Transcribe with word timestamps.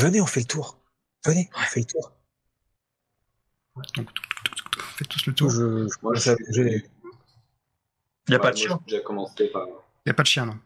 Venez, 0.00 0.20
on 0.20 0.26
fait 0.26 0.40
le 0.40 0.46
tour. 0.46 0.78
Venez, 1.24 1.50
on 1.54 1.60
fait 1.60 1.80
le 1.80 1.86
tour. 1.86 2.12
Donc, 3.96 4.08
faites 4.96 5.08
tous 5.08 5.26
le 5.26 5.34
tour. 5.34 5.50
Je, 5.50 5.88
je, 5.88 5.94
Moi, 6.02 6.14
je- 6.14 6.30
je- 6.30 6.52
j'ai- 6.52 6.90
Il 8.28 8.30
n'y 8.30 8.34
a 8.36 8.38
pas 8.38 8.50
de 8.52 8.56
moi, 8.58 8.66
chien. 8.66 8.80
J'ai 8.86 8.92
déjà 8.96 9.04
commencé 9.04 9.48
par. 9.48 9.66
Il 9.66 9.72
n'y 10.06 10.10
a 10.10 10.14
pas 10.14 10.22
de 10.22 10.28
chien, 10.28 10.46
non. 10.46 10.58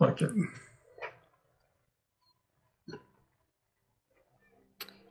Ok. 0.00 0.24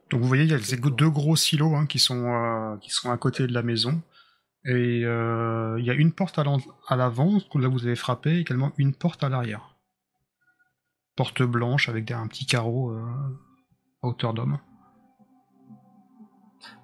Donc 0.09 0.21
vous 0.21 0.27
voyez, 0.27 0.43
il 0.43 0.51
y 0.51 0.53
a 0.53 0.59
ces 0.59 0.77
deux 0.77 1.09
gros 1.09 1.35
silos 1.35 1.75
hein, 1.75 1.85
qui, 1.85 1.99
sont, 1.99 2.25
euh, 2.33 2.77
qui 2.77 2.91
sont 2.91 3.11
à 3.11 3.17
côté 3.17 3.45
de 3.45 3.53
la 3.53 3.61
maison. 3.61 4.01
Et 4.65 5.03
euh, 5.03 5.75
il 5.79 5.85
y 5.85 5.89
a 5.89 5.93
une 5.93 6.13
porte 6.13 6.39
à 6.39 6.43
l'en- 6.43 6.61
à 6.87 6.95
l'avant, 6.95 7.39
là 7.55 7.67
vous 7.67 7.85
avez 7.85 7.95
frappé, 7.95 8.37
également 8.39 8.71
une 8.77 8.93
porte 8.93 9.23
à 9.23 9.29
l'arrière. 9.29 9.75
Porte 11.15 11.41
blanche 11.43 11.89
avec 11.89 12.05
des, 12.05 12.13
un 12.13 12.27
petit 12.27 12.45
carreau 12.45 12.91
euh, 12.91 13.03
à 14.07 14.11
hauteur 14.11 14.33
d'homme. 14.33 14.59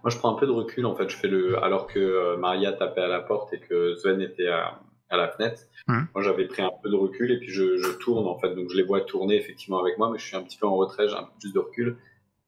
Moi, 0.03 0.09
je 0.09 0.17
prends 0.17 0.35
un 0.35 0.39
peu 0.39 0.45
de 0.45 0.51
recul 0.51 0.85
en 0.85 0.95
fait. 0.95 1.09
Je 1.09 1.15
fais 1.15 1.27
le 1.27 1.61
alors 1.63 1.87
que 1.87 1.99
euh, 1.99 2.37
Maria 2.37 2.73
tapait 2.73 3.01
à 3.01 3.07
la 3.07 3.21
porte 3.21 3.53
et 3.53 3.59
que 3.59 3.95
Sven 3.95 4.21
était 4.21 4.47
à, 4.47 4.81
à 5.09 5.17
la 5.17 5.29
fenêtre. 5.29 5.61
Moi, 5.87 6.23
j'avais 6.23 6.45
pris 6.47 6.61
un 6.61 6.71
peu 6.81 6.89
de 6.89 6.95
recul 6.95 7.31
et 7.31 7.39
puis 7.39 7.49
je, 7.49 7.77
je 7.77 7.91
tourne 7.97 8.27
en 8.27 8.37
fait. 8.37 8.53
Donc, 8.53 8.69
je 8.69 8.77
les 8.77 8.83
vois 8.83 9.01
tourner 9.01 9.35
effectivement 9.35 9.79
avec 9.79 9.97
moi, 9.97 10.09
mais 10.11 10.19
je 10.19 10.25
suis 10.25 10.35
un 10.35 10.41
petit 10.41 10.57
peu 10.57 10.67
en 10.67 10.75
retrait. 10.75 11.07
J'ai 11.07 11.15
un 11.15 11.23
peu 11.23 11.31
plus 11.39 11.53
de 11.53 11.59
recul 11.59 11.97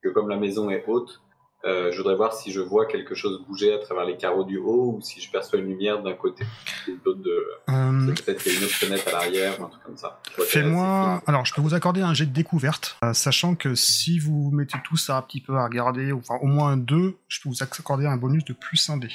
que 0.02 0.10
comme 0.10 0.30
la 0.30 0.38
maison 0.38 0.70
est 0.70 0.84
haute. 0.88 1.22
Euh, 1.66 1.92
je 1.92 1.98
voudrais 1.98 2.16
voir 2.16 2.34
si 2.34 2.52
je 2.52 2.60
vois 2.62 2.86
quelque 2.86 3.16
chose 3.16 3.44
bouger 3.48 3.74
à 3.74 3.80
travers 3.80 4.06
les 4.06 4.18
carreaux 4.18 4.44
du 4.44 4.58
haut 4.58 4.96
ou 4.98 5.02
si 5.02 5.20
je 5.22 5.32
perçois 5.32 5.60
une 5.60 5.66
lumière 5.68 6.02
d'un 6.04 6.14
côté 6.14 6.46
ou 6.88 7.14
de. 7.14 7.46
Euh, 7.70 8.14
Peut-être 8.24 8.44
qu'il 8.44 8.54
y 8.54 8.56
a 8.56 8.60
une 8.60 8.66
autre 8.66 8.74
fenêtre 8.76 9.08
à 9.08 9.12
l'arrière 9.12 9.60
ou 9.60 9.66
un 9.66 9.70
truc 9.70 9.84
comme 9.84 9.98
ça. 9.98 10.20
Fais-moi. 10.48 11.22
Alors, 11.28 11.46
je 11.46 11.54
peux 11.54 11.62
vous 11.62 11.74
accorder 11.74 12.02
un 12.02 12.14
jet 12.14 12.26
de 12.26 12.34
découverte, 12.34 12.98
euh, 13.04 13.14
sachant 13.14 13.56
que 13.56 13.74
si 13.76 14.20
vous 14.20 14.52
mettez 14.52 14.78
tout 14.84 14.98
ça 14.98 15.18
un 15.18 15.22
petit 15.22 15.42
peu 15.42 15.56
à 15.58 15.64
regarder, 15.66 16.12
ou 16.12 16.20
enfin 16.20 16.38
au 16.42 16.48
moins 16.48 16.70
un 16.72 16.78
2, 16.78 17.16
je 17.28 17.42
peux 17.42 17.50
vous 17.50 17.64
accorder 17.64 18.06
un 18.06 18.18
bonus 18.18 18.46
de 18.46 18.54
plus 18.54 18.90
1 18.90 18.98
dé. 18.98 19.10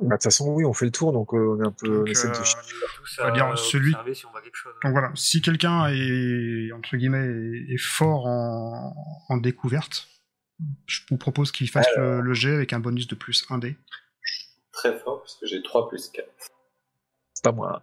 Bah, 0.00 0.10
De 0.10 0.12
toute 0.12 0.22
façon, 0.24 0.50
oui, 0.52 0.64
on 0.64 0.72
fait 0.72 0.84
le 0.84 0.92
tour, 0.92 1.12
donc 1.12 1.34
euh, 1.34 1.56
on 1.58 1.62
est 1.62 1.66
un 1.66 1.72
peu. 1.72 1.88
on 1.88 2.04
Donc, 2.04 2.08
euh, 2.08 3.24
va 3.24 3.30
dire 3.32 3.58
celui- 3.58 3.94
si 4.14 4.26
on 4.26 4.30
voit 4.30 4.40
quelque 4.42 4.54
chose. 4.54 4.72
Donc 4.84 4.92
voilà, 4.92 5.10
si 5.16 5.40
quelqu'un 5.42 5.88
est, 5.88 6.70
entre 6.72 6.96
guillemets, 6.96 7.26
est, 7.26 7.74
est 7.74 7.78
fort 7.82 8.26
en, 8.26 8.94
en 9.28 9.36
découverte, 9.38 10.06
je 10.86 11.00
vous 11.10 11.16
propose 11.18 11.52
qu'il 11.52 11.68
fasse 11.70 11.86
le, 11.96 12.20
le 12.20 12.34
jet 12.34 12.52
avec 12.54 12.72
un 12.72 12.80
bonus 12.80 13.06
de 13.06 13.14
plus 13.14 13.44
1 13.50 13.58
dé. 13.58 13.76
très 14.72 14.98
fort 14.98 15.20
parce 15.20 15.36
que 15.36 15.46
j'ai 15.46 15.62
3 15.62 15.88
plus 15.88 16.08
4. 16.08 16.28
C'est 17.34 17.44
pas 17.44 17.52
moi. 17.52 17.82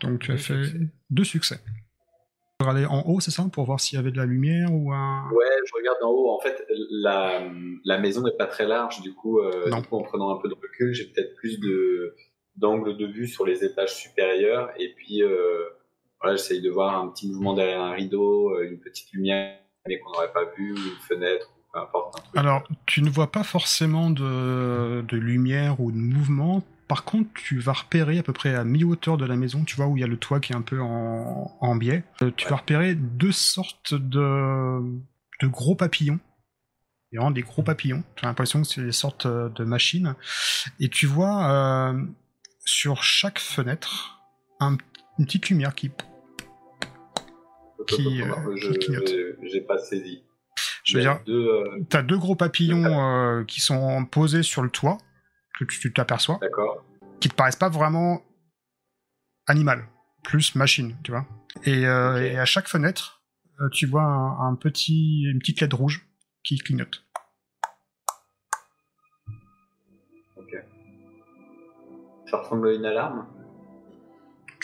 Donc 0.00 0.20
tu 0.20 0.32
as 0.32 0.34
Deux 0.34 0.40
fait 0.40 0.64
succès. 0.64 0.78
deux 1.10 1.24
succès. 1.24 1.60
On 2.60 2.64
va 2.64 2.70
aller 2.72 2.86
en 2.86 3.02
haut, 3.06 3.18
c'est 3.20 3.30
ça, 3.32 3.44
pour 3.52 3.64
voir 3.64 3.80
s'il 3.80 3.96
y 3.96 3.98
avait 3.98 4.12
de 4.12 4.16
la 4.16 4.24
lumière 4.24 4.68
ou 4.72 4.92
un... 4.92 5.28
Ouais, 5.32 5.46
je 5.66 5.72
regarde 5.74 5.98
en 6.02 6.10
haut. 6.10 6.30
En 6.30 6.40
fait, 6.40 6.64
la, 6.90 7.50
la 7.84 7.98
maison 7.98 8.22
n'est 8.22 8.36
pas 8.36 8.46
très 8.46 8.66
large. 8.66 9.00
Du 9.02 9.14
coup, 9.14 9.40
euh, 9.40 9.68
Non. 9.68 9.80
du 9.80 9.86
coup, 9.88 9.96
en 9.96 10.02
prenant 10.02 10.30
un 10.36 10.40
peu 10.40 10.48
de 10.48 10.54
recul, 10.54 10.92
j'ai 10.94 11.06
peut-être 11.06 11.34
plus 11.36 11.58
de 11.60 12.14
d'angle 12.54 12.96
de 12.98 13.06
vue 13.06 13.26
sur 13.26 13.46
les 13.46 13.64
étages 13.64 13.94
supérieurs. 13.96 14.70
Et 14.78 14.92
puis, 14.94 15.22
euh, 15.22 15.64
voilà, 16.20 16.36
j'essaye 16.36 16.60
de 16.60 16.70
voir 16.70 16.96
un 17.00 17.08
petit 17.08 17.26
mouvement 17.28 17.54
derrière 17.54 17.80
un 17.80 17.92
rideau, 17.92 18.50
euh, 18.54 18.68
une 18.70 18.78
petite 18.78 19.10
lumière 19.12 19.58
qu'on 19.84 20.12
n'aurait 20.12 20.32
pas 20.32 20.44
ou 20.58 20.60
une 20.60 20.76
fenêtre, 21.08 21.50
ou 21.56 21.72
peu 21.72 21.78
importe. 21.80 22.18
Un 22.18 22.22
truc. 22.22 22.36
Alors, 22.36 22.62
tu 22.86 23.02
ne 23.02 23.10
vois 23.10 23.30
pas 23.32 23.42
forcément 23.42 24.10
de, 24.10 25.04
de 25.06 25.16
lumière 25.16 25.80
ou 25.80 25.90
de 25.92 25.96
mouvement. 25.96 26.62
Par 26.88 27.04
contre, 27.04 27.30
tu 27.34 27.58
vas 27.58 27.72
repérer 27.72 28.18
à 28.18 28.22
peu 28.22 28.32
près 28.32 28.54
à 28.54 28.64
mi-hauteur 28.64 29.16
de 29.16 29.24
la 29.24 29.36
maison, 29.36 29.64
tu 29.64 29.76
vois, 29.76 29.86
où 29.86 29.96
il 29.96 30.00
y 30.00 30.04
a 30.04 30.08
le 30.08 30.18
toit 30.18 30.40
qui 30.40 30.52
est 30.52 30.56
un 30.56 30.62
peu 30.62 30.80
en, 30.80 31.56
en 31.60 31.76
biais. 31.76 32.04
Euh, 32.22 32.30
tu 32.36 32.48
vas 32.48 32.56
repérer 32.56 32.94
deux 32.94 33.32
sortes 33.32 33.94
de, 33.94 34.80
de 35.40 35.46
gros 35.46 35.74
papillons. 35.74 36.20
Il 37.10 37.16
y 37.16 37.18
a 37.18 37.20
vraiment 37.20 37.34
des 37.34 37.42
gros 37.42 37.62
papillons. 37.62 38.04
Tu 38.16 38.24
as 38.24 38.28
l'impression 38.28 38.62
que 38.62 38.68
c'est 38.68 38.82
des 38.82 38.92
sortes 38.92 39.26
euh, 39.26 39.48
de 39.50 39.64
machines. 39.64 40.14
Et 40.80 40.88
tu 40.88 41.06
vois 41.06 41.50
euh, 41.50 42.04
sur 42.64 43.02
chaque 43.02 43.38
fenêtre 43.38 44.20
un- 44.60 44.76
une 45.18 45.24
petite 45.26 45.48
lumière 45.50 45.74
qui. 45.74 45.90
Qui, 47.86 48.22
euh, 48.22 48.54
qui 48.56 48.78
clignote. 48.78 49.08
je- 49.08 49.46
j'ai 49.48 49.60
pas 49.60 49.78
saisi. 49.78 50.24
Je 50.84 50.96
veux 50.96 51.02
dire, 51.02 51.20
deux, 51.24 51.46
euh, 51.48 51.80
T'as 51.88 52.02
deux 52.02 52.18
gros 52.18 52.34
papillons 52.36 52.84
euh, 53.00 53.44
qui 53.44 53.60
sont 53.60 54.04
posés 54.04 54.42
sur 54.42 54.62
le 54.62 54.70
toit, 54.70 54.98
que 55.58 55.64
tu 55.64 55.78
tu 55.78 55.92
t'aperçois, 55.92 56.38
d'accord. 56.40 56.84
qui 57.20 57.28
te 57.28 57.34
paraissent 57.34 57.56
pas 57.56 57.68
vraiment 57.68 58.20
animal, 59.46 59.86
plus 60.24 60.54
machine, 60.56 60.96
tu 61.04 61.10
vois. 61.12 61.26
Et, 61.64 61.86
euh, 61.86 62.40
à 62.40 62.44
chaque 62.44 62.68
fenêtre, 62.68 63.22
tu 63.72 63.86
vois 63.86 64.02
un, 64.02 64.48
un 64.48 64.54
petit, 64.56 65.22
une 65.30 65.38
petite 65.38 65.60
LED 65.60 65.74
rouge 65.74 66.06
qui 66.42 66.58
clignote. 66.58 67.04
Ok. 70.36 70.56
Ça 72.26 72.38
ressemble 72.38 72.68
à 72.68 72.72
une 72.74 72.84
alarme? 72.86 73.26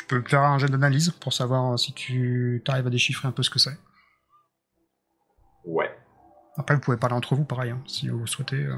Tu 0.08 0.20
peux 0.20 0.28
faire 0.28 0.42
un 0.42 0.58
jet 0.58 0.69
d'analyse 0.69 1.10
pour 1.10 1.32
savoir 1.32 1.72
euh, 1.72 1.76
si 1.76 1.92
tu 1.92 2.62
arrives 2.66 2.86
à 2.86 2.91
déchiffrer 2.91 3.28
un 3.28 3.32
peu 3.32 3.42
ce 3.42 3.50
que 3.50 3.58
c'est. 3.58 3.76
Ouais. 5.64 5.91
Après, 6.56 6.74
vous 6.74 6.80
pouvez 6.80 6.96
parler 6.96 7.14
entre 7.14 7.34
vous, 7.34 7.44
pareil, 7.44 7.70
hein, 7.70 7.82
si 7.86 8.08
vous 8.08 8.26
souhaitez. 8.26 8.56
euh. 8.64 8.74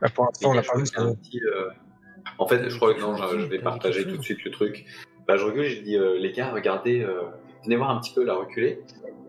Bah, 0.00 0.08
pour 0.14 0.24
l'instant, 0.24 0.50
on 0.50 0.52
l'a 0.54 0.62
Et 0.62 0.66
pas 0.66 0.78
vu. 0.78 0.86
je 0.86 0.92
crois 0.92 1.04
qu'il 1.04 1.10
y 1.10 1.12
a 1.12 1.14
petit, 1.16 1.40
euh, 1.44 1.70
En 2.38 2.48
fait, 2.48 2.70
je 2.70 2.76
crois 2.76 2.94
que 2.94 3.00
non, 3.00 3.14
je, 3.16 3.40
je 3.40 3.46
vais 3.46 3.58
partager 3.60 4.04
tout 4.04 4.16
de 4.16 4.22
suite 4.22 4.42
le 4.44 4.50
truc. 4.50 4.86
Bah, 5.28 5.36
je 5.36 5.44
recule, 5.44 5.64
je 5.64 5.82
dis, 5.82 5.96
euh, 5.96 6.18
les 6.18 6.32
gars, 6.32 6.50
regardez, 6.50 7.02
euh, 7.02 7.22
venez 7.64 7.76
voir 7.76 7.90
un 7.90 8.00
petit 8.00 8.14
peu 8.14 8.24
là, 8.24 8.34
reculer. 8.34 8.82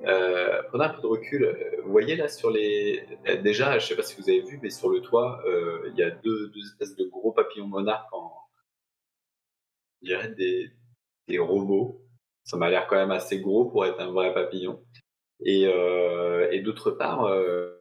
Euh, 0.07 0.61
prenez 0.69 0.85
un 0.85 0.89
peu 0.89 1.01
de 1.01 1.07
recul. 1.07 1.57
Vous 1.83 1.91
voyez 1.91 2.15
là 2.15 2.27
sur 2.29 2.49
les. 2.49 3.05
Déjà, 3.43 3.77
je 3.77 3.87
sais 3.87 3.95
pas 3.95 4.01
si 4.03 4.19
vous 4.19 4.29
avez 4.29 4.41
vu, 4.41 4.57
mais 4.63 4.69
sur 4.69 4.89
le 4.89 5.01
toit, 5.01 5.41
euh, 5.45 5.91
il 5.91 5.99
y 5.99 6.03
a 6.03 6.09
deux, 6.11 6.47
deux 6.49 6.61
espèces 6.65 6.95
de 6.95 7.03
gros 7.11 7.33
papillons 7.33 7.67
monarques 7.67 8.11
en. 8.13 8.31
Je 10.01 10.07
dirais 10.07 10.29
des, 10.29 10.71
des 11.27 11.39
robots. 11.39 12.01
Ça 12.43 12.57
m'a 12.57 12.69
l'air 12.69 12.87
quand 12.87 12.95
même 12.95 13.11
assez 13.11 13.39
gros 13.39 13.65
pour 13.69 13.85
être 13.85 13.99
un 13.99 14.11
vrai 14.11 14.33
papillon. 14.33 14.83
Et, 15.43 15.65
euh, 15.67 16.49
et 16.51 16.61
d'autre 16.61 16.91
part, 16.91 17.25
euh, 17.25 17.77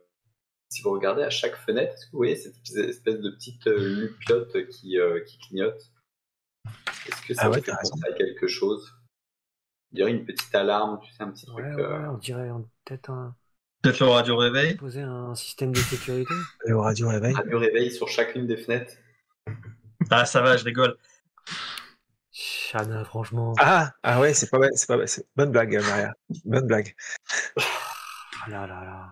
si 0.69 0.83
vous 0.83 0.91
regardez 0.93 1.23
à 1.23 1.31
chaque 1.31 1.57
fenêtre, 1.57 1.95
est-ce 1.95 2.07
que 2.07 2.13
vous 2.13 2.19
voyez 2.19 2.37
cette 2.37 2.55
espèce 2.77 3.19
de 3.21 3.31
petite 3.31 3.67
euh, 3.67 4.01
lupiote 4.01 4.69
qui, 4.69 4.99
euh, 4.99 5.21
qui 5.25 5.39
clignote? 5.39 5.81
Est-ce 7.07 7.23
que 7.27 7.35
ça 7.35 7.43
Ah 7.45 7.51
ouais, 7.51 7.61
fait 7.61 7.73
penser 7.73 7.93
à 8.09 8.13
quelque 8.13 8.47
chose? 8.47 8.93
Je 9.93 9.97
dirais 9.97 10.11
une 10.13 10.25
petite 10.25 10.55
alarme, 10.55 11.01
tu 11.03 11.13
sais, 11.13 11.23
un 11.23 11.31
petit 11.31 11.51
Ouais, 11.51 11.63
truc. 11.63 11.77
ouais, 11.79 11.83
euh, 11.83 12.11
on 12.13 12.19
dirait 12.19 12.51
on- 12.51 12.69
peut-être 12.85 13.11
un... 13.11 13.35
Peut-être 13.83 14.01
le 14.01 14.09
radio 14.09 14.37
réveil? 14.37 14.77
poser 14.77 15.01
un 15.01 15.35
système 15.35 15.73
de 15.73 15.79
sécurité. 15.79 16.33
Le 16.67 16.77
radio 16.79 17.09
réveil. 17.09 17.33
radio 17.33 17.59
réveil 17.59 17.91
sur 17.91 18.09
chacune 18.09 18.47
des 18.47 18.59
fenêtres. 18.59 18.95
Ah, 20.11 20.27
ça 20.27 20.43
va, 20.43 20.57
je 20.59 20.65
rigole. 20.65 20.97
Chana, 22.32 23.04
franchement. 23.04 23.54
Ah, 23.59 23.92
ah 24.03 24.21
ouais, 24.21 24.34
c'est 24.34 24.48
pas 24.50 24.59
mal, 24.59 24.71
c'est 24.74 24.86
pas 24.86 24.97
mal. 24.97 25.09
c'est- 25.09 25.27
Bonne 25.36 25.50
blague, 25.50 25.74
euh, 25.77 25.82
Maria. 25.82 26.15
Bonne 26.44 26.66
blague. 26.66 26.94
Ah 27.56 28.48
là 28.50 28.66
là 28.66 28.84
là. 28.84 29.10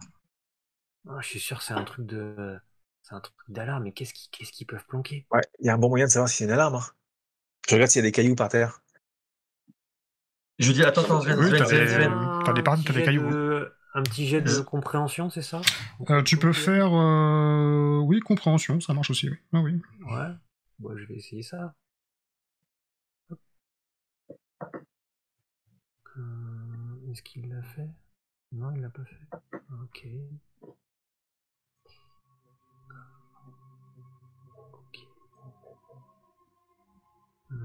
Ah, 1.09 1.19
je 1.21 1.27
suis 1.29 1.41
sûr 1.41 1.59
que 1.59 1.65
c'est 1.65 1.75
un 1.75 1.85
truc 1.85 2.07
de. 2.07 2.59
C'est 3.03 3.15
un 3.15 3.21
truc 3.21 3.35
d'alarme, 3.49 3.85
mais 3.85 3.93
qu'est-ce 3.93 4.13
qu'ils 4.15 4.31
qu'est-ce 4.31 4.53
qu'ils 4.53 4.67
peuvent 4.67 4.85
planquer? 4.87 5.27
Ouais, 5.33 5.41
il 5.61 5.67
y 5.67 5.69
a 5.71 5.75
un 5.75 5.79
bon 5.79 5.89
moyen 5.89 6.07
de 6.07 6.11
savoir 6.11 6.29
si 6.29 6.37
c'est 6.37 6.45
une 6.45 6.51
alarme. 6.51 6.77
hein. 6.77 6.85
Je 7.69 7.75
regarde 7.75 7.91
s'il 7.91 8.01
y 8.01 8.05
a 8.05 8.09
des 8.09 8.13
cailloux 8.13 8.35
par 8.37 8.49
terre. 8.49 8.81
Je 10.59 10.73
dis, 10.73 10.83
attends, 10.85 11.03
attends, 11.03 11.21
Sven, 11.23 11.39
Oui, 11.39 11.47
Sven, 11.49 11.59
t'as 11.59 11.65
Sven, 11.67 11.79
des- 11.79 11.89
Sven. 11.89 12.43
T'as 12.45 12.53
des 12.53 12.63
par- 12.63 12.75
petit 12.75 12.85
t'as 12.85 12.93
des 12.93 13.05
cailloux. 13.05 13.31
de- 13.31 13.73
Un 13.95 14.03
petit 14.03 14.27
jet 14.27 14.43
de 14.43 14.61
compréhension, 14.61 15.31
c'est 15.31 15.43
ça? 15.43 15.61
Euh, 16.11 16.23
tu 16.23 16.37
peux 16.37 16.53
faire, 16.53 16.93
euh, 16.95 17.99
oui, 18.05 18.21
compréhension, 18.21 18.81
ça 18.81 18.93
marche 18.93 19.11
aussi. 19.11 19.29
Oui. 19.31 19.37
Ah 19.53 19.61
oui. 19.61 19.81
Ouais. 20.07 20.29
Bon, 20.79 20.97
je 20.97 21.05
vais 21.07 21.15
essayer 21.15 21.43
ça. 21.43 21.75
Euh, 26.17 27.11
Est-ce 27.11 27.23
qu'il 27.23 27.49
l'a 27.49 27.63
fait? 27.63 27.89
Non, 28.53 28.71
il 28.75 28.81
l'a 28.81 28.91
pas 28.91 29.05
fait. 29.05 29.27
Ok. 29.83 30.07
Ok. 34.73 34.99
Euh, 37.53 37.57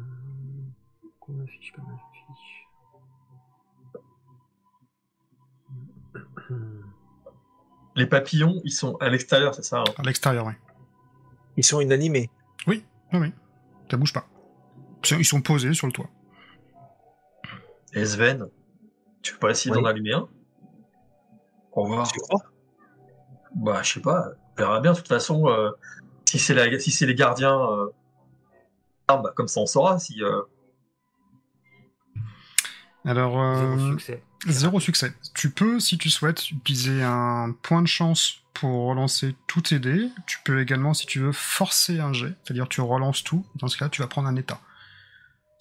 Pourquoi 1.02 1.36
ma 1.36 1.48
fiche 1.48 1.74
pas 1.74 1.82
ma 1.82 1.98
fiche 2.14 2.68
Les 7.96 8.08
papillons, 8.08 8.60
ils 8.64 8.72
sont 8.72 8.96
à 8.98 9.10
l'extérieur, 9.10 9.54
c'est 9.56 9.64
ça 9.64 9.82
hein? 9.82 9.94
À 9.98 10.02
l'extérieur, 10.04 10.46
oui. 10.48 10.54
Ils 11.58 11.64
sont 11.66 11.80
inanimés. 11.80 12.30
Oui, 12.66 12.84
oui, 13.14 13.20
oui. 13.20 13.32
Ça 13.90 13.98
bouge 13.98 14.14
pas. 14.14 14.28
Ils 15.12 15.26
sont 15.26 15.42
posés 15.42 15.74
sur 15.74 15.86
le 15.88 15.94
toit. 15.94 16.10
Et 17.94 18.06
Sven, 18.06 18.48
tu 19.22 19.34
peux 19.34 19.40
pas 19.40 19.52
essayer 19.52 19.72
Oui. 19.76 19.82
d'en 19.82 19.88
allumer 19.88 20.14
un 20.14 20.28
Pour 21.72 21.88
voir. 21.88 22.12
Tu 22.12 22.20
crois? 22.20 22.42
Bah, 23.56 23.82
je 23.84 23.94
sais 23.94 24.02
pas. 24.02 24.30
On 24.54 24.62
verra 24.62 24.80
bien. 24.82 24.94
De 24.94 24.98
toute 24.98 25.08
façon, 25.08 25.48
euh, 25.48 25.72
si 26.26 26.40
c'est 26.40 26.54
la- 26.54 26.80
si 26.80 26.92
c'est 26.92 27.06
les 27.06 27.16
gardiens, 27.16 27.60
euh, 27.60 27.90
ah, 29.08 29.18
bah, 29.18 29.32
comme 29.36 29.48
ça 29.48 29.60
on 29.62 29.66
saura 29.66 30.00
si. 30.00 30.24
euh, 30.24 30.42
Alors, 33.06 33.34
Zéro 33.58 33.92
succès. 33.92 34.24
zéro 34.48 34.80
succès. 34.80 35.14
Tu 35.36 35.50
peux, 35.50 35.80
si 35.80 35.98
tu 35.98 36.10
souhaites, 36.10 36.50
utiliser 36.52 37.04
un 37.04 37.54
point 37.62 37.82
de 37.82 37.88
chance 37.88 38.40
pour 38.54 38.88
relancer 38.88 39.36
tous 39.48 39.62
tes 39.62 39.80
dés. 39.80 40.10
Tu 40.26 40.40
peux 40.46 40.62
également, 40.62 40.94
si 40.94 41.06
tu 41.06 41.20
veux, 41.20 41.32
forcer 41.34 42.00
un 42.00 42.14
jet, 42.14 42.34
c'est-à-dire 42.44 42.70
tu 42.70 42.80
relances 42.82 43.24
tout. 43.24 43.46
Dans 43.56 43.68
ce 43.68 43.78
cas, 43.78 43.90
tu 43.90 44.02
vas 44.02 44.08
prendre 44.08 44.28
un 44.30 44.36
état. 44.36 44.60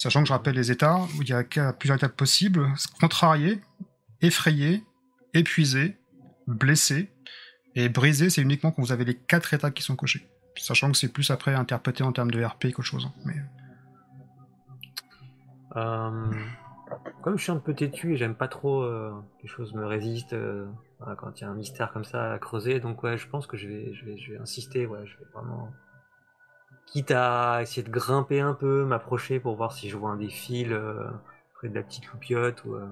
Sachant 0.02 0.22
que 0.22 0.26
je 0.26 0.32
rappelle 0.32 0.56
les 0.56 0.72
états, 0.72 0.98
il 1.20 1.28
y 1.28 1.32
a 1.32 1.44
plusieurs 1.72 1.96
étapes 1.96 2.16
possibles 2.16 2.66
contrarié, 3.00 3.60
effrayé, 4.20 4.82
épuisé, 5.32 5.96
blessé, 6.48 7.12
et 7.76 7.88
brisé, 7.88 8.28
c'est 8.28 8.42
uniquement 8.42 8.72
quand 8.72 8.82
vous 8.82 8.90
avez 8.90 9.04
les 9.04 9.14
quatre 9.14 9.54
états 9.54 9.70
qui 9.70 9.84
sont 9.84 9.94
cochés. 9.94 10.28
Sachant 10.56 10.90
que 10.90 10.96
c'est 10.98 11.12
plus 11.12 11.30
après 11.30 11.54
interprété 11.54 12.02
en 12.02 12.10
termes 12.10 12.32
de 12.32 12.42
RP 12.42 12.72
qu'autre 12.72 12.82
chose. 12.82 13.06
hein. 13.06 13.12
Mais 13.24 13.36
Euh, 15.76 16.32
comme 17.22 17.38
je 17.38 17.44
suis 17.44 17.52
un 17.52 17.58
peu 17.58 17.72
têtu 17.72 18.14
et 18.14 18.16
j'aime 18.16 18.34
pas 18.34 18.48
trop 18.48 18.82
euh, 18.82 19.12
que 19.38 19.42
les 19.44 19.48
choses 19.48 19.72
me 19.72 19.86
résistent 19.86 20.32
euh, 20.32 20.66
quand 21.16 21.40
il 21.40 21.42
y 21.42 21.46
a 21.46 21.50
un 21.50 21.54
mystère 21.54 21.92
comme 21.92 22.04
ça 22.04 22.32
à 22.32 22.38
creuser, 22.40 22.80
donc 22.80 23.04
ouais, 23.04 23.16
je 23.18 23.28
pense 23.28 23.46
que 23.46 23.56
je 23.56 23.68
vais, 23.68 23.94
je 23.94 24.04
vais, 24.04 24.18
je 24.18 24.32
vais 24.32 24.38
insister, 24.38 24.84
ouais, 24.84 25.06
je 25.06 25.16
vais 25.18 25.30
vraiment. 25.32 25.70
Quitte 26.86 27.10
à 27.10 27.60
essayer 27.62 27.82
de 27.82 27.90
grimper 27.90 28.40
un 28.40 28.52
peu, 28.54 28.84
m'approcher 28.84 29.40
pour 29.40 29.56
voir 29.56 29.72
si 29.72 29.88
je 29.88 29.96
vois 29.96 30.10
un 30.10 30.16
des 30.16 30.28
fils 30.28 30.68
euh, 30.70 31.08
près 31.54 31.68
de 31.68 31.74
la 31.74 31.82
petite 31.82 32.06
loupiote 32.12 32.64
ou. 32.64 32.74
euh, 32.74 32.86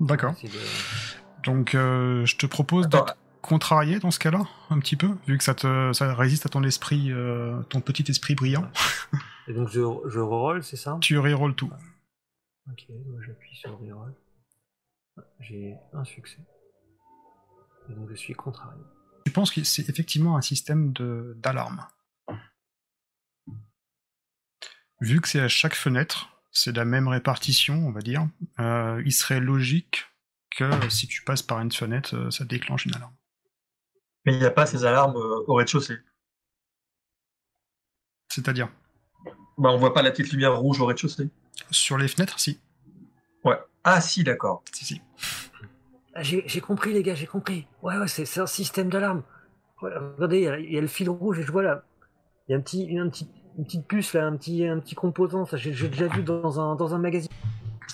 d'accord. 0.00 0.32
essayer 0.32 0.52
de- 0.52 1.42
Donc, 1.42 1.74
euh, 1.74 2.24
je 2.26 2.36
te 2.36 2.46
propose 2.46 2.88
d'être 2.88 3.16
contrarié 3.40 3.98
dans 3.98 4.10
ce 4.10 4.18
cas-là, 4.18 4.42
un 4.70 4.78
petit 4.78 4.96
peu, 4.96 5.08
vu 5.26 5.38
que 5.38 5.44
ça 5.44 5.54
te 5.54 5.92
ça 5.92 6.12
résiste 6.14 6.44
à 6.44 6.48
ton 6.50 6.62
esprit, 6.62 7.10
euh, 7.12 7.62
ton 7.70 7.80
petit 7.80 8.04
esprit 8.10 8.34
brillant. 8.34 8.70
Et 9.46 9.54
donc 9.54 9.68
je, 9.68 9.80
je 10.06 10.20
reroll, 10.20 10.62
c'est 10.62 10.76
ça? 10.76 10.98
Tu 11.00 11.18
reroll 11.18 11.54
tout. 11.54 11.70
Ok, 12.70 12.84
moi 13.06 13.20
j'appuie 13.26 13.56
sur 13.56 13.78
reroll. 13.78 14.12
J'ai 15.40 15.74
un 15.94 16.04
succès. 16.04 16.38
Et 17.88 17.94
donc 17.94 18.10
je 18.10 18.14
suis 18.14 18.34
contrarié. 18.34 18.82
Tu 19.24 19.32
penses 19.32 19.50
que 19.50 19.64
c'est 19.64 19.88
effectivement 19.88 20.36
un 20.36 20.42
système 20.42 20.92
de 20.92 21.34
d'alarme? 21.38 21.86
Vu 25.00 25.20
que 25.20 25.28
c'est 25.28 25.40
à 25.40 25.48
chaque 25.48 25.74
fenêtre, 25.74 26.28
c'est 26.50 26.74
la 26.76 26.84
même 26.84 27.08
répartition, 27.08 27.86
on 27.86 27.92
va 27.92 28.00
dire, 28.00 28.26
euh, 28.58 29.02
il 29.04 29.12
serait 29.12 29.40
logique 29.40 30.06
que 30.50 30.88
si 30.90 31.06
tu 31.06 31.22
passes 31.22 31.42
par 31.42 31.60
une 31.60 31.70
fenêtre, 31.70 32.16
euh, 32.16 32.30
ça 32.30 32.44
déclenche 32.44 32.86
une 32.86 32.94
alarme. 32.94 33.14
Mais 34.26 34.32
il 34.34 34.40
n'y 34.40 34.44
a 34.44 34.50
pas 34.50 34.66
ces 34.66 34.84
alarmes 34.84 35.16
euh, 35.16 35.44
au 35.46 35.54
rez-de-chaussée. 35.54 35.98
C'est-à-dire, 38.28 38.68
Bah, 39.56 39.70
on 39.70 39.76
voit 39.78 39.94
pas 39.94 40.02
la 40.02 40.10
petite 40.10 40.32
lumière 40.32 40.56
rouge 40.58 40.80
au 40.80 40.86
rez-de-chaussée. 40.86 41.28
sur 41.70 41.98
les 41.98 42.08
fenêtres, 42.08 42.38
si. 42.38 42.60
Ouais. 43.44 43.58
Ah 43.84 44.00
si, 44.00 44.24
d'accord. 44.24 44.62
Si, 44.72 44.84
si. 44.84 45.02
Ah, 46.14 46.22
j'ai 46.22 46.60
compris 46.60 46.92
les 46.92 47.02
gars, 47.02 47.14
j'ai 47.14 47.26
compris. 47.26 47.66
Ouais, 47.82 47.96
ouais, 47.96 48.08
c'est 48.08 48.40
un 48.40 48.46
système 48.46 48.88
d'alarme. 48.90 49.22
Ouais, 49.82 49.90
regardez, 50.16 50.38
il 50.38 50.42
y, 50.44 50.48
a- 50.48 50.58
il 50.58 50.72
y 50.72 50.78
a 50.78 50.80
le 50.80 50.86
fil 50.88 51.08
rouge 51.08 51.38
et 51.38 51.42
je 51.42 51.52
vois 51.52 51.62
là. 51.62 51.84
Il 52.48 52.52
y 52.52 52.54
a 52.54 52.58
un 52.58 52.60
petit, 52.60 52.84
une, 52.84 52.98
un 53.00 53.08
petit- 53.08 53.28
une 53.58 53.64
petite 53.64 53.86
puce 53.86 54.14
là, 54.14 54.24
un 54.26 54.36
petit, 54.36 54.64
un 54.64 54.78
petit 54.78 54.94
composant. 54.94 55.44
Ça, 55.44 55.56
j'ai 55.56 55.72
j'ai 55.72 55.88
déjà 55.88 56.06
vu 56.06 56.22
dans 56.22 56.60
un, 56.60 56.76
dans 56.76 56.94
un 56.94 56.98
magazine. 56.98 57.30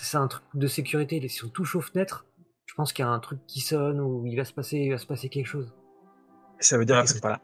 C'est 0.01 0.19
un 0.19 0.29
truc 0.29 0.45
de 0.55 0.67
sécurité. 0.67 1.27
Si 1.29 1.45
on 1.45 1.49
touche 1.49 1.75
aux 1.77 1.81
fenêtres, 1.81 2.27
je 2.67 2.75
pense 2.75 2.93
qu'il 2.93 3.05
y 3.05 3.09
a 3.09 3.11
un 3.11 3.19
truc 3.21 3.39
qui 3.47 3.61
sonne 3.61 4.01
ou 4.01 4.27
il 4.27 4.37
va 4.37 4.45
se 4.45 4.53
passer, 4.53 4.77
il 4.77 4.91
va 4.91 4.99
se 4.99 5.07
passer 5.07 5.29
quelque 5.29 5.47
chose. 5.47 5.73
Ça 6.61 6.79
veut 6.79 6.85
dire 6.85 6.99
qu'ils 7.01 7.09
sont 7.09 7.21
pas 7.21 7.31
là. 7.31 7.41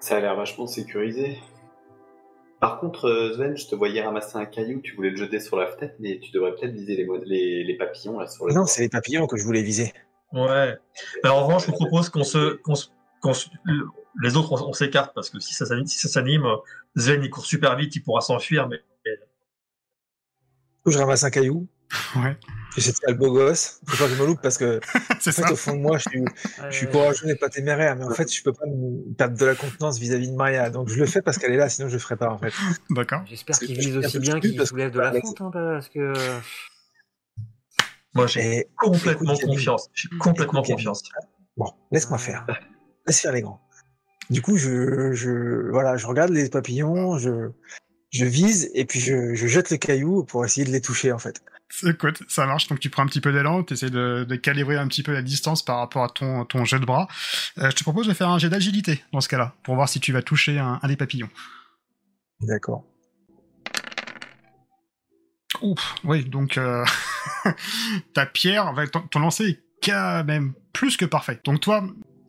Ça 0.00 0.16
a 0.16 0.20
l'air 0.20 0.34
vachement 0.36 0.66
sécurisé. 0.66 1.38
Par 2.60 2.80
contre, 2.80 3.06
euh, 3.08 3.34
Sven, 3.34 3.56
je 3.56 3.66
te 3.66 3.74
voyais 3.74 4.02
ramasser 4.02 4.38
un 4.38 4.46
caillou, 4.46 4.80
tu 4.80 4.94
voulais 4.96 5.10
le 5.10 5.16
jeter 5.16 5.38
sur 5.40 5.56
la 5.58 5.66
fenêtre, 5.66 5.94
mais 6.00 6.18
tu 6.20 6.30
devrais 6.32 6.54
peut-être 6.54 6.72
viser 6.72 6.96
les, 6.96 7.04
mo- 7.04 7.22
les, 7.22 7.62
les 7.64 7.76
papillons 7.76 8.18
là 8.18 8.26
sur 8.26 8.46
le 8.46 8.54
Non, 8.54 8.64
c'est 8.64 8.82
les 8.82 8.88
papillons 8.88 9.26
que 9.26 9.36
je 9.36 9.44
voulais 9.44 9.62
viser. 9.62 9.92
Ouais. 10.32 10.74
Mais 11.22 11.28
en 11.30 11.44
revanche, 11.46 11.66
je 11.66 11.70
vous 11.72 11.76
propose 11.76 12.08
qu'on 12.08 12.24
se, 12.24 12.54
qu'on 12.62 12.74
se- 12.74 12.86
qu'on 12.86 12.86
se- 12.86 12.88
les 14.22 14.36
autres, 14.36 14.52
on, 14.52 14.68
on 14.68 14.72
s'écarte 14.72 15.14
parce 15.14 15.30
que 15.30 15.40
si 15.40 15.54
ça 15.54 15.66
s'anime, 15.66 15.86
si 15.86 15.98
ça 15.98 16.08
s'anime, 16.08 16.44
Sven 16.96 17.22
il 17.22 17.30
court 17.30 17.46
super 17.46 17.76
vite, 17.76 17.94
il 17.96 18.02
pourra 18.02 18.20
s'enfuir, 18.20 18.68
mais 18.68 18.80
Du 19.04 19.12
coup, 20.84 20.90
je 20.90 20.98
ramasse 20.98 21.24
un 21.24 21.30
caillou. 21.30 21.68
Ouais, 22.16 22.36
J'essaie 22.74 22.92
de 22.92 22.96
faire 22.96 23.10
le 23.10 23.16
beau 23.16 23.32
gosse. 23.32 23.80
Faut 23.86 23.96
pas 23.96 24.08
que 24.08 24.14
je 24.16 24.20
me 24.22 24.26
loupe 24.26 24.40
parce 24.40 24.58
que, 24.58 24.80
c'est 25.20 25.30
en 25.30 25.32
fait, 25.32 25.42
ça. 25.42 25.52
au 25.52 25.56
fond 25.56 25.76
de 25.76 25.80
moi, 25.80 25.98
je 25.98 26.08
suis, 26.08 26.24
je 26.70 26.76
suis 26.76 26.88
courageux 26.88 27.28
et 27.28 27.36
pas 27.36 27.48
téméraire. 27.48 27.94
Mais 27.96 28.04
en 28.04 28.10
fait, 28.10 28.32
je 28.32 28.42
peux 28.42 28.52
pas 28.52 28.66
me 28.66 29.14
perdre 29.14 29.38
de 29.38 29.44
la 29.44 29.54
contenance 29.54 29.98
vis-à-vis 29.98 30.30
de 30.30 30.34
Maria. 30.34 30.70
Donc, 30.70 30.88
je 30.88 30.98
le 30.98 31.06
fais 31.06 31.22
parce 31.22 31.38
qu'elle 31.38 31.52
est 31.52 31.56
là, 31.56 31.68
sinon 31.68 31.88
je 31.88 31.94
le 31.94 31.98
ferais 32.00 32.16
pas, 32.16 32.30
en 32.30 32.38
fait. 32.38 32.52
D'accord. 32.90 33.22
J'espère 33.26 33.58
qu'il 33.58 33.78
vise 33.78 33.96
aussi 33.96 34.18
bien 34.18 34.40
qu'il 34.40 34.56
parce 34.56 34.70
que 34.70 34.74
soulève 34.74 34.90
de 34.90 34.98
la 34.98 35.12
fonte, 35.12 35.40
hein, 35.40 35.50
parce 35.52 35.88
que. 35.88 36.14
moi 38.14 38.26
j'ai 38.26 38.66
complètement 38.76 39.36
confiance. 39.36 39.88
J'ai 39.94 40.08
complètement 40.18 40.62
confiance. 40.62 41.02
Bon, 41.56 41.72
laisse-moi 41.92 42.18
faire. 42.18 42.46
Laisse 43.06 43.20
faire 43.20 43.32
les 43.32 43.42
grands. 43.42 43.60
Du 44.30 44.40
coup, 44.40 44.56
je, 44.56 45.12
je, 45.12 45.70
voilà, 45.70 45.96
je 45.96 46.06
regarde 46.06 46.30
les 46.30 46.48
papillons, 46.48 47.18
je, 47.18 47.50
je 48.10 48.24
vise 48.24 48.70
et 48.74 48.84
puis 48.84 49.00
je, 49.00 49.34
je 49.34 49.46
jette 49.46 49.70
le 49.70 49.76
caillou 49.76 50.24
pour 50.24 50.44
essayer 50.44 50.66
de 50.66 50.72
les 50.72 50.80
toucher, 50.80 51.12
en 51.12 51.18
fait. 51.18 51.42
Écoute, 51.86 52.22
ça 52.28 52.46
marche. 52.46 52.68
Donc 52.68 52.78
tu 52.78 52.88
prends 52.88 53.02
un 53.02 53.06
petit 53.06 53.20
peu 53.20 53.32
d'élan, 53.32 53.64
tu 53.64 53.74
essaies 53.74 53.90
de, 53.90 54.24
de 54.24 54.36
calibrer 54.36 54.76
un 54.76 54.86
petit 54.86 55.02
peu 55.02 55.12
la 55.12 55.22
distance 55.22 55.64
par 55.64 55.78
rapport 55.78 56.04
à 56.04 56.08
ton, 56.08 56.44
ton 56.44 56.64
jet 56.64 56.78
de 56.78 56.84
bras. 56.84 57.08
Euh, 57.58 57.70
je 57.70 57.76
te 57.76 57.82
propose 57.82 58.06
de 58.06 58.14
faire 58.14 58.28
un 58.28 58.38
jet 58.38 58.48
d'agilité 58.48 59.02
dans 59.12 59.20
ce 59.20 59.28
cas-là, 59.28 59.54
pour 59.64 59.74
voir 59.74 59.88
si 59.88 60.00
tu 60.00 60.12
vas 60.12 60.22
toucher 60.22 60.58
un, 60.58 60.78
un 60.82 60.88
des 60.88 60.96
papillons. 60.96 61.30
D'accord. 62.40 62.84
Ouf, 65.62 65.94
oui, 66.04 66.24
donc 66.24 66.58
euh, 66.58 66.84
ta 68.14 68.26
pierre, 68.26 68.72
ton 69.10 69.18
lancer 69.18 69.44
est 69.44 69.60
quand 69.82 70.24
même 70.24 70.52
plus 70.72 70.96
que 70.96 71.04
parfait. 71.04 71.40
Donc 71.44 71.60
toi, 71.60 71.84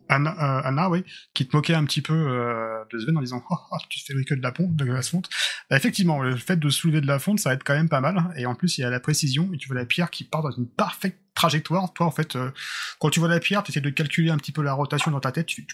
Anna, 0.08 0.30
euh, 0.30 0.60
Anna, 0.64 0.88
oui, 0.90 1.04
qui 1.34 1.46
te 1.46 1.56
moquait 1.56 1.74
un 1.74 1.84
petit 1.84 2.02
peu 2.02 2.14
euh, 2.14 2.84
de 2.92 2.98
Sven 2.98 3.16
en 3.16 3.20
disant 3.20 3.42
oh, 3.50 3.56
oh, 3.70 3.76
tu 3.88 4.00
fais 4.00 4.14
que 4.24 4.34
de 4.34 4.42
la 4.42 4.52
pompe, 4.52 4.76
de 4.76 4.84
la 4.84 5.02
fonte. 5.02 5.28
Bah, 5.70 5.76
effectivement, 5.76 6.22
le 6.22 6.36
fait 6.36 6.56
de 6.56 6.68
soulever 6.68 7.00
de 7.00 7.06
la 7.06 7.18
fonte, 7.18 7.40
ça 7.40 7.52
aide 7.52 7.62
quand 7.64 7.74
même 7.74 7.88
pas 7.88 8.00
mal. 8.00 8.32
Et 8.36 8.46
en 8.46 8.54
plus, 8.54 8.78
il 8.78 8.82
y 8.82 8.84
a 8.84 8.90
la 8.90 9.00
précision 9.00 9.50
et 9.52 9.56
tu 9.58 9.68
vois 9.68 9.76
la 9.76 9.86
pierre 9.86 10.10
qui 10.10 10.24
part 10.24 10.42
dans 10.42 10.50
une 10.50 10.68
parfaite 10.68 11.18
trajectoire. 11.34 11.92
Toi, 11.92 12.06
en 12.06 12.10
fait, 12.10 12.36
euh, 12.36 12.50
quand 12.98 13.10
tu 13.10 13.20
vois 13.20 13.28
la 13.28 13.40
pierre, 13.40 13.62
tu 13.62 13.70
essaies 13.70 13.80
de 13.80 13.90
calculer 13.90 14.30
un 14.30 14.36
petit 14.36 14.52
peu 14.52 14.62
la 14.62 14.72
rotation 14.72 15.10
dans 15.10 15.20
ta 15.20 15.32
tête. 15.32 15.46
Tu 15.46 15.66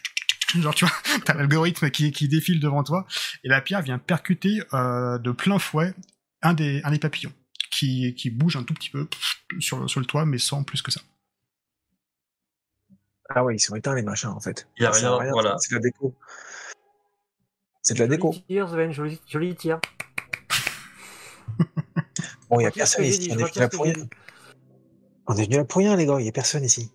genre 0.60 0.74
tu 0.74 0.84
vois, 0.84 0.94
t'as 1.24 1.34
l'algorithme 1.34 1.90
qui, 1.90 2.12
qui 2.12 2.28
défile 2.28 2.60
devant 2.60 2.82
toi 2.82 3.06
et 3.42 3.48
la 3.48 3.60
pierre 3.60 3.82
vient 3.82 3.98
percuter 3.98 4.62
euh, 4.74 5.18
de 5.18 5.30
plein 5.30 5.58
fouet 5.58 5.94
un 6.42 6.54
des, 6.54 6.82
un 6.84 6.90
des 6.90 6.98
papillons 6.98 7.32
qui, 7.70 8.14
qui 8.14 8.30
bouge 8.30 8.56
un 8.56 8.62
tout 8.62 8.74
petit 8.74 8.90
peu 8.90 9.08
sur, 9.60 9.88
sur 9.88 10.00
le 10.00 10.06
toit, 10.06 10.26
mais 10.26 10.38
sans 10.38 10.62
plus 10.62 10.82
que 10.82 10.90
ça. 10.90 11.00
Ah 13.34 13.44
ouais, 13.44 13.56
ils 13.56 13.60
sont 13.60 13.74
éteints, 13.74 13.94
les 13.94 14.02
machins, 14.02 14.30
en 14.30 14.40
fait. 14.40 14.68
Il 14.76 14.82
y 14.82 14.86
a 14.86 14.90
à 14.90 14.92
rien, 14.92 15.30
voilà. 15.32 15.56
C'est 15.58 15.70
de 15.70 15.76
la 15.76 15.80
déco. 15.80 16.14
C'est 17.80 17.94
de 17.94 18.00
la 18.00 18.06
déco. 18.06 18.32
Joli 18.32 18.44
tir, 18.44 18.68
Sven, 18.68 18.92
joli, 18.92 19.20
joli 19.26 19.54
tir. 19.54 19.80
Bon, 22.50 22.60
il 22.60 22.64
y 22.64 22.66
a 22.66 22.70
personne 22.70 23.06
ici. 23.06 23.30
On 23.32 23.38
est 23.38 23.44
venu 23.44 23.60
là 23.60 23.68
pour 23.70 23.84
rien. 23.84 23.94
On 25.26 25.34
est 25.36 25.44
venu 25.44 25.56
là 25.56 25.64
pour 25.64 25.78
rien, 25.78 25.96
les 25.96 26.04
gars. 26.04 26.20
Il 26.20 26.26
y 26.26 26.28
a 26.28 26.32
personne 26.32 26.62
ici. 26.62 26.92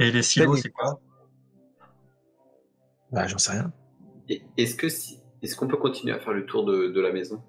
Et 0.00 0.10
les 0.10 0.22
silos, 0.22 0.56
c'est 0.56 0.70
quoi? 0.70 1.00
Bah, 3.12 3.28
j'en 3.28 3.38
sais 3.38 3.52
rien. 3.52 3.72
Est-ce 4.56 4.74
que 4.74 4.88
si, 4.88 5.20
est-ce 5.40 5.54
qu'on 5.54 5.68
peut 5.68 5.76
continuer 5.76 6.12
à 6.12 6.18
faire 6.18 6.32
le 6.32 6.44
tour 6.46 6.64
de, 6.64 6.88
de 6.88 7.00
la 7.00 7.12
maison? 7.12 7.40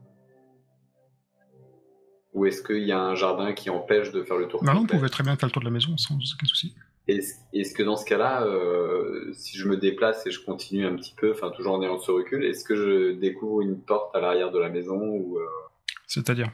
Ou 2.33 2.45
est-ce 2.45 2.61
qu'il 2.61 2.83
y 2.83 2.91
a 2.91 2.99
un 2.99 3.15
jardin 3.15 3.53
qui 3.53 3.71
empêche 3.71 4.11
de 4.11 4.23
faire 4.23 4.37
le 4.37 4.47
tour 4.47 4.63
Non, 4.63 4.75
non, 4.75 4.81
on 4.81 4.85
pouvait 4.85 5.09
très 5.09 5.23
bien 5.23 5.35
faire 5.35 5.47
le 5.47 5.51
tour 5.51 5.61
de 5.61 5.67
la 5.67 5.73
maison 5.73 5.97
sans 5.97 6.13
aucun 6.13 6.45
souci. 6.45 6.75
Est-ce 7.07 7.35
est-ce 7.53 7.73
que 7.73 7.83
dans 7.83 7.95
ce 7.95 8.05
cas-là, 8.05 8.43
euh, 8.45 9.31
si 9.33 9.57
je 9.57 9.67
me 9.67 9.77
déplace 9.77 10.25
et 10.27 10.31
je 10.31 10.43
continue 10.43 10.85
un 10.85 10.95
petit 10.95 11.13
peu, 11.15 11.31
enfin 11.31 11.51
toujours 11.51 11.73
en 11.75 11.81
ayant 11.81 11.99
ce 11.99 12.11
recul, 12.11 12.43
est-ce 12.43 12.65
que 12.65 12.75
je 12.75 13.11
découvre 13.13 13.61
une 13.61 13.79
porte 13.81 14.13
à 14.15 14.19
l'arrière 14.19 14.51
de 14.51 14.59
la 14.59 14.69
maison 14.69 14.97
ou 14.99 15.37
euh, 15.39 15.45
C'est-à-dire? 16.05 16.51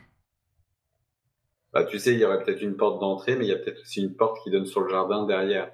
Bah, 1.74 1.84
tu 1.86 1.98
sais, 1.98 2.14
il 2.14 2.20
y 2.20 2.26
aurait 2.26 2.44
peut-être 2.44 2.62
une 2.62 2.76
porte 2.78 3.00
d'entrée, 3.02 3.36
mais 3.36 3.46
il 3.46 3.50
y 3.50 3.52
a 3.54 3.58
peut-être 3.58 3.82
aussi 3.82 4.02
une 4.04 4.16
porte 4.16 4.38
qui 4.44 4.52
donne 4.52 4.68
sur 4.68 4.82
le 4.82 4.90
jardin 4.90 5.26
derrière. 5.26 5.72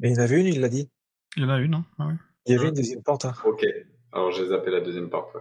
Mais 0.00 0.10
il 0.10 0.16
y 0.16 0.18
en 0.18 0.22
avait 0.22 0.40
une, 0.40 0.46
il 0.46 0.60
l'a 0.60 0.68
dit. 0.68 0.90
Il 1.36 1.44
y 1.44 1.46
en 1.46 1.50
a 1.50 1.58
une, 1.60 1.74
hein 1.74 1.84
ah. 1.98 2.08
Il 2.46 2.52
y 2.52 2.58
avait 2.58 2.68
une 2.68 2.74
deuxième 2.74 3.02
porte. 3.04 3.26
hein. 3.26 3.34
Ok. 3.44 3.64
Alors 4.12 4.32
j'ai 4.32 4.46
zappé 4.46 4.70
la 4.72 4.80
deuxième 4.80 5.08
porte. 5.08 5.34
ouais. 5.36 5.40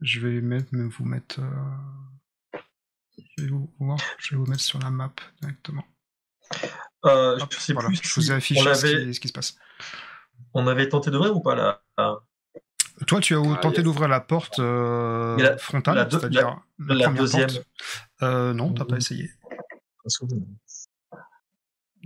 Je 0.00 0.20
vais 0.20 0.40
mettre, 0.40 0.68
même 0.72 0.88
vous 0.88 1.04
mettre. 1.04 1.40
euh, 1.40 2.58
Je, 3.36 3.42
vais 3.42 3.48
vous, 3.48 3.68
je 4.18 4.30
vais 4.30 4.36
vous 4.36 4.46
mettre 4.46 4.62
sur 4.62 4.78
la 4.78 4.90
map 4.90 5.12
directement. 5.40 5.84
Euh, 7.06 7.38
Je 7.50 7.58
sais 7.58 7.72
voilà, 7.72 7.88
plus 7.88 8.00
je 8.02 8.14
vous 8.14 8.30
ai 8.30 8.34
on 8.34 8.36
affiché 8.38 8.74
ce, 8.74 8.86
avait, 8.86 9.04
qui, 9.06 9.14
ce 9.14 9.20
qui 9.20 9.28
se 9.28 9.32
passe. 9.32 9.56
on 10.54 10.66
avait 10.66 10.88
tenté 10.88 11.10
d'ouvrir 11.10 11.36
ou 11.36 11.40
pas 11.40 11.54
là 11.54 11.82
Toi, 13.06 13.20
tu 13.20 13.34
as 13.36 13.40
Ah, 13.44 13.56
tenté 13.58 13.82
d'ouvrir 13.82 14.08
la 14.08 14.20
porte 14.20 14.58
euh, 14.58 15.36
la- 15.38 15.58
frontale, 15.58 15.96
la 15.96 16.04
deux- 16.04 16.18
c'est-à-dire 16.18 16.60
la, 16.78 16.94
la 16.94 17.04
première 17.04 17.20
deuxième. 17.22 17.46
porte. 17.50 17.66
Euh, 18.22 18.52
non, 18.54 18.72
t'as 18.72 18.84
pas 18.84 18.92
Mhm. 18.92 18.98
essayé. 18.98 19.30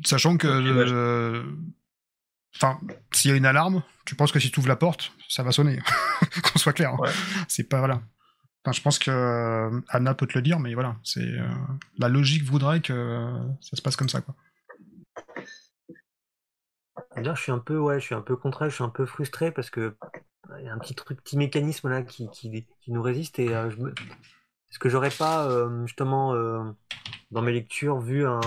Sachant 0.05 0.37
que. 0.37 0.47
Euh, 0.49 1.43
Enfin, 2.57 2.81
s'il 3.13 3.31
y 3.31 3.35
a 3.35 3.37
une 3.37 3.47
alarme, 3.47 3.83
tu 4.05 4.17
penses 4.17 4.33
que 4.33 4.41
si 4.41 4.51
tu 4.51 4.59
ouvres 4.59 4.69
la 4.69 4.75
porte, 4.75 5.13
ça 5.29 5.45
va 5.45 5.53
sonner. 5.53 5.79
Qu'on 6.43 6.59
soit 6.59 6.73
clair. 6.73 6.91
hein. 6.93 6.97
Ouais. 6.99 7.11
C'est 7.47 7.63
pas. 7.69 7.79
Voilà. 7.79 8.01
Enfin, 8.65 8.73
je 8.73 8.81
pense 8.81 8.99
que 8.99 9.11
euh, 9.13 9.81
Anna 9.91 10.15
peut 10.15 10.27
te 10.27 10.37
le 10.37 10.43
dire, 10.43 10.59
mais 10.59 10.75
voilà, 10.75 10.97
c'est 11.05 11.21
euh, 11.23 11.47
la 11.99 12.09
logique 12.09 12.43
voudrait 12.43 12.81
que 12.81 12.93
euh, 12.93 13.39
ça 13.61 13.77
se 13.77 13.83
passe 13.83 13.95
comme 13.95 14.09
ça, 14.09 14.23
quoi. 14.23 14.35
Là, 17.23 17.35
je 17.35 17.43
suis 17.43 17.53
un 17.53 17.59
peu, 17.59 17.79
ouais, 17.79 18.01
je 18.01 18.07
suis 18.07 18.15
un 18.15 18.21
peu 18.23 18.37
contre 18.37 18.69
je 18.69 18.75
suis 18.75 18.85
un 18.85 18.89
peu 18.89 19.07
frustré 19.07 19.51
parce 19.53 19.71
que 19.71 19.97
il 20.61 20.65
y 20.67 20.69
a 20.69 20.75
un 20.75 20.79
petit 20.79 20.95
truc, 20.95 21.23
petit 21.23 21.37
mécanisme 21.39 21.89
là 21.91 22.03
qui, 22.03 22.31
qui, 22.31 22.67
qui 22.81 22.93
nous 22.93 23.03
résiste 23.03 23.39
et 23.39 23.55
euh, 23.55 23.71
je 23.71 23.79
me... 23.79 23.91
est-ce 24.71 24.79
que 24.79 24.89
j'aurais 24.91 25.11
pas 25.11 25.49
euh, 25.51 25.87
justement 25.87 26.35
euh, 26.35 26.65
dans 27.33 27.43
mes 27.43 27.53
lectures 27.53 28.01
vu 28.01 28.27
un, 28.27 28.41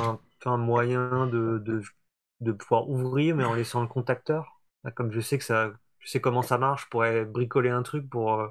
un 0.46 0.58
moyen 0.58 1.28
de, 1.28 1.60
de, 1.66 1.82
de 2.42 2.52
pouvoir 2.54 2.90
ouvrir 2.90 3.36
mais 3.38 3.46
en 3.46 3.54
laissant 3.56 3.82
le 3.82 3.88
contacteur? 3.88 4.62
Là, 4.86 4.92
comme 4.92 5.12
je 5.12 5.22
sais 5.22 5.38
que 5.40 5.46
ça, 5.46 5.72
je 6.00 6.10
sais 6.10 6.22
comment 6.22 6.44
ça 6.44 6.58
marche, 6.60 6.86
je 6.86 6.90
pourrais 6.90 7.26
bricoler 7.26 7.70
un 7.72 7.84
truc 7.84 8.10
pour. 8.10 8.44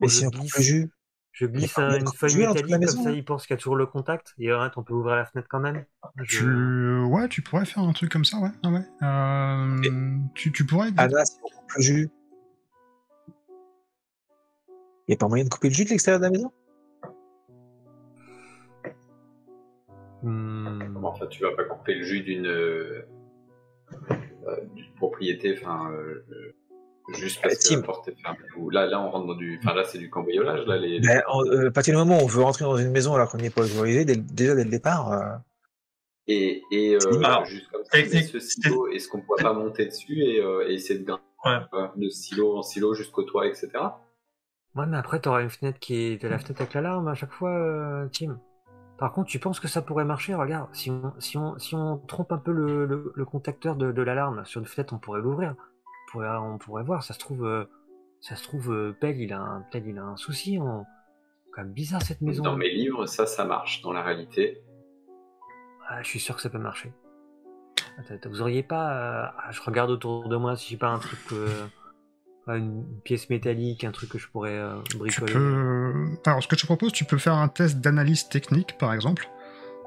Mais 0.00 0.08
glisse- 0.08 0.28
le 0.56 0.62
jus. 0.62 0.90
Je 1.34 1.46
glisse 1.46 1.76
un- 1.78 1.98
une 1.98 2.06
feuille 2.06 2.36
métallique 2.46 2.78
maison, 2.78 2.94
comme 2.96 3.04
ça, 3.06 3.10
hein 3.10 3.12
il 3.16 3.24
pense 3.24 3.44
qu'il 3.46 3.54
y 3.54 3.58
a 3.58 3.60
toujours 3.60 3.74
le 3.74 3.86
contact 3.86 4.34
et 4.38 4.52
arrête, 4.52 4.74
on 4.76 4.84
peut 4.84 4.94
ouvrir 4.94 5.16
la 5.16 5.26
fenêtre 5.26 5.48
quand 5.50 5.58
même. 5.58 5.84
Je- 6.22 6.38
Tu... 6.38 7.12
Ouais, 7.12 7.28
tu 7.28 7.42
pourrais 7.42 7.64
faire 7.64 7.82
un 7.82 7.92
truc 7.92 8.12
comme 8.12 8.24
ça, 8.24 8.38
ouais. 8.38 8.50
Ah 8.62 8.70
ouais. 8.70 8.82
Euh, 9.02 10.16
tu, 10.34 10.52
tu 10.52 10.64
pourrais. 10.64 10.90
Anna, 10.96 11.24
si 11.24 11.36
on 11.42 11.48
coupe 11.48 11.72
le 11.76 11.82
jus. 11.82 12.08
Il 15.06 15.10
n'y 15.10 15.14
a 15.14 15.18
pas 15.18 15.26
moyen 15.26 15.42
de 15.44 15.48
couper 15.50 15.68
le 15.70 15.74
jus 15.74 15.84
de 15.84 15.90
l'extérieur 15.90 16.20
de 16.20 16.24
la 16.24 16.30
maison? 16.30 16.52
Hmm. 20.22 20.94
Bon, 20.94 21.08
enfin, 21.08 21.26
tu 21.26 21.42
vas 21.42 21.50
pas 21.56 21.64
couper 21.64 21.94
le 21.96 22.04
jus 22.04 22.20
d'une 22.22 22.46
euh, 22.46 23.02
euh, 24.46 24.64
d'une 24.74 24.94
propriété, 24.94 25.58
enfin, 25.60 25.90
euh, 25.90 26.24
euh, 26.30 26.54
juste 27.12 27.40
parce 27.42 27.58
Tim. 27.58 27.76
que 27.76 27.80
la 27.80 27.86
porte 27.86 28.08
est 28.08 28.14
fermée. 28.20 28.38
Ou 28.56 28.70
là, 28.70 28.86
là, 28.86 29.00
on 29.00 29.10
rentre 29.10 29.26
dans 29.26 29.34
du, 29.34 29.58
enfin, 29.62 29.74
là, 29.74 29.84
c'est 29.84 29.98
du 29.98 30.08
cambriolage, 30.10 30.66
là, 30.66 30.76
les. 30.78 31.00
Ben, 31.00 31.22
en- 31.28 31.44
euh, 31.44 31.68
À 31.68 31.70
partir 31.70 31.92
du 31.94 31.98
moment 31.98 32.18
où 32.18 32.22
on 32.22 32.26
veut 32.26 32.42
rentrer 32.42 32.64
dans 32.64 32.76
une 32.76 32.90
maison 32.90 33.14
alors 33.14 33.28
qu'on 33.30 33.38
n'est 33.38 33.50
pas 33.50 33.62
autorisé, 33.62 34.04
dès 34.04 34.16
déjà 34.16 34.54
dès 34.54 34.64
le 34.64 34.70
départ, 34.70 35.12
euh, 35.12 35.36
Et, 36.26 36.62
et 36.70 36.94
euh, 36.94 37.20
Alors, 37.22 37.44
juste 37.44 37.68
comme 37.70 37.84
ça, 37.84 37.98
ce 38.02 38.38
silo, 38.40 38.88
est-ce 38.88 39.08
qu'on 39.08 39.20
pourrait 39.20 39.42
pas 39.42 39.52
monter 39.52 39.84
dessus 39.86 40.18
et, 40.22 40.40
euh, 40.40 40.66
et 40.68 40.74
essayer 40.74 40.98
de 40.98 41.04
grimper 41.04 41.22
Ouais. 41.44 41.58
euh, 41.74 41.88
de 41.96 42.08
silo 42.08 42.56
en 42.56 42.62
silo 42.62 42.94
jusqu'au 42.94 43.22
toit, 43.24 43.46
etc. 43.46 43.68
Ouais, 44.74 44.86
mais 44.86 44.96
après, 44.96 45.20
t'auras 45.20 45.42
une 45.42 45.50
fenêtre 45.50 45.78
qui 45.78 45.94
est 45.94 46.22
de 46.22 46.26
la 46.26 46.38
fenêtre 46.38 46.62
avec 46.62 46.72
l'alarme 46.72 47.06
à 47.08 47.14
chaque 47.14 47.32
fois, 47.32 48.06
Tim. 48.12 48.40
Par 48.96 49.12
contre, 49.12 49.28
tu 49.28 49.38
penses 49.38 49.60
que 49.60 49.68
ça 49.68 49.82
pourrait 49.82 50.04
marcher? 50.06 50.34
Regarde, 50.34 50.68
si 50.72 50.90
on, 50.90 51.12
si 51.18 51.36
on, 51.36 51.58
si 51.58 51.74
on 51.74 51.98
trompe 51.98 52.32
un 52.32 52.38
peu 52.38 52.50
le, 52.52 52.86
le, 52.86 53.12
le 53.14 53.24
contacteur 53.26 53.76
de, 53.76 53.92
de 53.92 54.02
l'alarme 54.02 54.44
sur 54.46 54.60
une 54.60 54.66
fenêtre, 54.66 54.94
on 54.94 54.98
pourrait 54.98 55.20
l'ouvrir. 55.20 55.54
On 56.14 56.18
pourrait, 56.18 56.28
on 56.36 56.58
pourrait 56.58 56.84
voir. 56.84 57.02
Ça 57.02 57.12
se 57.12 57.18
trouve, 57.18 57.44
euh, 57.44 57.64
ça 58.20 58.36
se 58.36 58.44
trouve, 58.44 58.72
euh, 58.72 58.96
Pell, 59.00 59.20
il 59.20 59.32
a 59.32 59.40
un, 59.40 59.62
Pell, 59.72 59.82
il 59.86 59.98
a 59.98 60.04
un 60.04 60.16
souci. 60.16 60.58
On... 60.60 60.84
C'est 61.44 61.50
quand 61.52 61.62
même 61.62 61.72
bizarre 61.72 62.02
cette 62.02 62.20
maison. 62.20 62.42
Dans 62.44 62.56
mes 62.56 62.70
livres, 62.70 63.06
ça, 63.06 63.26
ça 63.26 63.44
marche. 63.44 63.82
Dans 63.82 63.92
la 63.92 64.02
réalité, 64.02 64.62
Ah, 65.88 66.02
je 66.02 66.08
suis 66.08 66.20
sûr 66.20 66.36
que 66.36 66.42
ça 66.42 66.50
peut 66.50 66.58
marcher. 66.58 66.92
Attends, 67.98 68.28
vous 68.30 68.40
auriez 68.42 68.62
pas. 68.62 68.92
euh, 68.92 69.26
ah, 69.38 69.50
je 69.50 69.60
regarde 69.60 69.90
autour 69.90 70.28
de 70.28 70.36
moi 70.36 70.56
si 70.56 70.70
j'ai 70.70 70.76
pas 70.76 70.88
un 70.88 70.98
truc. 70.98 71.18
euh, 71.32 71.66
une 72.48 72.84
pièce 73.04 73.28
métallique, 73.30 73.84
un 73.84 73.90
truc 73.92 74.10
que 74.10 74.18
je 74.18 74.28
pourrais 74.28 74.56
euh, 74.58 74.80
Tu 74.90 74.98
bricoler. 74.98 75.32
peux. 75.32 75.92
Alors, 76.26 76.42
ce 76.42 76.48
que 76.48 76.56
je 76.56 76.60
te 76.60 76.66
propose, 76.66 76.92
tu 76.92 77.04
peux 77.04 77.18
faire 77.18 77.34
un 77.34 77.48
test 77.48 77.80
d'analyse 77.80 78.28
technique, 78.28 78.76
par 78.78 78.92
exemple, 78.92 79.28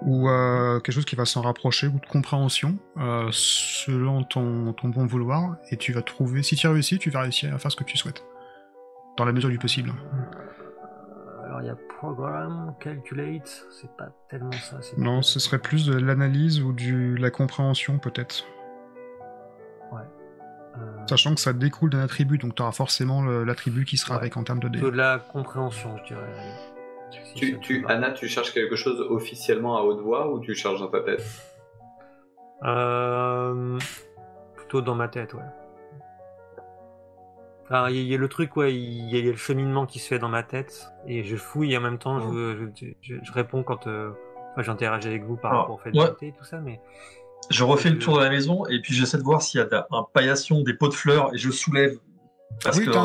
ou 0.02 0.30
euh, 0.30 0.80
quelque 0.80 0.94
chose 0.94 1.06
qui 1.06 1.16
va 1.16 1.26
s'en 1.26 1.42
rapprocher, 1.42 1.88
ou 1.88 2.00
de 2.00 2.06
compréhension, 2.06 2.78
euh, 2.98 3.28
selon 3.32 4.24
ton, 4.24 4.74
ton 4.74 4.90
bon 4.90 5.06
vouloir, 5.06 5.56
et 5.72 5.78
tu 5.78 5.92
vas 5.94 6.02
trouver. 6.02 6.44
Si 6.44 6.56
tu 6.56 6.68
as 6.68 6.72
réussi, 6.72 7.00
tu 7.00 7.10
vas 7.10 7.22
réussir 7.22 7.54
à 7.54 7.58
faire 7.58 7.72
ce 7.72 7.76
que 7.76 7.84
tu 7.84 7.98
souhaites. 7.98 8.24
Dans 9.18 9.26
la 9.26 9.32
mesure 9.32 9.50
du 9.50 9.58
possible. 9.58 9.92
Alors 11.46 11.62
il 11.62 11.68
y 11.68 11.70
a 11.70 11.76
program, 12.00 12.76
calculate, 12.80 13.66
c'est 13.72 13.90
pas 13.98 14.10
tellement 14.30 14.52
ça. 14.52 14.78
Non, 14.98 15.24
ce 15.24 15.40
serait 15.40 15.58
plus 15.58 15.88
de 15.88 15.96
l'analyse 15.98 16.62
ou 16.62 16.74
de 16.74 17.16
la 17.20 17.32
compréhension, 17.32 17.98
peut-être. 17.98 18.46
euh, 19.94 21.08
Sachant 21.10 21.34
que 21.34 21.40
ça 21.42 21.54
découle 21.54 21.90
d'un 21.90 22.02
attribut, 22.02 22.38
donc 22.38 22.54
tu 22.54 22.62
auras 22.62 22.72
forcément 22.72 23.24
l'attribut 23.24 23.86
qui 23.86 23.98
sera 23.98 24.16
Ouais. 24.16 24.20
avec 24.22 24.38
en 24.38 24.44
termes 24.44 24.60
de 24.60 24.70
plutôt 24.70 24.92
de 24.92 24.98
la 24.98 25.18
compréhension, 25.18 25.98
je 26.04 26.14
dirais. 26.14 26.28
Tu, 27.36 27.60
tu. 27.60 27.86
Anna, 27.88 28.12
tu 28.12 28.28
cherches 28.28 28.54
quelque 28.54 28.76
chose 28.76 29.00
officiellement 29.10 29.78
à 29.78 29.82
haute 29.82 30.00
voix 30.02 30.32
ou 30.32 30.40
tu 30.40 30.54
cherches 30.56 30.80
dans 30.80 30.88
ta 30.90 31.02
tête? 31.02 31.24
Euh, 32.64 33.78
plutôt 34.56 34.82
dans 34.82 34.96
ma 34.96 35.08
tête, 35.08 35.34
ouais. 35.34 35.42
Alors, 37.70 37.90
il 37.90 37.96
y, 37.98 38.00
a- 38.00 38.02
il 38.02 38.08
y 38.08 38.16
a 38.16 38.18
le 38.18 38.28
truc, 38.30 38.56
ouais, 38.56 38.74
il 38.74 39.10
y, 39.10 39.16
a 39.16 39.20
il 39.20 39.26
y 39.26 39.28
a 39.28 39.32
le 39.32 39.38
cheminement 39.38 39.86
qui 39.86 40.00
se 40.00 40.08
fait 40.08 40.20
dans 40.20 40.30
ma 40.30 40.42
tête, 40.44 40.90
et 41.06 41.24
je 41.24 41.36
fouille 41.36 41.74
et 41.74 41.78
en 41.78 41.82
même 41.82 41.98
temps, 41.98 42.20
je, 42.20 42.56
je, 42.76 42.86
je- 43.02 43.16
je 43.22 43.32
réponds 43.34 43.62
quand 43.64 43.88
euh, 43.88 44.12
enfin, 44.54 44.62
j'interagis 44.64 45.08
avec 45.10 45.24
vous 45.24 45.36
par 45.36 45.52
Alors, 45.52 45.62
rapport 45.64 45.76
au 45.76 45.80
fait 45.80 45.90
ouais. 45.92 46.06
de 46.06 46.10
voter 46.10 46.28
et 46.28 46.32
tout 46.34 46.46
ça, 46.46 46.60
mais 46.60 46.80
Je 47.50 47.64
refais 47.64 47.90
le 47.90 48.00
tour 48.00 48.18
de 48.18 48.24
la 48.24 48.30
maison 48.30 48.66
et 48.68 48.82
puis 48.82 48.94
j'essaie 48.94 49.18
de 49.18 49.24
voir 49.24 49.42
s'il 49.42 49.60
y 49.60 49.64
a 49.64 49.88
un 49.92 50.04
paillasson, 50.14 50.64
des 50.64 50.74
pots 50.74 50.88
de 50.88 50.94
fleurs 50.94 51.34
et 51.34 51.38
je 51.38 51.52
soulève. 51.52 51.98
Parce 52.64 52.78
oui, 52.78 52.86
les 52.86 52.92
t'as 52.92 53.02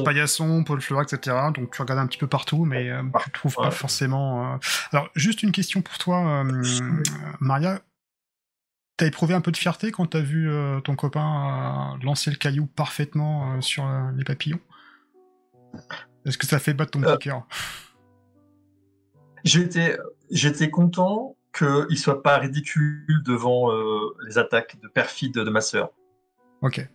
un- 0.00 0.04
paillasson, 0.04 0.64
Paul 0.64 0.80
Fleur, 0.80 1.02
etc. 1.02 1.36
Donc 1.54 1.72
tu 1.74 1.80
regardes 1.80 2.00
un 2.00 2.06
petit 2.06 2.18
peu 2.18 2.26
partout, 2.26 2.64
mais 2.64 2.90
euh, 2.90 3.02
tu 3.24 3.30
trouves 3.30 3.54
pas 3.54 3.70
forcément. 3.70 4.54
euh. 4.54 4.58
Alors, 4.92 5.08
juste 5.14 5.42
une 5.42 5.52
question 5.52 5.82
pour 5.82 5.98
toi, 5.98 6.42
euh, 6.44 6.62
Maria. 7.40 7.80
T'as 8.96 9.06
éprouvé 9.06 9.32
un 9.34 9.40
peu 9.40 9.50
de 9.50 9.56
fierté 9.56 9.92
quand 9.92 10.06
t'as 10.06 10.20
vu 10.20 10.50
euh, 10.50 10.80
ton 10.80 10.94
copain 10.94 11.96
lancer 12.02 12.30
le 12.30 12.36
caillou 12.36 12.66
parfaitement 12.66 13.60
sur 13.62 13.88
les 14.14 14.24
papillons? 14.24 14.60
Est-ce 16.26 16.36
que 16.36 16.46
ça 16.46 16.58
fait 16.58 16.74
battre 16.74 16.90
ton 16.90 17.00
petit 17.00 17.18
cœur? 17.18 17.46
J'étais, 19.44 19.96
j'étais 20.30 20.68
content 20.70 21.36
qu'il 21.56 21.98
soit 21.98 22.22
pas 22.22 22.36
ridicule 22.38 23.22
devant 23.24 23.70
les 24.26 24.36
attaques 24.36 24.78
de 24.82 24.88
perfides 24.88 25.34
de 25.34 25.48
ma 25.50 25.60
sœur. 25.62 25.90
Ok. 26.60 26.86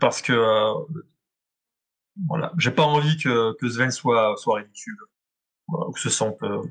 Parce 0.00 0.22
que 0.22 0.32
euh, 0.32 0.74
voilà, 2.26 2.52
j'ai 2.58 2.70
pas 2.70 2.82
envie 2.84 3.16
que, 3.18 3.52
que 3.54 3.68
Sven 3.68 3.90
soit, 3.90 4.34
soit 4.36 4.56
ridicule. 4.60 4.96
Voilà, 5.68 5.86
ou 5.88 5.92
que 5.92 6.00
se 6.00 6.10
sente, 6.10 6.42
euh, 6.42 6.62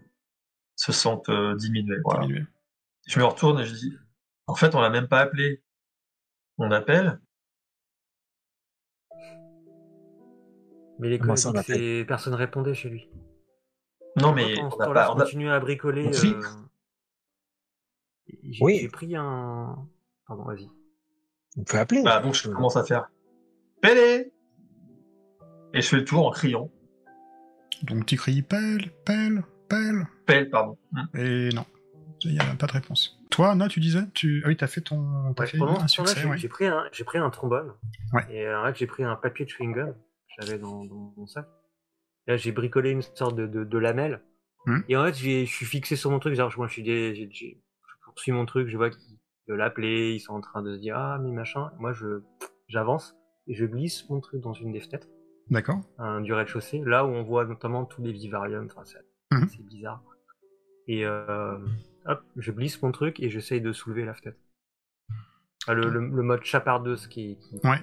se 0.75 0.91
sente 0.91 1.29
euh, 1.29 1.55
diminué. 1.55 1.95
Voilà. 2.03 2.21
diminué. 2.25 2.45
Je 3.07 3.19
me 3.19 3.25
retourne 3.25 3.59
et 3.59 3.65
je 3.65 3.73
dis, 3.73 3.93
en 4.47 4.55
fait, 4.55 4.75
on 4.75 4.81
l'a 4.81 4.89
même 4.89 5.07
pas 5.07 5.19
appelé. 5.21 5.63
On 6.57 6.69
appelle. 6.71 7.19
mais 10.99 11.07
les 11.09 11.19
Comment 11.19 11.35
ça, 11.37 11.51
collègues, 11.51 11.65
c'est 11.65 12.05
personne 12.05 12.33
répondait 12.33 12.73
chez 12.73 12.89
lui. 12.89 13.09
Non, 14.17 14.33
mais 14.33 14.59
on 14.61 14.69
pas. 14.69 15.05
a- 15.05 15.15
continuais 15.15 15.49
à 15.51 15.59
bricoler. 15.59 16.07
Oui. 16.21 16.33
euh, 16.35 16.41
J'ai 18.43 18.63
Oui. 18.63 18.79
j'ai 18.81 18.89
pris 18.89 19.15
un. 19.15 19.87
Pardon, 20.27 20.43
vas-y. 20.43 20.69
on 21.57 21.63
peut 21.63 21.77
appeler. 21.77 22.03
Bah, 22.03 22.19
donc 22.19 22.33
je 22.33 22.49
commence 22.49 22.75
à 22.75 22.83
faire 22.83 23.09
Pélé 23.81 24.31
Et 25.73 25.81
je 25.81 25.87
fais 25.87 25.97
le 25.97 26.05
tour 26.05 26.27
en 26.27 26.31
criant. 26.31 26.69
Donc 27.83 28.05
tu 28.05 28.17
cries 28.17 28.41
pelle, 28.41 28.91
pelle, 29.05 29.43
pelle. 29.69 30.05
Pelle, 30.25 30.49
pardon. 30.49 30.77
Hmm. 30.91 31.05
Et 31.17 31.49
non, 31.49 31.65
il 32.23 32.33
n'y 32.33 32.39
a 32.39 32.55
pas 32.55 32.67
de 32.67 32.73
réponse. 32.73 33.17
Toi, 33.29 33.51
Anna, 33.51 33.67
tu 33.67 33.79
disais 33.79 34.01
tu... 34.13 34.41
Ah 34.43 34.49
oui, 34.49 34.57
t'as 34.57 34.67
fait 34.67 34.81
ton. 34.81 35.33
T'as 35.35 35.43
Ouais, 35.43 35.49
fait 35.49 35.61
un 35.61 35.87
succès, 35.87 36.19
j'ai 36.21 36.27
ouais. 36.27 36.37
j'ai 36.37 36.49
pris, 36.49 36.65
un- 36.65 36.85
j'ai 36.91 37.03
pris 37.03 37.19
un 37.19 37.29
trombone. 37.29 37.71
Ouais. 38.13 38.23
Et 38.31 38.45
euh, 38.47 38.61
en 38.61 38.65
fait, 38.65 38.75
j'ai 38.79 38.87
pris 38.87 39.03
un 39.03 39.15
papier 39.15 39.45
de 39.45 39.51
chewing-gum 39.51 39.93
que 39.93 39.97
j'avais 40.45 40.57
dans, 40.57 40.83
dans 40.85 41.13
mon 41.15 41.27
sac. 41.27 41.47
Là, 42.27 42.35
j'ai 42.37 42.51
bricolé 42.51 42.89
une 42.91 43.01
sorte 43.01 43.35
de, 43.35 43.47
de, 43.47 43.63
de 43.63 43.77
lamelle. 43.77 44.21
Hmm. 44.65 44.79
Et 44.89 44.97
en 44.97 45.05
fait, 45.05 45.13
je 45.13 45.45
suis 45.45 45.65
fixé 45.65 45.95
sur 45.95 46.11
mon 46.11 46.19
truc. 46.19 46.33
Genre, 46.35 46.51
moi, 46.57 46.67
je 46.67 46.73
suis 46.73 46.83
des, 46.83 47.15
j'ai- 47.15 47.29
j'ai- 47.31 47.61
je 47.87 48.05
poursuis 48.05 48.31
mon 48.33 48.45
truc. 48.45 48.67
Je 48.67 48.75
vois 48.77 48.89
qu'ils 48.89 49.19
veulent 49.47 49.59
l'appeler. 49.59 50.13
Ils 50.15 50.19
sont 50.19 50.33
en 50.33 50.41
train 50.41 50.61
de 50.63 50.75
se 50.75 50.79
dire 50.81 50.97
ah 50.97 51.17
mais 51.21 51.31
machin. 51.31 51.71
Moi, 51.79 51.93
je 51.93 52.21
j'avance 52.67 53.15
et 53.49 53.53
je 53.55 53.65
glisse 53.65 54.07
mon 54.09 54.21
truc 54.21 54.41
dans 54.41 54.53
une 54.53 54.71
des 54.71 54.79
fenêtres, 54.79 55.07
D'accord. 55.49 55.81
du 56.21 56.31
rez-de-chaussée, 56.33 56.81
là 56.85 57.03
où 57.05 57.09
on 57.09 57.23
voit 57.23 57.43
notamment 57.45 57.83
tous 57.85 58.01
les 58.01 58.13
vivariums. 58.13 58.67
Enfin, 58.71 58.83
c'est 58.85 59.03
Mhm. 59.35 59.47
c'est 59.49 59.63
bizarre. 59.65 60.01
Et 60.87 61.05
euh, 61.05 61.57
hop, 62.05 62.23
je 62.37 62.51
glisse 62.51 62.81
mon 62.81 62.91
truc 62.91 63.19
et 63.19 63.29
j'essaye 63.29 63.59
de 63.61 63.71
soulever 63.73 64.05
la 64.05 64.13
fenêtre. 64.13 64.39
Ah, 65.67 65.73
le, 65.73 65.89
le, 65.89 65.99
le 65.99 66.23
mode 66.23 66.43
chapardeuse 66.43 67.05
qui, 67.07 67.37
qui 67.37 67.55
Ouais. 67.63 67.77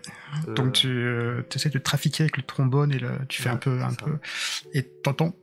euh, 0.48 0.54
Donc 0.54 0.72
tu 0.72 0.88
euh, 0.88 1.42
essaies 1.54 1.68
de 1.70 1.78
trafiquer 1.78 2.24
avec 2.24 2.36
le 2.36 2.42
trombone 2.42 2.90
et 2.90 2.98
le, 2.98 3.10
tu 3.28 3.42
fais 3.42 3.50
Ouais, 3.50 3.54
un 3.54 3.58
peu, 3.58 3.80
un 3.82 3.90
ça. 3.90 4.04
peu, 4.06 4.18
et 4.72 4.82
t'entends. 5.02 5.34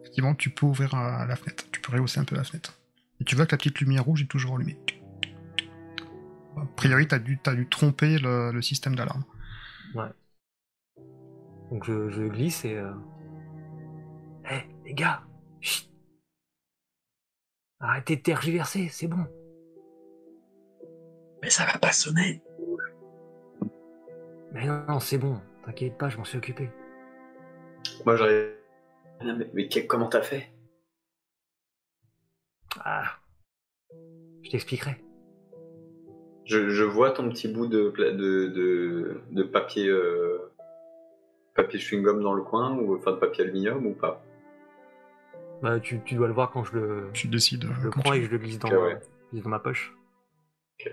Effectivement, 0.00 0.34
tu 0.34 0.50
peux 0.50 0.66
ouvrir 0.66 0.94
euh, 0.94 1.26
la 1.26 1.36
fenêtre. 1.36 1.64
Tu 1.72 1.80
peux 1.80 1.92
rehausser 1.92 2.20
un 2.20 2.24
peu 2.24 2.36
la 2.36 2.44
fenêtre. 2.44 2.78
Et 3.20 3.24
tu 3.24 3.36
vois 3.36 3.46
que 3.46 3.52
la 3.52 3.58
petite 3.58 3.80
lumière 3.80 4.04
rouge 4.04 4.22
est 4.22 4.26
toujours 4.26 4.56
allumée. 4.56 4.76
A 6.56 6.66
priori, 6.76 7.08
t'as 7.08 7.18
dû, 7.18 7.38
t'as 7.42 7.54
dû 7.54 7.68
tromper 7.68 8.18
le, 8.18 8.52
le 8.52 8.62
système 8.62 8.94
d'alarme. 8.94 9.24
Donc 11.70 11.84
je, 11.84 12.10
je 12.10 12.22
glisse 12.24 12.64
et. 12.64 12.76
Euh... 12.76 12.92
Hé, 14.48 14.68
les 14.84 14.94
gars 14.94 15.24
chut. 15.60 15.90
Arrêtez 17.80 18.16
de 18.16 18.22
tergiverser, 18.22 18.88
c'est 18.88 19.08
bon. 19.08 19.26
Mais 21.42 21.50
ça 21.50 21.64
va 21.66 21.78
pas 21.78 21.92
sonner. 21.92 22.42
Mais 24.52 24.66
non, 24.66 24.84
non, 24.86 25.00
c'est 25.00 25.18
bon. 25.18 25.40
T'inquiète 25.64 25.98
pas, 25.98 26.08
je 26.08 26.16
m'en 26.16 26.24
suis 26.24 26.38
occupé. 26.38 26.70
Moi, 28.06 28.16
j'arrive. 28.16 28.54
Mais, 29.22 29.50
mais 29.52 29.68
que- 29.68 29.86
comment 29.86 30.08
t'as 30.08 30.22
fait? 30.22 30.52
Ah. 32.80 33.18
Je 34.42 34.50
t'expliquerai. 34.50 35.03
Je, 36.44 36.68
je 36.70 36.84
vois 36.84 37.10
ton 37.10 37.28
petit 37.30 37.48
bout 37.48 37.66
de, 37.66 37.88
pla- 37.90 38.10
de, 38.12 38.48
de, 38.48 39.20
de 39.30 39.42
papier, 39.42 39.88
euh, 39.88 40.52
papier 41.54 41.78
chewing-gum 41.78 42.22
dans 42.22 42.34
le 42.34 42.42
coin, 42.42 42.76
ou 42.76 42.96
enfin 42.96 43.12
de 43.12 43.16
papier 43.16 43.44
aluminium 43.44 43.86
ou 43.86 43.94
pas? 43.94 44.22
Bah, 45.62 45.80
tu, 45.80 46.00
tu 46.04 46.14
dois 46.16 46.26
le 46.28 46.34
voir 46.34 46.50
quand 46.50 46.64
je 46.64 46.74
le, 46.76 47.10
Tu 47.14 47.28
décides. 47.28 47.64
je 47.64 47.68
euh, 47.80 47.84
le 47.84 47.90
quand 47.90 48.00
prends 48.00 48.12
tu- 48.12 48.18
et 48.18 48.20
que 48.20 48.26
je 48.26 48.30
le 48.32 48.38
glisse 48.38 48.58
dans, 48.58 48.70
ouais. 48.70 48.98
glisse 49.32 49.44
dans 49.44 49.50
ma 49.50 49.58
poche. 49.60 49.94
Ok. 50.80 50.92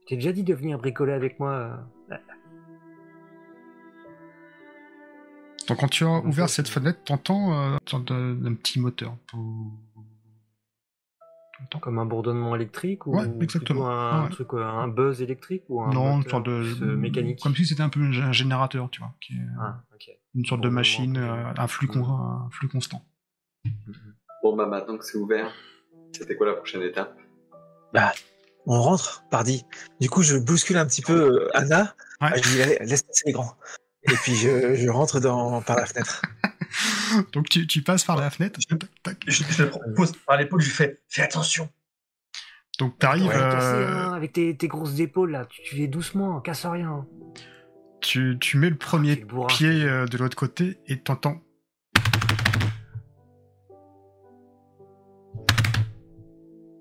Je 0.00 0.06
t'ai 0.06 0.14
déjà 0.16 0.32
dit 0.32 0.44
de 0.44 0.54
venir 0.54 0.78
bricoler 0.78 1.12
avec 1.12 1.38
moi. 1.38 1.78
euh, 2.10 2.16
Donc 5.68 5.80
quand 5.80 5.88
tu 5.88 6.04
as 6.04 6.20
ouvert 6.24 6.48
cette 6.48 6.68
fenêtre, 6.68 6.98
t'entends 7.04 7.52
euh, 7.74 7.76
d'un 8.00 8.54
petit 8.54 8.80
moteur. 8.80 9.14
Comme 11.80 11.98
un 11.98 12.06
bourdonnement 12.06 12.54
électrique 12.54 13.06
ou 13.06 13.16
Ouais, 13.16 13.24
plutôt 13.26 13.42
exactement. 13.44 13.90
un, 13.90 14.24
Ouais. 14.24 14.30
truc, 14.30 14.54
euh, 14.54 14.62
un 14.64 14.88
buzz 14.88 15.20
électrique 15.22 15.64
ou 15.68 15.82
un 15.82 15.92
Non, 15.92 16.10
une 16.12 16.16
moteur 16.18 16.30
sorte 16.30 16.46
de 16.46 16.52
euh, 16.82 16.96
mécanique. 16.96 17.40
Comme 17.42 17.54
si 17.56 17.66
c'était 17.66 17.82
un 17.82 17.88
peu 17.88 18.00
un 18.00 18.32
générateur, 18.32 18.88
tu 18.90 19.00
vois, 19.00 19.12
qui 19.20 19.32
est 19.34 19.46
Ah, 19.60 19.80
une 20.34 20.44
sorte 20.44 20.60
de 20.60 20.68
machine, 20.68 21.16
euh, 21.16 21.52
un 21.56 21.66
flux, 21.66 21.88
con- 21.88 22.04
un 22.06 22.48
flux 22.50 22.68
constant. 22.68 23.02
Bon, 24.42 24.54
bah 24.56 24.66
maintenant 24.66 24.96
que 24.96 25.04
c'est 25.04 25.18
ouvert, 25.18 25.52
c'était 26.12 26.36
quoi 26.36 26.46
la 26.46 26.54
prochaine 26.54 26.82
étape? 26.82 27.16
Bah, 27.92 28.12
on 28.66 28.80
rentre, 28.80 29.24
pardi. 29.30 29.64
Du 30.00 30.08
coup, 30.08 30.22
je 30.22 30.36
bouscule 30.36 30.76
un 30.76 30.86
petit 30.86 31.02
peu 31.02 31.42
euh, 31.46 31.48
Anna. 31.54 31.94
Ouais. 32.20 32.30
Je 32.36 32.48
dis, 32.48 32.56
laisse 32.88 33.02
passer 33.02 33.24
les 33.26 33.32
grands. 33.32 33.56
Et 34.04 34.14
puis, 34.22 34.34
je, 34.34 34.74
je 34.74 34.88
rentre 34.88 35.20
dans, 35.20 35.60
par 35.62 35.76
la 35.76 35.86
fenêtre. 35.86 36.22
Donc 37.32 37.48
tu, 37.48 37.66
tu 37.66 37.82
passes 37.82 38.04
par 38.04 38.16
la 38.16 38.30
fenêtre. 38.30 38.60
Je, 38.60 38.74
je 39.26 39.62
le 39.62 39.70
propose 39.70 40.12
par 40.26 40.36
l'épaule, 40.36 40.60
je 40.60 40.66
lui 40.66 40.74
fais 40.74 41.00
Fais 41.08 41.22
attention 41.22 41.68
Donc 42.78 42.98
t'arrives, 42.98 43.26
Ouais, 43.26 43.34
euh, 43.36 43.88
hein, 43.96 44.12
avec 44.14 44.32
tes, 44.32 44.56
tes 44.56 44.68
grosses 44.68 44.98
épaules 45.00 45.30
là, 45.32 45.46
tu, 45.46 45.62
tu 45.62 45.76
fais 45.76 45.86
doucement, 45.88 46.40
casse 46.40 46.66
rien. 46.66 47.06
tu, 48.00 48.36
tu 48.40 48.56
mets 48.58 48.70
le 48.70 48.76
premier 48.76 49.16
bourrin. 49.16 49.46
pied 49.48 49.68
euh, 49.84 50.06
de 50.06 50.16
l'autre 50.18 50.36
côté 50.36 50.78
et 50.86 50.98
t'entends. 51.00 51.40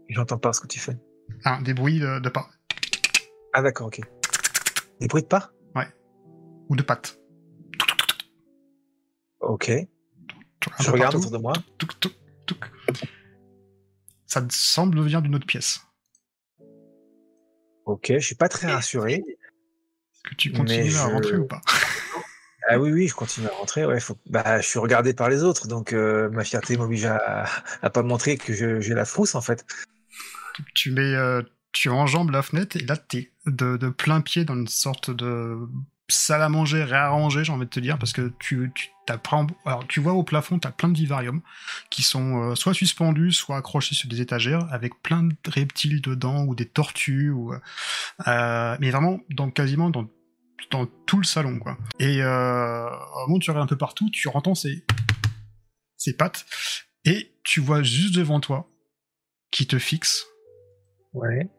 J'entends 0.10 0.38
pas 0.38 0.54
ce 0.54 0.62
que 0.62 0.68
tu 0.68 0.80
fais. 0.80 0.98
un 1.46 1.62
des 1.62 1.74
bruits 1.74 2.00
de, 2.00 2.20
de 2.20 2.30
pas 2.30 2.48
Ah, 3.54 3.62
d'accord, 3.62 3.88
ok. 3.88 4.00
Des 5.02 5.08
bruits 5.08 5.24
de 5.24 5.28
pas? 5.28 5.52
Ou 6.70 6.76
de 6.76 6.82
pattes. 6.84 7.18
Ok. 9.48 9.72
Je 10.82 10.92
regarde 10.92 11.16
autour 11.16 11.32
de 11.32 11.38
moi. 11.38 11.54
Touc, 11.78 11.98
touc, 12.00 12.14
touc. 12.46 12.60
Ça 14.26 14.46
semble 14.50 15.00
venir 15.00 15.22
d'une 15.22 15.36
autre 15.36 15.46
pièce. 15.46 15.80
Ok, 17.86 18.08
je 18.10 18.20
suis 18.20 18.36
pas 18.36 18.50
très 18.50 18.70
rassuré. 18.70 19.14
Est-ce 19.14 20.22
que 20.24 20.36
tu 20.36 20.52
continues 20.52 20.96
à 20.98 21.06
rentrer 21.06 21.38
ou 21.38 21.48
pas? 21.48 21.62
Ah 22.70 22.78
oui, 22.78 22.92
oui, 22.92 23.08
je 23.08 23.16
continue 23.16 23.48
à 23.48 23.52
rentrer. 23.52 23.86
Ouais, 23.86 24.02
faut... 24.02 24.18
bah, 24.26 24.60
je 24.60 24.68
suis 24.68 24.80
regardé 24.80 25.14
par 25.14 25.30
les 25.30 25.44
autres, 25.44 25.70
donc 25.70 25.94
euh, 25.94 26.30
ma 26.32 26.44
fierté 26.44 26.76
m'oblige 26.76 27.06
à, 27.06 27.46
à 27.82 27.90
pas 27.90 28.04
montrer 28.04 28.36
que 28.36 28.54
j'ai 28.54 28.94
la 28.94 29.06
frousse 29.06 29.36
en 29.36 29.42
fait. 29.42 29.66
Tu 30.76 30.92
mets, 30.92 31.16
euh, 31.16 31.42
tu 31.72 31.88
enjambes 31.88 32.32
la 32.32 32.42
fenêtre 32.42 32.76
et 32.76 32.80
là 32.80 32.98
t'es 32.98 33.32
de, 33.46 33.78
de 33.78 33.88
plein 33.88 34.20
pied 34.20 34.44
dans 34.44 34.56
une 34.56 34.68
sorte 34.68 35.10
de 35.10 35.58
salle 36.10 36.42
à 36.42 36.50
manger 36.50 36.84
réarrangée, 36.84 37.44
j'ai 37.44 37.52
envie 37.52 37.66
de 37.66 37.70
te 37.70 37.80
dire, 37.80 37.98
parce 37.98 38.14
que 38.14 38.34
tu, 38.40 38.72
tu 38.76 38.90
plein- 39.08 39.48
alors 39.66 39.86
tu 39.88 40.00
vois 40.00 40.14
au 40.14 40.24
plafond, 40.24 40.58
t'as 40.60 40.72
plein 40.72 40.90
de 40.90 40.98
vivariums 40.98 41.42
qui 41.90 42.04
sont 42.04 42.42
euh, 42.52 42.56
soit 42.56 42.74
suspendus, 42.74 43.32
soit 43.34 43.58
accrochés 43.58 43.96
sur 43.96 44.08
des 44.10 44.22
étagères 44.22 44.68
avec 44.72 45.02
plein 45.02 45.24
de 45.24 45.36
reptiles 45.48 46.02
dedans 46.02 46.44
ou 46.46 46.56
des 46.56 46.66
tortues 46.68 47.30
ou 47.30 47.54
euh, 48.28 48.78
mais 48.80 48.92
vraiment 48.92 49.20
dans 49.30 49.50
quasiment 49.52 49.90
dans 49.90 50.08
dans 50.72 50.86
tout 51.06 51.18
le 51.20 51.24
salon 51.24 51.60
quoi. 51.60 51.78
Et 52.00 52.22
euh, 52.22 52.90
au 52.90 53.20
moment 53.28 53.36
où 53.36 53.40
tu 53.40 53.50
regardes 53.52 53.66
un 53.66 53.70
peu 53.70 53.78
partout, 53.78 54.10
tu 54.10 54.28
entends 54.30 54.56
ces 54.56 54.86
ces 55.98 56.16
pattes 56.16 56.46
et 57.06 57.34
tu 57.44 57.60
vois 57.62 57.84
juste 57.84 58.16
devant 58.16 58.40
toi 58.40 58.70
qui 59.52 59.68
te 59.68 59.78
fixe 59.80 60.26
Ouais. 61.14 61.50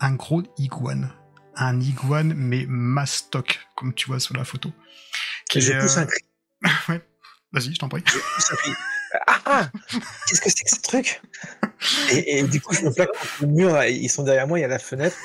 un 0.00 0.14
gros 0.14 0.42
iguane. 0.58 1.12
Un 1.58 1.80
iguane, 1.80 2.34
mais 2.34 2.64
mastoc, 2.68 3.60
comme 3.76 3.92
tu 3.94 4.06
vois 4.06 4.20
sur 4.20 4.36
la 4.36 4.44
photo. 4.44 4.70
Qui 5.50 5.60
je 5.60 5.72
est, 5.72 5.78
pousse 5.80 5.96
euh, 5.96 6.02
un 6.02 6.06
cri. 6.06 6.24
ouais. 6.88 7.02
Vas-y, 7.52 7.74
je 7.74 7.78
t'en 7.78 7.88
prie. 7.88 8.02
Je 8.06 8.12
pousse 8.12 8.52
un 8.52 8.56
cri. 8.56 8.70
Ah, 9.26 9.40
ah 9.46 9.70
Qu'est-ce 10.28 10.40
que 10.40 10.50
c'est 10.50 10.64
que 10.64 10.70
ce 10.70 10.82
truc? 10.82 11.22
Et, 12.12 12.38
et 12.38 12.42
du 12.42 12.60
coup, 12.60 12.74
je 12.74 12.82
me 12.82 12.92
plaque 12.94 13.08
contre 13.08 13.36
le 13.40 13.46
mur. 13.48 13.82
Ils 13.84 14.08
sont 14.10 14.22
derrière 14.22 14.46
moi, 14.46 14.58
il 14.58 14.62
y 14.62 14.64
a 14.64 14.68
la 14.68 14.78
fenêtre. 14.78 15.16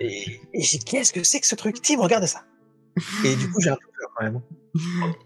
Et, 0.00 0.40
et 0.52 0.62
je 0.62 0.70
dis, 0.70 0.84
qu'est-ce 0.84 1.12
que 1.12 1.22
c'est 1.24 1.40
que 1.40 1.46
ce 1.46 1.54
truc? 1.54 1.80
Tim, 1.80 1.98
regarde 2.00 2.26
ça. 2.26 2.44
Et 3.24 3.36
du 3.36 3.50
coup, 3.50 3.60
j'ai 3.60 3.70
un 3.70 3.76
peu 3.76 3.86
peur 3.98 4.10
quand 4.16 4.24
même. 4.24 4.40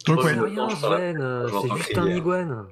Donc, 0.07 0.23
Ouais. 0.25 0.35
C'est 1.63 1.77
juste 1.77 1.99
un 1.99 2.09
iguane. 2.09 2.67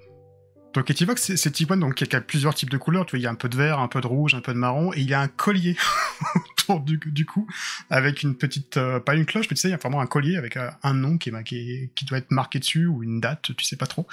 Donc, 0.74 0.90
et 0.90 0.94
tu 0.94 1.04
vois 1.04 1.14
que 1.14 1.20
c'est- 1.20 1.36
cet 1.36 1.58
iguane, 1.60 1.80
donc, 1.80 1.94
qui 1.94 2.14
a 2.16 2.20
plusieurs 2.20 2.54
types 2.54 2.70
de 2.70 2.76
couleurs. 2.78 3.06
Tu 3.06 3.12
vois, 3.12 3.18
il 3.18 3.22
y 3.22 3.26
a 3.26 3.30
un 3.30 3.34
peu 3.34 3.48
de 3.48 3.56
vert, 3.56 3.80
un 3.80 3.88
peu 3.88 4.00
de 4.00 4.06
rouge, 4.06 4.34
un 4.34 4.40
peu 4.40 4.52
de 4.52 4.58
marron, 4.58 4.92
et 4.92 4.98
il 5.00 5.08
y 5.08 5.14
a 5.14 5.20
un 5.20 5.28
collier 5.28 5.76
autour 6.70 6.80
du, 6.84 6.98
du 6.98 7.26
cou, 7.26 7.46
avec 7.90 8.22
une 8.22 8.36
petite, 8.36 8.76
euh, 8.76 9.00
pas 9.00 9.14
une 9.14 9.26
cloche, 9.26 9.46
mais 9.50 9.54
tu 9.56 9.60
sais, 9.62 9.68
il 9.68 9.72
y 9.72 9.74
a 9.74 9.78
vraiment 9.78 10.00
un 10.00 10.06
collier 10.06 10.36
avec 10.36 10.56
euh, 10.56 10.70
un 10.82 10.94
nom 10.94 11.18
qui, 11.18 11.28
est, 11.28 11.32
ma- 11.32 11.42
qui, 11.42 11.56
est- 11.56 11.90
qui 11.94 12.04
doit 12.04 12.18
être 12.18 12.30
marqué 12.30 12.58
dessus, 12.58 12.86
ou 12.86 13.02
une 13.02 13.20
date, 13.20 13.50
tu 13.56 13.64
sais 13.64 13.76
pas 13.76 13.86
trop. 13.86 14.06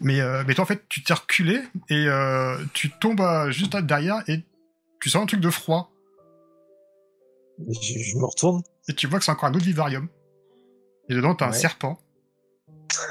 Mais, 0.00 0.20
euh, 0.20 0.44
mais 0.46 0.54
toi, 0.54 0.64
en 0.64 0.66
fait, 0.66 0.84
tu 0.88 1.02
t'es 1.02 1.14
reculé, 1.14 1.60
et 1.90 2.06
tu 2.72 2.90
tombes 2.90 3.22
juste 3.50 3.76
derrière, 3.76 4.22
et 4.28 4.42
tu 5.00 5.10
sens 5.10 5.22
un 5.22 5.26
truc 5.26 5.40
de 5.40 5.50
froid, 5.50 5.92
Je, 7.68 7.98
je 8.02 8.16
me 8.16 8.24
retourne. 8.26 8.62
et 8.88 8.94
tu 8.94 9.06
vois 9.06 9.18
que 9.18 9.24
c'est 9.24 9.30
encore 9.32 9.48
un 9.48 9.54
autre 9.54 9.64
vivarium. 9.64 10.08
Et 11.08 11.14
dedans, 11.14 11.34
t'as 11.34 11.46
un 11.46 11.52
serpent. 11.52 11.98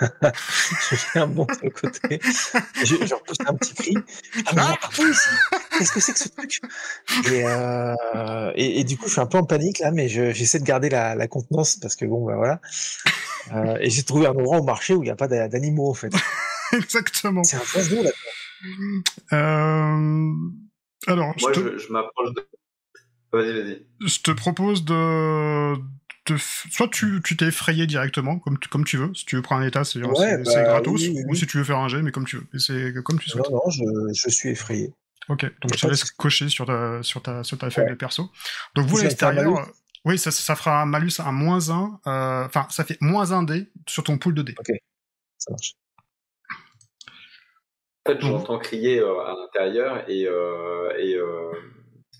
Je 0.91 0.95
fais 0.95 1.19
un 1.19 1.27
bond 1.27 1.47
sur 1.53 1.63
le 1.65 1.69
côté. 1.71 2.19
Je, 2.83 2.95
je 3.05 3.13
repousse 3.13 3.37
un 3.45 3.53
petit 3.55 3.73
cri. 3.73 3.93
Ah, 4.45 4.51
mais 4.55 4.61
il 4.61 4.65
y 4.65 4.67
en 4.67 4.71
a 4.73 4.77
partout 4.77 5.07
ici. 5.07 5.29
Qu'est-ce 5.77 5.91
que 5.91 5.99
c'est 5.99 6.13
que 6.13 6.19
ce 6.19 6.29
truc? 6.29 6.61
Et, 7.31 7.43
euh, 7.45 8.51
et, 8.55 8.79
et 8.79 8.83
du 8.83 8.97
coup, 8.97 9.07
je 9.07 9.11
suis 9.13 9.21
un 9.21 9.25
peu 9.25 9.37
en 9.37 9.45
panique 9.45 9.79
là, 9.79 9.91
mais 9.91 10.07
je- 10.09 10.31
j'essaie 10.31 10.59
de 10.59 10.65
garder 10.65 10.89
la, 10.89 11.15
la 11.15 11.27
contenance 11.27 11.77
parce 11.77 11.95
que 11.95 12.05
bon, 12.05 12.25
bah 12.25 12.35
voilà. 12.35 12.61
Euh, 13.53 13.77
et 13.79 13.89
j'ai 13.89 14.03
trouvé 14.03 14.27
un 14.27 14.31
endroit 14.31 14.59
au 14.59 14.63
marché 14.63 14.93
où 14.95 15.03
il 15.03 15.05
n'y 15.05 15.11
a 15.11 15.15
pas 15.15 15.27
d'a- 15.27 15.47
d'animaux 15.47 15.89
en 15.89 15.93
fait. 15.93 16.11
Exactement. 16.73 17.43
C'est 17.43 17.57
un 17.57 17.87
d'eau 17.89 18.03
là. 18.03 18.11
Euh... 19.33 20.33
Alors, 21.07 21.33
Moi, 21.39 21.53
je, 21.53 21.59
te, 21.61 21.77
je, 21.77 21.77
je 21.87 21.91
m'approche 21.93 22.33
de. 22.33 22.47
Vas-y, 23.31 23.53
vas-y. 23.63 23.85
je 24.07 24.19
te 24.21 24.31
propose 24.31 24.85
de... 24.85 25.73
f- 26.33 26.65
Soit 26.71 26.87
tu 26.89 27.21
tu 27.23 27.37
t'es 27.37 27.45
effrayé 27.45 27.85
directement, 27.87 28.39
comme 28.39 28.57
tu, 28.59 28.67
comme 28.69 28.83
tu 28.83 28.97
veux. 28.97 29.13
Si 29.13 29.25
tu 29.25 29.35
veux 29.35 29.41
prendre 29.41 29.61
un 29.61 29.67
état, 29.67 29.83
c'est 29.83 30.01
Ouais, 30.03 30.37
bah, 30.43 30.63
gratos. 30.63 30.99
oui, 31.01 31.13
oui, 31.15 31.23
Ou 31.27 31.35
si 31.35 31.45
tu 31.47 31.57
veux 31.57 31.63
faire 31.63 31.77
un 31.79 31.87
jet, 31.87 32.01
mais 32.01 32.11
comme 32.11 32.25
tu 32.25 32.37
veux. 32.37 32.47
Et 32.53 32.59
C'est 32.59 32.93
comme 33.03 33.19
tu 33.19 33.29
souhaites. 33.29 33.49
Non, 33.49 33.61
non, 33.65 33.69
je, 33.69 33.83
je 34.13 34.29
suis 34.29 34.49
effrayé. 34.49 34.93
Ok, 35.29 35.41
donc 35.61 35.73
je 35.75 35.79
te 35.81 35.87
laisse 35.87 36.03
cocher 36.11 36.49
sur 36.49 36.65
ta, 36.67 37.01
sur 37.01 37.21
ta, 37.21 37.43
sur 37.43 37.57
ta 37.57 37.69
feuille 37.69 37.85
Ouais. 37.85 37.91
de 37.91 37.95
perso. 37.95 38.29
Donc 38.75 38.87
vous, 38.87 38.97
l'extérieur... 38.97 39.57
euh, 39.57 39.63
Oui, 40.05 40.17
ça, 40.19 40.29
ça 40.31 40.55
fera 40.55 40.81
un 40.81 40.85
malus, 40.85 41.13
un 41.19 41.31
moins 41.31 41.69
1. 41.69 41.99
euh, 42.07 42.45
Enfin, 42.45 42.67
ça 42.69 42.83
fait 42.83 42.97
moins 43.01 43.31
1 43.31 43.41
dé 43.43 43.67
sur 43.87 44.03
ton 44.03 44.17
pool 44.19 44.35
de 44.35 44.41
dés. 44.43 44.55
Ça 45.39 45.51
marche. 45.51 45.73
En 48.07 48.11
fait, 48.11 48.21
j'entends 48.21 48.59
crier 48.59 48.99
euh, 48.99 49.19
à 49.21 49.33
l'intérieur 49.33 50.07
et, 50.07 50.27
euh, 50.27 50.91
et, 50.99 51.15
euh, 51.15 51.51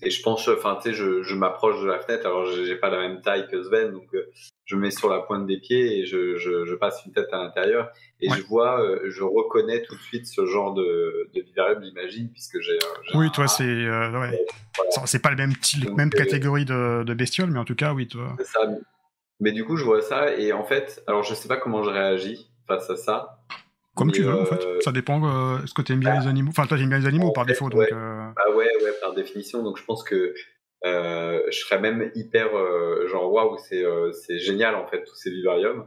et 0.02 0.10
je 0.10 0.22
pense, 0.22 0.46
enfin, 0.48 0.78
tu 0.82 0.90
sais, 0.90 0.94
je, 0.94 1.22
je 1.22 1.34
m'approche 1.34 1.80
de 1.82 1.86
la 1.86 1.98
fenêtre. 2.00 2.26
Alors, 2.26 2.46
j'ai 2.46 2.76
pas 2.76 2.90
la 2.90 2.98
même 3.00 3.20
taille 3.22 3.46
que 3.48 3.62
Sven, 3.62 3.92
donc 3.92 4.06
euh, 4.14 4.30
je 4.64 4.76
me 4.76 4.82
mets 4.82 4.90
sur 4.90 5.08
la 5.08 5.20
pointe 5.20 5.46
des 5.46 5.58
pieds 5.58 5.98
et 6.00 6.06
je, 6.06 6.36
je, 6.36 6.64
je 6.66 6.74
passe 6.74 7.02
une 7.06 7.12
tête 7.12 7.28
à 7.32 7.38
l'intérieur 7.38 7.90
et 8.20 8.28
Ouais. 8.30 8.36
je 8.36 8.42
vois, 8.42 8.80
euh, 8.82 9.00
je 9.08 9.22
reconnais 9.22 9.82
tout 9.82 9.94
de 9.94 10.00
suite 10.00 10.26
ce 10.26 10.44
genre 10.46 10.74
de, 10.74 11.28
de 11.34 11.40
vivarium, 11.40 11.82
j'imagine, 11.82 12.30
puisque 12.32 12.60
j'ai. 12.60 12.72
euh, 12.72 13.18
Oui, 13.18 13.30
toi, 13.32 13.48
c'est 13.48 13.62
euh, 13.64 14.10
ouais. 14.20 14.46
Voilà. 14.76 14.90
Ça, 14.90 15.02
C'est 15.06 15.20
pas 15.22 15.30
le 15.30 15.36
même, 15.36 15.52
Donc, 15.84 15.96
même 15.96 16.10
euh, 16.14 16.18
catégorie 16.18 16.64
de, 16.64 17.02
de 17.04 17.14
bestioles, 17.14 17.50
mais 17.50 17.58
en 17.58 17.64
tout 17.64 17.74
cas, 17.76 17.92
oui, 17.94 18.06
toi. 18.08 18.36
ça. 18.44 18.60
Mais 19.40 19.52
du 19.52 19.64
coup, 19.64 19.76
je 19.76 19.84
vois 19.84 20.00
ça 20.02 20.34
et 20.36 20.52
en 20.52 20.64
fait, 20.64 21.02
alors 21.06 21.22
je 21.22 21.34
sais 21.34 21.46
pas 21.48 21.56
comment 21.58 21.82
je 21.82 21.90
réagis 21.90 22.50
face 22.66 22.88
à 22.90 22.96
ça. 22.96 23.38
Comme 23.94 24.08
Mais, 24.08 24.12
tu 24.12 24.22
veux, 24.24 24.34
en 24.34 24.44
fait. 24.44 24.82
Ça 24.82 24.92
dépend. 24.92 25.22
euh, 25.26 25.62
Est-ce 25.62 25.72
que 25.72 25.80
t'aimes 25.80 26.00
bien 26.00 26.20
les 26.20 26.26
animaux? 26.26 26.50
Enfin, 26.50 26.66
toi, 26.66 26.76
t'aimes 26.76 26.90
bien 26.90 26.98
les 26.98 27.06
animaux 27.06 27.28
en 27.28 27.32
par 27.32 27.44
fait, 27.46 27.52
défaut, 27.52 27.70
donc. 27.70 27.80
ouais. 27.80 27.88
euh, 27.92 28.28
Bah 28.36 28.54
ouais, 28.54 28.70
ouais, 28.82 28.92
définition. 29.26 29.62
Donc 29.62 29.76
je 29.78 29.84
pense 29.84 30.02
que 30.04 30.34
euh, 30.84 31.40
je 31.50 31.58
serais 31.58 31.80
même 31.80 32.10
hyper 32.14 32.54
euh, 32.56 33.08
genre 33.08 33.32
waouh, 33.32 33.58
c'est 33.68 33.84
euh, 33.84 34.12
c'est 34.12 34.38
génial 34.38 34.74
en 34.74 34.86
fait 34.86 35.04
tous 35.04 35.14
ces 35.16 35.30
vivariums. 35.30 35.86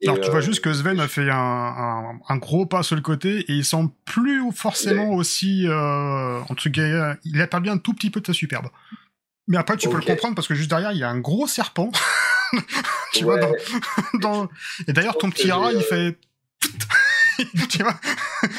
Et, 0.00 0.08
Alors, 0.08 0.20
tu 0.20 0.30
vois 0.30 0.40
juste 0.40 0.62
que 0.62 0.72
Sven 0.72 1.00
a 1.00 1.08
fait 1.08 1.30
un, 1.30 1.34
un, 1.36 2.18
un 2.28 2.36
gros 2.36 2.66
pas 2.66 2.82
sur 2.82 2.96
le 2.96 3.00
côté 3.00 3.38
et 3.40 3.52
il 3.52 3.64
semble 3.64 3.90
plus 4.04 4.42
forcément 4.52 5.12
aussi. 5.14 5.66
Euh, 5.66 6.40
entre 6.50 6.68
guillemets, 6.68 7.14
il 7.24 7.40
a 7.40 7.46
perdu 7.46 7.70
un 7.70 7.78
tout 7.78 7.94
petit 7.94 8.10
peu 8.10 8.20
de 8.20 8.26
sa 8.26 8.32
superbe. 8.34 8.66
Mais 9.46 9.56
après, 9.56 9.76
tu 9.76 9.88
peux 9.88 9.96
le 9.96 10.02
comprendre 10.02 10.34
parce 10.34 10.48
que 10.48 10.54
juste 10.54 10.68
derrière, 10.70 10.92
il 10.92 10.98
y 10.98 11.04
a 11.04 11.08
un 11.08 11.20
gros 11.20 11.46
serpent. 11.46 11.90
tu 13.14 13.24
vois, 13.24 13.38
dans, 13.38 13.52
dans- 14.20 14.48
Et 14.88 14.92
d'ailleurs, 14.92 15.16
ton 15.16 15.30
petit 15.30 15.50
rat, 15.50 15.72
il 15.72 15.80
fait. 15.82 16.18
tu 17.70 17.82
vois, 17.82 17.94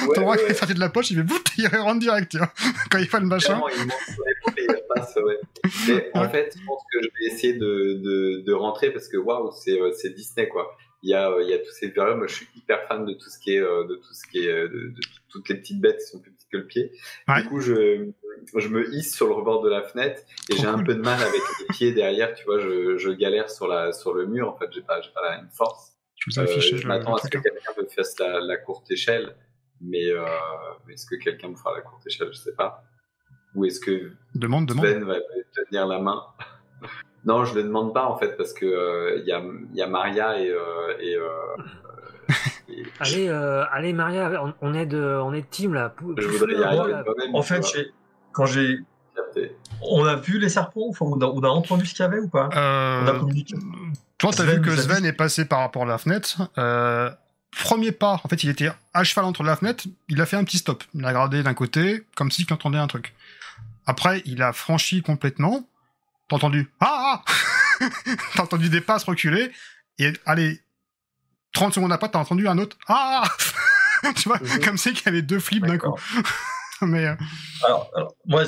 Ouais, 0.07 0.15
ton 0.15 0.21
qui 0.21 0.43
ouais. 0.43 0.51
est 0.51 0.53
sorti 0.53 0.73
de 0.73 0.79
la 0.79 0.89
poche, 0.89 1.11
il 1.11 1.17
fait 1.17 1.23
il 1.57 1.67
rentre 1.67 1.99
direct, 1.99 2.31
tu 2.31 2.37
vois. 2.37 2.51
Quand 2.91 2.97
il 2.97 3.07
fait 3.07 3.19
le 3.19 3.25
machin. 3.25 3.59
Clairement, 3.59 3.69
il 3.69 3.79
monte 3.85 3.93
sur 4.13 4.23
l'épaule 4.25 4.53
et 4.57 4.63
il 4.67 4.83
passe, 4.93 5.15
ouais. 5.23 5.39
Mais 5.87 6.11
en 6.13 6.29
fait, 6.29 6.55
je 6.59 6.65
pense 6.65 6.81
que 6.91 6.99
je 7.01 7.07
vais 7.07 7.33
essayer 7.33 7.53
de, 7.53 7.93
de, 8.01 8.41
de 8.45 8.53
rentrer 8.53 8.91
parce 8.91 9.07
que 9.07 9.17
waouh, 9.17 9.51
c'est 9.51 9.79
euh, 9.79 9.91
c'est 9.93 10.09
Disney 10.11 10.47
quoi. 10.47 10.75
Il 11.03 11.09
y 11.09 11.13
a 11.13 11.29
euh, 11.29 11.43
il 11.43 11.49
y 11.49 11.53
a 11.53 11.59
tous 11.59 11.71
ces 11.71 11.89
viriums. 11.89 12.17
Moi, 12.17 12.27
je 12.27 12.35
suis 12.35 12.47
hyper 12.55 12.87
fan 12.87 13.05
de 13.05 13.13
tout 13.13 13.29
ce 13.29 13.37
qui 13.39 13.55
est 13.55 13.59
euh, 13.59 13.83
de 13.87 13.95
tout 13.95 14.13
ce 14.13 14.27
qui 14.31 14.39
est 14.39 14.51
de, 14.51 14.67
de 14.67 15.01
toutes 15.29 15.47
les 15.49 15.55
petites 15.55 15.79
bêtes 15.81 15.99
qui 15.99 16.07
sont 16.07 16.19
plus 16.19 16.31
petites 16.31 16.49
que 16.51 16.57
le 16.57 16.65
pied. 16.67 16.91
Ouais. 17.27 17.41
Du 17.43 17.49
coup, 17.49 17.59
je 17.59 18.09
je 18.55 18.67
me 18.69 18.93
hisse 18.93 19.15
sur 19.15 19.27
le 19.27 19.33
rebord 19.33 19.61
de 19.61 19.69
la 19.69 19.81
fenêtre 19.83 20.21
et 20.51 20.55
j'ai 20.57 20.65
un 20.67 20.83
peu 20.83 20.93
de 20.95 21.01
mal 21.01 21.19
avec 21.21 21.41
les 21.59 21.65
pieds 21.67 21.91
derrière. 21.91 22.33
Tu 22.33 22.43
vois, 22.45 22.59
je, 22.59 22.97
je 22.97 23.09
galère 23.11 23.49
sur 23.49 23.67
la 23.67 23.91
sur 23.93 24.13
le 24.13 24.25
mur. 24.25 24.49
En 24.49 24.57
fait, 24.57 24.67
j'ai 24.71 24.81
pas 24.81 25.01
j'ai 25.01 25.11
pas 25.11 25.21
la 25.29 25.37
même 25.37 25.49
force. 25.55 25.93
Je 26.27 26.31
vous 26.31 26.39
ai 26.39 26.41
Euh, 26.41 26.51
affiché 26.51 26.77
je 26.77 26.87
m'attends 26.87 27.15
à 27.15 27.19
ce 27.19 27.27
que 27.29 27.37
hein. 27.37 27.41
quelqu'un 27.43 27.81
me 27.81 27.87
fasse 27.87 28.17
la, 28.19 28.39
la 28.39 28.57
courte 28.57 28.89
échelle, 28.91 29.35
mais, 29.81 30.09
euh, 30.09 30.25
mais 30.87 30.93
est-ce 30.93 31.05
que 31.05 31.15
quelqu'un 31.15 31.49
me 31.49 31.55
fera 31.55 31.73
la 31.75 31.81
courte 31.81 32.05
échelle? 32.07 32.29
Je 32.31 32.37
sais 32.37 32.53
pas. 32.55 32.83
Ou 33.55 33.65
est-ce 33.65 33.79
que 33.79 34.11
Demande, 34.33 34.65
demande. 34.67 34.85
Sven 34.85 35.03
va 35.03 35.15
tenir 35.69 35.87
la 35.87 35.99
main? 35.99 36.23
Non, 37.27 37.43
je 37.43 37.55
le 37.55 37.63
demande 37.63 37.91
pas 37.91 38.05
en 38.05 38.17
fait 38.19 38.37
parce 38.37 38.53
que 38.53 38.67
euh, 38.67 39.17
il 39.17 39.25
y, 39.25 39.31
a, 39.31 39.41
il 39.41 39.75
y 39.75 39.81
a 39.81 39.87
Maria 39.87 40.39
et, 40.39 40.47
euh, 40.51 40.95
et, 40.99 41.15
euh, 41.15 41.27
et 42.69 42.83
Allez, 42.99 43.27
euh, 43.29 43.63
allez 43.71 43.93
Maria, 43.93 44.43
on, 44.45 44.53
on 44.61 44.73
est 44.75 44.85
de, 44.85 45.01
on 45.23 45.33
est 45.33 45.41
de 45.41 45.47
team 45.47 45.73
là. 45.73 45.89
Pou- 45.89 46.13
je 46.15 46.27
voudrais 46.27 46.53
y 46.53 46.63
arriver 46.63 46.91
là. 46.91 47.03
moi-même. 47.03 47.33
En 47.33 47.41
fait, 47.41 47.61
quand 48.31 48.45
j'ai. 48.45 48.77
On 49.81 50.05
a 50.05 50.15
vu 50.17 50.37
les 50.37 50.49
serpents 50.49 50.87
Enfin, 50.89 51.05
on, 51.05 51.19
a, 51.19 51.25
on 51.25 51.41
a 51.41 51.47
entendu 51.47 51.87
ce 51.87 51.95
qu'il 51.95 52.03
y 52.03 52.07
avait 52.07 52.19
ou 52.19 52.29
pas? 52.29 52.47
Euh, 52.55 53.01
On 53.03 53.07
a 53.07 53.19
communiqué? 53.19 53.55
Toi, 54.33 54.45
t'as 54.45 54.51
vu 54.51 54.61
que 54.61 54.75
Sven 54.75 55.05
est 55.05 55.13
passé 55.13 55.45
par 55.45 55.59
rapport 55.59 55.83
à 55.83 55.85
la 55.85 55.97
fenêtre. 55.97 56.49
Euh, 56.57 57.11
premier 57.63 57.91
pas, 57.91 58.19
en 58.23 58.27
fait, 58.27 58.43
il 58.43 58.49
était 58.49 58.69
à 58.93 59.03
cheval 59.03 59.25
entre 59.25 59.43
la 59.43 59.55
fenêtre. 59.55 59.85
Il 60.09 60.19
a 60.21 60.25
fait 60.25 60.35
un 60.37 60.43
petit 60.43 60.57
stop. 60.57 60.83
Il 60.93 61.03
a 61.05 61.09
regardé 61.09 61.43
d'un 61.43 61.53
côté, 61.53 62.03
comme 62.15 62.31
s'il 62.31 62.51
entendait 62.51 62.77
un 62.77 62.87
truc. 62.87 63.13
Après, 63.85 64.21
il 64.25 64.41
a 64.41 64.51
franchi 64.53 65.01
complètement. 65.01 65.67
T'as 66.27 66.37
entendu 66.37 66.69
Ah 66.79 67.23
ah 67.79 67.87
T'as 68.35 68.43
entendu 68.43 68.69
des 68.69 68.81
passes 68.81 69.03
reculer. 69.03 69.51
Et 69.99 70.11
allez, 70.25 70.59
30 71.53 71.73
secondes 71.75 71.91
après, 71.93 72.09
t'as 72.09 72.19
entendu 72.19 72.47
un 72.47 72.57
autre 72.57 72.77
Ah 72.87 73.23
ah 73.25 74.11
Tu 74.15 74.27
vois, 74.27 74.39
Mhm. 74.39 74.59
comme 74.63 74.77
si 74.77 74.93
qu'il 74.93 75.05
y 75.05 75.09
avait 75.09 75.21
deux 75.21 75.39
flips 75.39 75.65
d'un 75.65 75.77
coup. 75.77 75.95
Mais 76.81 77.05
euh, 77.05 77.15
Alors, 77.63 77.89
alors, 77.95 78.15
moi, 78.25 78.43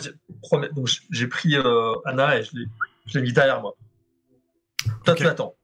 j'ai 1.11 1.27
pris 1.27 1.55
euh, 1.55 1.93
Anna 2.05 2.37
et 2.37 2.43
je 2.43 2.51
l'ai 3.13 3.21
mis 3.21 3.31
derrière 3.31 3.61
moi. 3.61 3.73
Toi, 5.05 5.13
Ok. 5.13 5.17
tu 5.17 5.23
l'attends. 5.23 5.55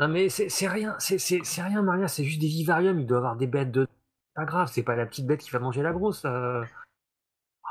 Non 0.00 0.08
mais 0.08 0.28
c'est 0.28 0.68
rien, 0.68 0.94
c'est 0.98 1.62
rien 1.62 1.82
Maria, 1.82 2.08
c'est 2.08 2.24
juste 2.24 2.40
des 2.40 2.46
vivariums. 2.46 3.00
Il 3.00 3.06
doit 3.06 3.18
avoir 3.18 3.36
des 3.36 3.46
bêtes 3.46 3.72
de. 3.72 3.86
Pas 4.34 4.44
grave, 4.44 4.70
c'est 4.72 4.84
pas 4.84 4.94
la 4.94 5.06
petite 5.06 5.26
bête 5.26 5.40
qui 5.40 5.50
va 5.50 5.58
manger 5.58 5.82
la 5.82 5.92
grosse. 5.92 6.24
euh. 6.24 6.62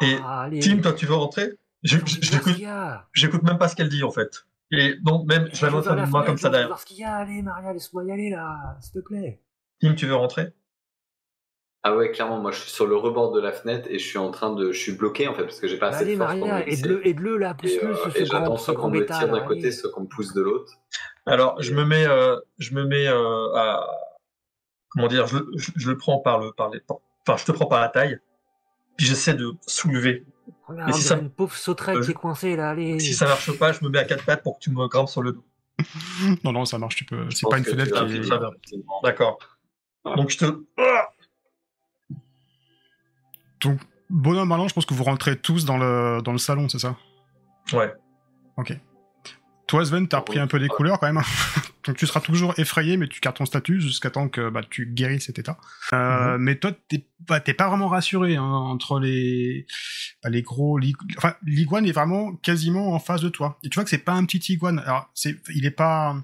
Et 0.01 0.17
Ah, 0.23 0.41
allez. 0.41 0.59
Tim, 0.59 0.79
toi, 0.81 0.93
tu 0.93 1.05
veux 1.05 1.15
rentrer? 1.15 1.53
J'écoute 1.83 3.43
même 3.43 3.57
pas 3.57 3.67
ce 3.67 3.75
qu'elle 3.75 3.89
dit, 3.89 4.03
en 4.03 4.11
fait. 4.11 4.45
Et 4.71 4.95
donc, 4.95 5.25
même, 5.27 5.47
je 5.53 5.65
de 5.65 5.95
la 5.95 6.05
moi 6.07 6.25
comme 6.25 6.37
ça 6.37 6.41
je 6.41 6.45
veux 6.47 6.51
derrière. 6.51 6.67
voir 6.67 6.79
ce 6.79 6.85
qu'il 6.85 6.97
y 6.97 7.03
a. 7.05 7.15
Allez 7.15 7.41
Maria, 7.41 7.71
laisse-moi 7.71 8.03
y 8.03 8.11
aller 8.11 8.29
là, 8.29 8.77
s'il 8.81 8.93
te 8.93 8.99
plaît. 8.99 9.41
Tim, 9.79 9.93
tu 9.93 10.05
veux 10.05 10.15
rentrer? 10.15 10.53
Ah 11.83 11.95
ouais, 11.95 12.11
clairement, 12.11 12.41
moi 12.41 12.51
je 12.51 12.59
suis 12.59 12.71
sur 12.71 12.85
le 12.85 12.97
rebord 12.97 13.31
de 13.31 13.39
la 13.39 13.53
fenêtre 13.53 13.87
et 13.89 13.97
je 13.97 14.05
suis 14.05 14.17
en 14.17 14.29
train 14.31 14.53
de. 14.53 14.73
Je 14.73 14.77
suis 14.77 14.91
bloqué 14.91 15.29
en 15.29 15.33
fait 15.33 15.43
parce 15.43 15.61
que 15.61 15.67
j'ai 15.69 15.77
pas 15.77 15.89
assez 15.89 16.03
allez 16.03 16.13
de 16.13 16.17
force 16.17 16.35
Maria, 16.35 16.67
aide-le, 16.67 17.07
aide-le 17.07 17.37
là, 17.37 17.51
Et, 17.51 17.61
pousse-le 17.61 17.89
euh, 17.91 18.11
ce, 18.11 18.17
et 18.17 18.25
j'attends 18.25 18.57
soit 18.57 18.75
qu'on 18.75 18.89
me 18.89 19.05
tire 19.05 19.29
d'un 19.29 19.39
côté, 19.45 19.71
soit 19.71 19.91
qu'on 19.91 20.01
me 20.01 20.07
pousse 20.07 20.33
de 20.33 20.41
l'autre. 20.41 20.73
Alors, 21.27 21.61
je 21.61 21.73
me 21.73 21.83
mets, 21.85 22.05
euh, 22.07 22.37
je 22.57 22.73
me 22.73 22.85
mets 22.85 23.07
euh, 23.07 23.53
à, 23.55 23.85
comment 24.89 25.07
dire, 25.07 25.27
je, 25.27 25.37
je, 25.55 25.71
je 25.75 25.89
le 25.91 25.97
prends 25.97 26.19
par 26.19 26.39
le, 26.39 26.51
par 26.53 26.69
les, 26.69 26.79
par- 26.79 26.97
enfin, 27.27 27.37
je 27.37 27.45
te 27.45 27.51
prends 27.51 27.65
par 27.67 27.81
la 27.81 27.89
taille, 27.89 28.19
puis 28.95 29.05
j'essaie 29.05 29.33
de 29.33 29.53
soulever. 29.67 30.25
Regarde, 30.67 30.89
Et 30.89 30.93
si 30.93 31.03
ça- 31.03 31.17
une 31.17 31.29
pauvre 31.29 31.53
sauterelle 31.55 31.97
Euh, 31.97 32.03
qui 32.05 32.11
est 32.11 32.13
coincée 32.13 32.55
là, 32.55 32.69
allez. 32.69 32.99
Si 32.99 33.13
ça 33.13 33.25
marche 33.25 33.51
pas, 33.57 33.73
je 33.73 33.83
me 33.83 33.89
mets 33.89 33.99
à 33.99 34.05
quatre 34.05 34.25
pattes 34.25 34.41
pour 34.43 34.57
que 34.57 34.63
tu 34.63 34.71
me 34.71 34.87
grimpes 34.87 35.09
sur 35.09 35.21
le 35.21 35.33
dos. 35.33 35.43
non, 36.43 36.51
non, 36.53 36.65
ça 36.65 36.79
marche. 36.79 36.95
Tu 36.95 37.05
peux. 37.05 37.29
C'est 37.31 37.47
pas 37.49 37.57
une 37.57 37.65
fenêtre 37.65 38.05
qui. 38.07 38.15
est-. 38.75 38.83
D'accord. 39.03 39.37
Donc 40.15 40.29
je 40.29 40.37
te, 40.37 40.45
Ah 40.77 41.09
Donc, 43.61 43.79
bonhomme 44.09 44.51
allant, 44.53 44.67
je 44.67 44.73
pense 44.73 44.85
que 44.85 44.93
vous 44.93 45.03
rentrez 45.03 45.37
tous 45.37 45.65
dans 45.65 45.77
le, 45.77 46.21
dans 46.21 46.31
le 46.31 46.37
salon, 46.37 46.69
c'est 46.69 46.79
ça? 46.79 46.95
Ouais. 47.73 47.93
Toi, 49.67 49.85
Sven, 49.85 50.07
t'as 50.07 50.19
repris 50.19 50.39
un 50.39 50.47
peu 50.47 50.59
des 50.59 50.69
couleurs 50.69 50.99
quand 50.99 51.11
même. 51.11 51.21
Donc 51.85 51.97
tu 51.97 52.05
seras 52.05 52.19
toujours 52.19 52.53
effrayé, 52.57 52.97
mais 52.97 53.07
tu 53.07 53.21
gardes 53.21 53.37
ton 53.37 53.45
statut 53.45 53.79
jusqu'à 53.79 54.09
temps 54.09 54.27
que 54.27 54.49
bah, 54.49 54.61
tu 54.69 54.85
guéris 54.85 55.21
cet 55.21 55.39
état. 55.39 55.57
Euh, 55.93 56.37
Mais 56.37 56.55
toi, 56.55 56.71
t'es 56.89 57.05
bah, 57.27 57.39
pas 57.39 57.67
vraiment 57.67 57.87
rassuré 57.87 58.35
hein, 58.35 58.43
entre 58.43 58.99
les 58.99 59.65
bah, 60.23 60.29
les 60.29 60.41
gros. 60.41 60.79
Enfin, 61.17 61.33
l'iguane 61.45 61.85
est 61.85 61.93
vraiment 61.93 62.33
quasiment 62.35 62.93
en 62.93 62.99
face 62.99 63.21
de 63.21 63.29
toi. 63.29 63.57
Et 63.63 63.69
tu 63.69 63.75
vois 63.75 63.83
que 63.85 63.89
c'est 63.89 63.97
pas 63.97 64.13
un 64.13 64.25
petit 64.25 64.53
iguane. 64.53 64.79
Alors, 64.79 65.09
c'est, 65.13 65.37
il 65.55 65.65
est 65.65 65.71
pas, 65.71 66.15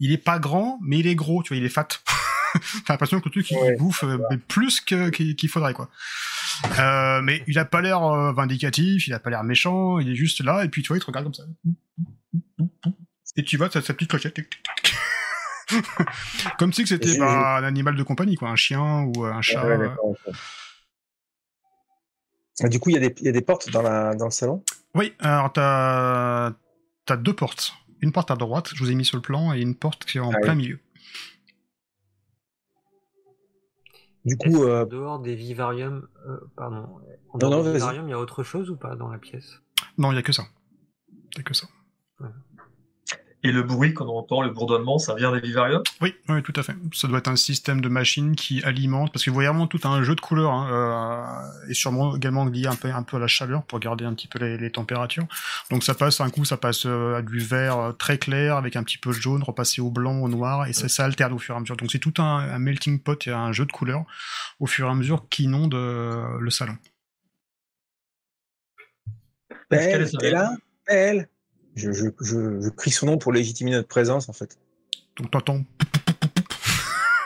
il 0.00 0.12
est 0.12 0.18
pas 0.18 0.38
grand, 0.38 0.78
mais 0.82 0.98
il 0.98 1.06
est 1.06 1.14
gros. 1.14 1.42
Tu 1.42 1.54
vois, 1.54 1.58
il 1.58 1.64
est 1.64 1.70
fat. 1.70 1.88
T'as 2.86 2.94
l'impression 2.94 3.20
que 3.20 3.26
le 3.26 3.30
truc 3.30 3.50
il 3.50 3.56
Ouais, 3.58 3.76
bouffe 3.76 4.04
euh, 4.04 4.18
mais 4.30 4.38
plus 4.38 4.80
que 4.80 5.10
qu'il 5.10 5.36
qu'il 5.36 5.48
faudrait 5.48 5.74
quoi. 5.74 5.88
Euh, 6.78 7.20
mais 7.22 7.42
il 7.46 7.58
a 7.58 7.64
pas 7.64 7.80
l'air 7.82 8.02
euh, 8.02 8.32
vindicatif, 8.32 9.06
il 9.08 9.14
a 9.14 9.18
pas 9.18 9.30
l'air 9.30 9.44
méchant, 9.44 9.98
il 9.98 10.08
est 10.10 10.14
juste 10.14 10.42
là 10.42 10.64
et 10.64 10.68
puis 10.68 10.82
tu 10.82 10.88
vois 10.88 10.96
il 10.96 11.00
te 11.00 11.06
regarde 11.06 11.24
comme 11.26 11.34
ça. 11.34 11.44
Et 13.36 13.44
tu 13.44 13.56
vois 13.56 13.70
sa, 13.70 13.82
sa 13.82 13.92
petite 13.94 14.10
clochette. 14.10 14.38
comme 16.58 16.72
si 16.72 16.86
c'était 16.86 17.18
bah, 17.18 17.56
un 17.58 17.64
animal 17.64 17.96
de 17.96 18.02
compagnie 18.02 18.36
quoi, 18.36 18.48
un 18.50 18.56
chien 18.56 19.02
ou 19.14 19.24
un 19.24 19.42
chat. 19.42 19.64
Ouais, 19.66 19.76
euh. 19.78 19.88
Ah, 22.62 22.68
Du 22.68 22.78
coup, 22.80 22.90
il 22.90 22.94
y, 22.94 22.96
a 22.96 23.00
des- 23.00 23.14
il 23.18 23.26
y 23.26 23.28
a 23.28 23.32
des 23.32 23.42
portes 23.42 23.70
dans, 23.70 23.82
la, 23.82 24.14
dans 24.14 24.24
le 24.26 24.30
salon? 24.30 24.64
Oui, 24.94 25.12
alors 25.18 25.52
t'as 25.52 26.52
as 27.08 27.16
deux 27.16 27.34
portes. 27.34 27.74
Une 28.00 28.12
porte 28.12 28.30
à 28.30 28.36
droite, 28.36 28.70
je 28.74 28.78
vous 28.82 28.90
ai 28.90 28.94
mis 28.94 29.04
sur 29.04 29.16
le 29.16 29.22
plan, 29.22 29.52
et 29.52 29.60
une 29.60 29.74
porte 29.74 30.04
qui 30.04 30.18
est 30.18 30.20
en 30.20 30.32
Ah 30.32 30.38
plein 30.40 30.54
milieu. 30.54 30.78
Du 34.26 34.36
coup, 34.36 34.64
euh, 34.64 34.84
dehors 34.84 35.20
des 35.20 35.36
vivariums, 35.36 36.08
euh, 36.26 36.38
pardon, 36.56 37.00
en 37.30 37.38
Non, 37.38 37.48
dehors 37.48 37.50
non, 37.50 37.62
des 37.62 37.72
vivariums, 37.74 38.08
il 38.08 38.10
y 38.10 38.14
a 38.14 38.18
autre 38.18 38.42
chose 38.42 38.70
ou 38.70 38.76
pas 38.76 38.96
dans 38.96 39.08
la 39.08 39.18
pièce? 39.18 39.62
Non, 39.98 40.10
il 40.10 40.16
y 40.16 40.18
a 40.18 40.22
que 40.22 40.32
ça. 40.32 40.42
Il 41.32 41.38
y 41.38 41.40
a 41.40 41.42
que 41.44 41.54
ça. 41.54 41.68
Et 43.42 43.52
le 43.52 43.62
bruit 43.62 43.94
qu'on 43.94 44.08
entend, 44.08 44.42
le 44.42 44.50
bourdonnement, 44.50 44.98
ça 44.98 45.14
vient 45.14 45.30
des 45.30 45.40
vivariums? 45.40 45.82
Oui, 46.00 46.14
oui, 46.28 46.42
tout 46.42 46.54
à 46.56 46.64
fait. 46.64 46.74
Ça 46.92 47.06
doit 47.06 47.18
être 47.18 47.28
un 47.28 47.36
système 47.36 47.80
de 47.80 47.88
machine 47.88 48.34
qui 48.34 48.60
alimente, 48.64 49.12
parce 49.12 49.24
que 49.24 49.30
vous 49.30 49.34
voyez 49.34 49.48
vraiment 49.48 49.68
tout 49.68 49.78
un 49.84 50.02
jeu 50.02 50.16
de 50.16 50.20
couleurs, 50.20 50.50
hein, 50.50 50.68
euh, 50.72 51.70
et 51.70 51.74
sûrement 51.74 52.16
également 52.16 52.44
lié 52.46 52.66
un 52.66 52.74
peu, 52.74 52.90
un 52.90 53.02
peu 53.04 53.18
à 53.18 53.20
la 53.20 53.28
chaleur 53.28 53.62
pour 53.62 53.78
garder 53.78 54.04
un 54.04 54.14
petit 54.14 54.26
peu 54.26 54.40
les, 54.40 54.56
les 54.58 54.72
températures. 54.72 55.26
Donc 55.70 55.84
ça 55.84 55.94
passe, 55.94 56.20
un 56.20 56.30
coup, 56.30 56.44
ça 56.44 56.56
passe 56.56 56.86
euh, 56.86 57.18
à 57.18 57.22
du 57.22 57.38
vert 57.38 57.78
euh, 57.78 57.92
très 57.92 58.18
clair 58.18 58.56
avec 58.56 58.74
un 58.74 58.82
petit 58.82 58.98
peu 58.98 59.10
de 59.10 59.20
jaune, 59.20 59.44
repasser 59.44 59.80
au 59.80 59.90
blanc, 59.90 60.18
au 60.22 60.28
noir, 60.28 60.66
et 60.66 60.72
ça, 60.72 60.88
ça 60.88 61.04
alterne 61.04 61.32
au 61.32 61.38
fur 61.38 61.54
et 61.54 61.58
à 61.58 61.60
mesure. 61.60 61.76
Donc 61.76 61.92
c'est 61.92 62.00
tout 62.00 62.14
un, 62.18 62.38
un 62.38 62.58
melting 62.58 62.98
pot 62.98 63.26
et 63.28 63.30
un 63.30 63.52
jeu 63.52 63.66
de 63.66 63.72
couleurs 63.72 64.04
au 64.58 64.66
fur 64.66 64.88
et 64.88 64.90
à 64.90 64.94
mesure 64.94 65.28
qui 65.28 65.44
inonde 65.44 65.74
euh, 65.74 66.26
le 66.40 66.50
salon. 66.50 66.76
Belle, 69.70 70.02
est 70.02 70.18
t'es 70.18 70.30
là? 70.30 70.50
Belle 70.88 71.28
je, 71.76 71.92
je, 71.92 72.06
je, 72.20 72.60
je 72.60 72.68
crie 72.70 72.90
son 72.90 73.06
nom 73.06 73.18
pour 73.18 73.32
légitimer 73.32 73.70
notre 73.70 73.88
présence, 73.88 74.28
en 74.28 74.32
fait. 74.32 74.58
Donc 75.16 75.30
t'entends 75.30 75.64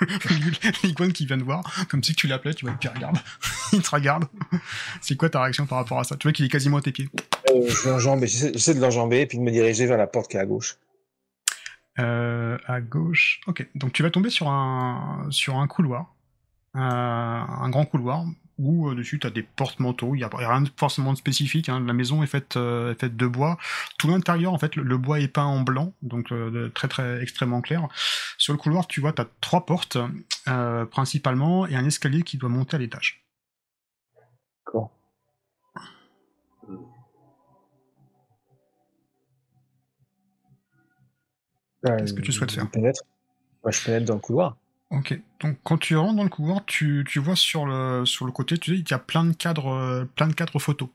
l'iguane 0.82 1.12
qui 1.12 1.26
vient 1.26 1.36
de 1.36 1.42
voir, 1.42 1.62
comme 1.88 2.02
si 2.02 2.14
tu 2.14 2.26
l'appelais, 2.26 2.54
tu 2.54 2.64
vois, 2.64 2.74
il 2.74 2.88
te 2.88 2.92
regarde. 2.92 3.18
il 3.72 3.82
te 3.82 3.90
regarde. 3.90 4.24
C'est 5.00 5.16
quoi 5.16 5.30
ta 5.30 5.42
réaction 5.42 5.66
par 5.66 5.78
rapport 5.78 5.98
à 5.98 6.04
ça? 6.04 6.16
Tu 6.16 6.26
vois 6.26 6.32
qu'il 6.32 6.44
est 6.44 6.50
quasiment 6.50 6.78
à 6.78 6.82
tes 6.82 6.92
pieds. 6.92 7.08
Euh, 7.50 7.68
je 7.68 8.26
j'essaie 8.26 8.74
de 8.74 8.80
l'enjamber 8.80 9.20
et 9.20 9.26
puis 9.26 9.38
de 9.38 9.42
me 9.42 9.50
diriger 9.50 9.86
vers 9.86 9.98
la 9.98 10.06
porte 10.06 10.30
qui 10.30 10.36
est 10.36 10.40
à 10.40 10.46
gauche. 10.46 10.78
Euh, 11.98 12.56
à 12.66 12.80
gauche. 12.80 13.40
Ok, 13.46 13.66
donc 13.74 13.92
tu 13.92 14.02
vas 14.02 14.10
tomber 14.10 14.30
sur 14.30 14.48
un, 14.48 15.26
sur 15.30 15.56
un 15.56 15.66
couloir, 15.66 16.14
euh, 16.76 16.78
un 16.80 17.68
grand 17.68 17.84
couloir, 17.84 18.24
où 18.60 18.88
euh, 18.88 18.94
dessus 18.94 19.18
tu 19.18 19.26
as 19.26 19.30
des 19.30 19.42
porte-manteaux. 19.42 20.14
Il 20.14 20.18
n'y 20.18 20.24
a, 20.24 20.30
il 20.38 20.42
y 20.42 20.44
a 20.44 20.50
rien 20.50 20.60
de 20.60 20.70
forcément 20.76 21.12
de 21.12 21.18
spécifique. 21.18 21.68
hein. 21.68 21.80
La 21.86 21.92
maison 21.92 22.22
est 22.22 22.26
faite, 22.26 22.56
euh, 22.56 22.92
est 22.92 23.00
faite 23.00 23.16
de 23.16 23.26
bois. 23.26 23.58
Tout 23.98 24.08
l'intérieur, 24.08 24.52
en 24.52 24.58
fait, 24.58 24.76
le, 24.76 24.82
le 24.82 24.98
bois 24.98 25.20
est 25.20 25.28
peint 25.28 25.44
en 25.44 25.62
blanc, 25.62 25.92
donc 26.02 26.30
euh, 26.30 26.68
très 26.74 26.88
très 26.88 27.22
extrêmement 27.22 27.60
clair. 27.62 27.88
Sur 28.38 28.52
le 28.52 28.58
couloir, 28.58 28.86
tu 28.86 29.00
vois, 29.00 29.12
tu 29.12 29.22
as 29.22 29.28
trois 29.40 29.66
portes, 29.66 29.98
principalement, 30.90 31.66
et 31.66 31.76
un 31.76 31.84
escalier 31.84 32.22
qui 32.22 32.36
doit 32.36 32.48
monter 32.48 32.76
à 32.76 32.78
l'étage. 32.78 33.24
D'accord. 34.66 34.90
Qu'est-ce 41.82 42.12
que 42.12 42.20
tu 42.20 42.32
souhaites 42.32 42.52
faire? 42.52 42.64
Je 42.66 42.70
pénètre. 42.70 43.00
Ouais, 43.64 43.72
je 43.72 43.82
pénètre 43.82 44.04
dans 44.06 44.14
le 44.14 44.20
couloir. 44.20 44.56
Ok, 44.90 45.18
donc 45.40 45.58
quand 45.62 45.78
tu 45.78 45.96
rentres 45.96 46.16
dans 46.16 46.24
le 46.24 46.30
couloir, 46.30 46.64
tu, 46.66 47.04
tu 47.06 47.20
vois 47.20 47.36
sur 47.36 47.64
le, 47.64 48.04
sur 48.04 48.26
le 48.26 48.32
côté, 48.32 48.58
tu 48.58 48.72
sais, 48.72 48.80
il 48.80 48.90
y 48.90 48.94
a 48.94 48.98
plein 48.98 49.24
de 49.24 49.32
cadres, 49.32 49.68
euh, 49.68 50.04
plein 50.04 50.26
de 50.26 50.34
cadres 50.34 50.58
photos. 50.58 50.88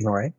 Ouais. 0.00 0.34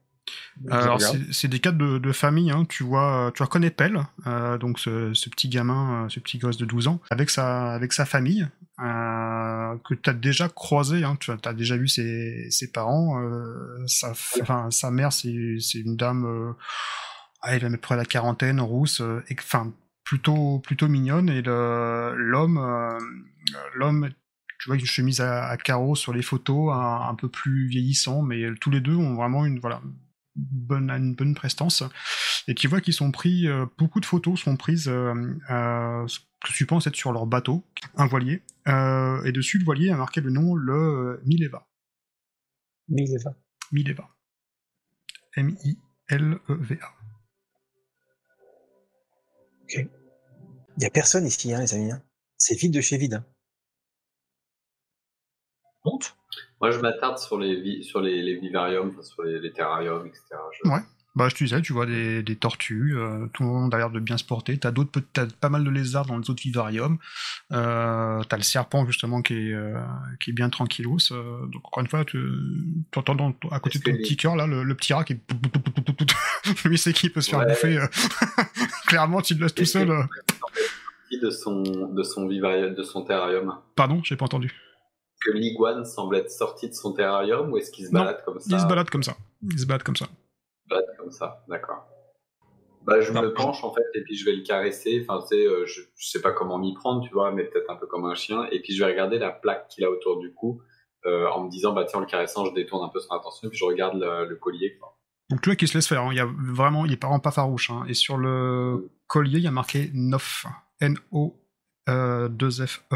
Alors 0.69 0.99
c'est 1.31 1.47
des 1.47 1.59
cas 1.59 1.71
de, 1.71 1.97
de 1.97 2.11
famille, 2.11 2.51
hein. 2.51 2.65
tu 2.65 2.83
vois, 2.83 3.31
tu 3.35 3.41
reconnais 3.41 3.71
Pell, 3.71 4.05
euh, 4.27 4.57
donc 4.57 4.79
ce, 4.79 5.13
ce, 5.13 5.29
petit 5.29 5.49
gamin, 5.49 6.05
euh, 6.05 6.09
ce 6.09 6.19
petit 6.19 6.37
gosse 6.37 6.57
de 6.57 6.65
12 6.65 6.87
ans, 6.87 7.01
avec 7.09 7.29
sa, 7.29 7.71
avec 7.73 7.91
sa 7.91 8.05
famille, 8.05 8.47
euh, 8.79 9.75
que 9.83 9.93
tu 9.93 10.09
as 10.09 10.13
déjà 10.13 10.47
croisé, 10.47 11.03
hein. 11.03 11.17
tu 11.19 11.31
as, 11.31 11.53
déjà 11.53 11.75
vu 11.75 11.87
ses, 11.87 12.49
ses 12.51 12.71
parents, 12.71 13.19
euh, 13.21 13.83
sa, 13.87 14.11
enfin, 14.11 14.69
sa 14.71 14.91
mère 14.91 15.11
c'est 15.11 15.29
une 15.29 15.97
dame, 15.97 16.25
euh, 16.25 16.53
ah, 17.41 17.55
elle 17.55 17.65
a 17.65 17.77
près 17.77 17.95
la 17.95 18.05
quarantaine, 18.05 18.61
rousse, 18.61 19.01
enfin 19.31 19.73
plutôt 20.11 20.59
plutôt 20.59 20.89
mignonne, 20.89 21.29
et 21.29 21.41
l'homme, 21.41 22.59
l'homme 23.75 24.09
tu 24.59 24.67
vois 24.67 24.75
une 24.75 24.85
chemise 24.85 25.21
à, 25.21 25.47
à, 25.47 25.55
carreaux 25.55 25.95
sur 25.95 26.11
les 26.11 26.21
photos, 26.21 26.73
un, 26.73 27.07
un, 27.09 27.15
peu 27.15 27.29
plus 27.29 27.69
vieillissant, 27.69 28.21
mais 28.21 28.43
tous 28.59 28.69
les 28.69 28.81
deux 28.81 28.93
ont 28.93 29.15
vraiment 29.15 29.45
une 29.45 29.59
voilà 29.59 29.81
bonne, 30.35 30.91
une 30.91 31.15
bonne 31.15 31.33
prestance. 31.33 31.81
Et 32.49 32.55
tu 32.55 32.67
vois 32.67 32.81
qu'ils 32.81 32.93
sont 32.93 33.09
pris, 33.11 33.47
euh, 33.47 33.65
beaucoup 33.77 34.01
de 34.01 34.05
photos 34.05 34.37
sont 34.37 34.57
prises, 34.57 34.89
euh, 34.89 35.13
euh, 35.49 36.05
que 36.43 36.51
tu 36.51 36.65
penses 36.65 36.87
être 36.87 36.95
sur 36.97 37.13
leur 37.13 37.25
bateau, 37.25 37.65
un 37.95 38.05
voilier, 38.05 38.41
euh, 38.67 39.23
et 39.23 39.31
dessus 39.31 39.59
le 39.59 39.63
voilier 39.63 39.91
a 39.91 39.95
marqué 39.95 40.19
le 40.19 40.29
nom, 40.29 40.55
le 40.55 41.21
Mileva. 41.25 41.69
Mileva. 42.89 43.33
Mileva. 43.71 44.09
M-I-L-E-V-A. 45.37 46.93
Ok. 49.63 50.00
Il 50.77 50.81
n'y 50.81 50.85
a 50.85 50.89
personne 50.89 51.25
ici, 51.25 51.53
hein, 51.53 51.59
les 51.59 51.73
amis. 51.73 51.91
Hein. 51.91 52.01
C'est 52.37 52.55
vide 52.55 52.73
de 52.73 52.81
chez 52.81 52.97
vide. 52.97 53.15
Hein. 53.15 53.25
Honte? 55.83 56.15
Moi, 56.59 56.71
je 56.71 56.79
m'attarde 56.79 57.17
sur 57.17 57.39
les, 57.39 57.81
sur 57.81 58.01
les, 58.01 58.21
les 58.21 58.35
vivariums, 58.39 59.01
sur 59.03 59.23
les, 59.23 59.39
les, 59.39 59.51
terrariums, 59.51 60.05
etc. 60.05 60.23
Ouais. 60.65 60.79
Bah, 61.13 61.27
je 61.27 61.35
te 61.35 61.43
disais, 61.43 61.61
tu 61.61 61.73
vois 61.73 61.85
des, 61.85 62.23
des 62.23 62.37
tortues, 62.37 62.97
euh, 62.97 63.27
tout 63.33 63.43
le 63.43 63.49
monde 63.49 63.73
a 63.73 63.77
l'air 63.77 63.89
de 63.89 63.99
bien 63.99 64.17
se 64.17 64.23
porter. 64.23 64.57
T'as 64.57 64.71
d'autres, 64.71 65.01
t'as 65.11 65.25
pas 65.25 65.49
mal 65.49 65.63
de 65.65 65.69
lézards 65.69 66.05
dans 66.05 66.17
les 66.17 66.29
autres 66.29 66.41
vivariums. 66.41 66.99
Euh, 67.51 68.21
t'as 68.29 68.37
le 68.37 68.43
serpent 68.43 68.85
justement 68.85 69.21
qui 69.21 69.33
est, 69.33 69.53
euh, 69.53 69.77
qui 70.21 70.29
est 70.29 70.33
bien 70.33 70.49
tranquillos. 70.49 70.99
Donc 71.09 71.65
encore 71.65 71.81
une 71.81 71.89
fois, 71.89 72.05
tu 72.05 72.17
entends 72.95 73.35
à 73.51 73.59
côté 73.59 73.79
de 73.79 73.83
ton 73.83 73.91
petit 73.91 74.15
cœur 74.15 74.37
là, 74.37 74.47
le, 74.47 74.63
le, 74.63 74.75
petit 74.75 74.93
rat 74.93 75.03
qui 75.03 75.13
est, 75.13 75.21
lui 76.65 76.77
c'est 76.77 76.93
qui 76.93 77.09
peut 77.09 77.19
se 77.19 77.29
faire 77.29 77.45
bouffer. 77.45 77.77
Euh. 77.77 77.87
Clairement, 78.87 79.21
tu 79.21 79.33
le 79.33 79.41
laisses 79.41 79.55
tout 79.55 79.65
seul. 79.65 79.91
De 81.21 81.29
son, 81.29 81.61
de 81.61 82.03
son 82.03 82.25
vivarium, 82.25 82.73
de 82.73 82.83
son 82.83 83.03
terrarium? 83.03 83.53
Pardon, 83.75 84.01
j'ai 84.01 84.15
pas 84.15 84.25
entendu 84.25 84.53
que 85.23 85.31
l'iguane 85.31 85.85
semble 85.85 86.15
être 86.15 86.31
sorti 86.31 86.67
de 86.67 86.73
son 86.73 86.93
terrarium 86.93 87.51
ou 87.51 87.57
est-ce 87.57 87.69
qu'il 87.69 87.85
se 87.85 87.91
balade 87.91 88.23
comme 88.25 88.39
ça 88.39 88.47
Il 88.49 88.59
se 88.59 88.65
balade 88.65 88.89
comme 88.89 89.03
ça. 89.03 89.15
Il 89.43 89.59
se 89.59 89.65
balade 89.65 89.83
comme 89.83 89.95
ça. 89.95 90.07
Comme 90.97 91.11
ça, 91.11 91.43
d'accord. 91.47 91.87
Bah, 92.83 92.99
je 92.99 93.11
me 93.11 93.33
penche 93.33 93.63
en 93.63 93.73
fait 93.73 93.85
et 93.93 94.01
puis 94.01 94.15
je 94.15 94.25
vais 94.25 94.33
le 94.33 94.41
caresser. 94.41 95.05
Enfin, 95.07 95.21
tu 95.21 95.35
sais, 95.35 95.45
euh, 95.45 95.65
je, 95.67 95.81
je, 95.95 96.09
sais 96.09 96.21
pas 96.21 96.31
comment 96.31 96.57
m'y 96.57 96.73
prendre, 96.73 97.03
tu 97.03 97.13
vois, 97.13 97.31
mais 97.31 97.43
peut-être 97.43 97.69
un 97.69 97.75
peu 97.75 97.85
comme 97.85 98.05
un 98.05 98.15
chien. 98.15 98.47
Et 98.51 98.59
puis 98.59 98.73
je 98.73 98.83
vais 98.83 98.91
regarder 98.91 99.19
la 99.19 99.29
plaque 99.29 99.67
qu'il 99.67 99.85
a 99.85 99.91
autour 99.91 100.19
du 100.19 100.33
cou 100.33 100.61
euh, 101.05 101.27
en 101.27 101.43
me 101.43 101.49
disant, 101.49 101.73
bah 101.73 101.85
tiens, 101.85 101.99
en 101.99 102.01
le 102.01 102.07
caressant, 102.07 102.45
je 102.45 102.53
détourne 102.53 102.83
un 102.83 102.89
peu 102.89 102.99
son 102.99 103.13
attention 103.13 103.47
et 103.47 103.49
puis 103.49 103.59
je 103.59 103.65
regarde 103.65 103.99
le, 103.99 104.27
le 104.27 104.35
collier. 104.35 104.77
Quoi. 104.79 104.97
Donc 105.29 105.41
tu 105.41 105.49
vois 105.49 105.55
qu'il 105.55 105.67
se 105.67 105.75
laisse 105.75 105.87
faire. 105.87 106.01
Hein. 106.01 106.09
Il 106.11 106.17
y 106.17 106.21
a 106.21 106.25
vraiment, 106.25 106.85
il 106.85 106.93
est 106.93 107.01
vraiment 107.01 107.19
pas 107.19 107.31
farouche. 107.31 107.69
Hein. 107.69 107.85
Et 107.87 107.93
sur 107.93 108.17
le 108.17 108.89
collier, 109.07 109.37
il 109.37 109.43
y 109.43 109.47
a 109.47 109.51
marqué 109.51 109.91
NOF. 109.93 110.47
N-O-2-F-E. 110.81 112.95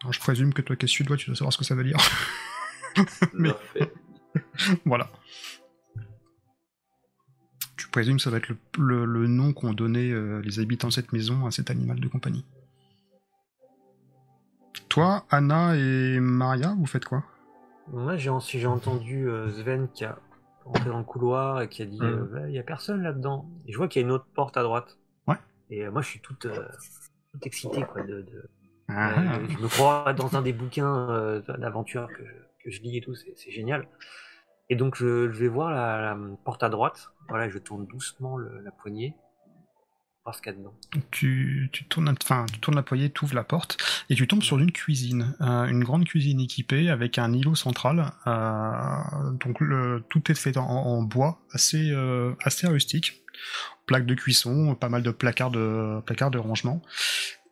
Alors, 0.00 0.12
je 0.12 0.20
présume 0.20 0.54
que 0.54 0.62
toi 0.62 0.76
qui 0.76 0.86
es 0.86 0.88
suédois, 0.88 1.16
tu 1.16 1.26
dois 1.26 1.36
savoir 1.36 1.52
ce 1.52 1.58
que 1.58 1.64
ça 1.64 1.74
veut 1.74 1.84
dire. 1.84 1.98
Mais... 3.34 3.50
voilà. 4.84 5.08
Tu 7.76 7.88
présumes 7.88 8.16
que 8.16 8.22
ça 8.22 8.30
va 8.30 8.38
être 8.38 8.48
le, 8.48 8.56
le, 8.78 9.04
le 9.04 9.26
nom 9.28 9.52
qu'ont 9.52 9.72
donné 9.72 10.10
euh, 10.10 10.40
les 10.40 10.60
habitants 10.60 10.88
de 10.88 10.92
cette 10.92 11.12
maison 11.12 11.46
à 11.46 11.50
cet 11.50 11.70
animal 11.70 12.00
de 12.00 12.08
compagnie. 12.08 12.44
Toi, 14.88 15.24
Anna 15.30 15.76
et 15.76 16.18
Maria, 16.20 16.74
vous 16.76 16.86
faites 16.86 17.04
quoi? 17.04 17.22
Moi, 17.88 18.16
j'ai 18.16 18.30
j'ai 18.40 18.66
entendu 18.66 19.28
euh, 19.28 19.48
Sven 19.50 19.88
qui 19.94 20.04
a 20.04 20.18
rentré 20.64 20.90
dans 20.90 20.98
le 20.98 21.04
couloir 21.04 21.62
et 21.62 21.68
qui 21.68 21.82
a 21.82 21.86
dit 21.86 21.98
il 22.00 22.06
mm. 22.06 22.34
euh, 22.34 22.50
y 22.50 22.58
a 22.58 22.62
personne 22.62 23.02
là-dedans. 23.02 23.48
Et 23.66 23.72
je 23.72 23.78
vois 23.78 23.88
qu'il 23.88 24.02
y 24.02 24.04
a 24.04 24.08
une 24.08 24.12
autre 24.12 24.26
porte 24.34 24.56
à 24.56 24.62
droite. 24.62 24.98
Ouais. 25.26 25.36
Et 25.70 25.88
moi, 25.88 26.02
je 26.02 26.08
suis 26.08 26.20
toute, 26.20 26.48
toute 27.32 27.46
excitée 27.46 27.82
quoi, 27.84 28.02
de, 28.02 28.22
de 28.22 28.50
ah. 28.88 29.38
je 29.46 29.58
me 29.58 29.68
crois 29.68 30.14
dans 30.14 30.34
un 30.34 30.42
des 30.42 30.54
bouquins 30.54 31.42
d'aventure 31.58 32.08
que, 32.08 32.22
je 32.70 32.80
lis 32.82 32.96
et 32.96 33.00
tout, 33.00 33.14
c'est 33.14 33.50
génial. 33.50 33.88
Et 34.70 34.76
donc 34.76 34.96
je, 34.96 35.26
vais 35.26 35.48
voir 35.48 35.70
la, 35.70 36.16
porte 36.44 36.62
à 36.62 36.68
droite, 36.68 37.10
voilà, 37.28 37.48
je 37.48 37.58
tourne 37.58 37.86
doucement 37.86 38.36
la 38.38 38.70
poignée, 38.70 39.14
voir 40.24 40.34
ce 40.34 40.42
qu'il 40.42 40.52
y 40.52 40.54
a 40.54 40.58
dedans. 40.58 40.74
Tu, 41.10 41.70
tu, 41.72 41.84
tournes, 41.84 42.14
enfin, 42.22 42.44
tu 42.52 42.60
tournes 42.60 42.76
la 42.76 42.82
poignée, 42.82 43.10
tu 43.10 43.24
ouvres 43.24 43.34
la 43.34 43.44
porte, 43.44 43.78
et 44.10 44.14
tu 44.14 44.26
tombes 44.28 44.42
sur 44.42 44.58
une 44.58 44.72
cuisine, 44.72 45.34
euh, 45.40 45.64
une 45.64 45.84
grande 45.84 46.04
cuisine 46.04 46.40
équipée 46.40 46.90
avec 46.90 47.18
un 47.18 47.32
îlot 47.32 47.54
central. 47.54 48.12
Euh, 48.26 49.30
donc 49.40 49.62
tout 50.10 50.30
est 50.30 50.34
fait 50.34 50.56
en, 50.58 51.02
bois, 51.02 51.40
assez, 51.52 51.90
euh, 51.90 52.34
assez 52.42 52.66
rustique. 52.66 53.22
Plaque 53.86 54.04
de 54.04 54.14
cuisson, 54.14 54.74
pas 54.74 54.90
mal 54.90 55.02
de 55.02 55.10
placards 55.10 55.50
de, 55.50 56.00
placards 56.04 56.30
de 56.30 56.38
rangement. 56.38 56.82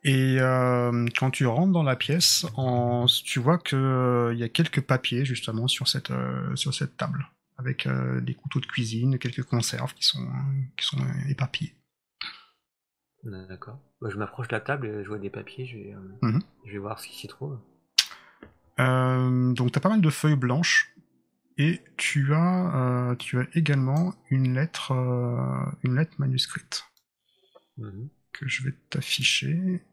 Et 0.07 0.37
euh, 0.39 1.05
quand 1.19 1.31
tu 1.31 1.45
rentres 1.45 1.73
dans 1.73 1.83
la 1.83 1.97
pièce, 1.97 2.45
en, 2.55 3.07
tu 3.07 3.41
vois 3.41 3.57
qu'il 3.57 3.77
euh, 3.77 4.33
y 4.33 4.43
a 4.43 4.47
quelques 4.47 4.79
papiers 4.79 5.25
justement 5.25 5.67
sur 5.67 5.89
cette, 5.89 6.11
euh, 6.11 6.55
sur 6.55 6.73
cette 6.73 6.95
table, 6.95 7.27
avec 7.57 7.85
euh, 7.85 8.21
des 8.21 8.33
couteaux 8.33 8.61
de 8.61 8.65
cuisine, 8.65 9.19
quelques 9.19 9.43
conserves 9.43 9.93
qui 9.95 10.05
sont, 10.05 10.25
qui 10.77 10.85
sont 10.85 11.05
éparpillés. 11.27 11.75
D'accord. 13.49 13.81
Bah, 13.99 14.07
je 14.09 14.15
m'approche 14.15 14.47
de 14.47 14.55
la 14.55 14.61
table 14.61 14.87
et 14.87 15.03
je 15.03 15.09
vois 15.09 15.19
des 15.19 15.29
papiers, 15.29 15.65
je 15.65 15.75
vais, 15.75 15.93
mm 16.21 16.37
-hmm. 16.37 16.41
je 16.65 16.71
vais 16.71 16.77
voir 16.77 16.99
ce 16.99 17.07
qui 17.09 17.17
s'y 17.17 17.27
trouve. 17.27 17.59
donc 18.77 19.71
tu 19.73 19.77
as 19.77 19.81
pas 19.81 19.89
mal 19.89 20.01
de 20.01 20.09
feuilles 20.09 20.37
blanches 20.37 20.95
et 21.57 21.81
tu 21.97 22.33
as, 22.33 23.15
tu 23.19 23.39
as 23.41 23.47
également 23.55 24.15
une 24.29 24.53
lettre, 24.53 24.93
une 25.83 25.95
lettre 25.95 26.15
manuscrite 26.17 26.85
mm 27.77 27.89
-hmm. 27.89 28.07
que 28.31 28.47
je 28.47 28.63
vais 28.63 28.75
t'afficher 28.89 29.83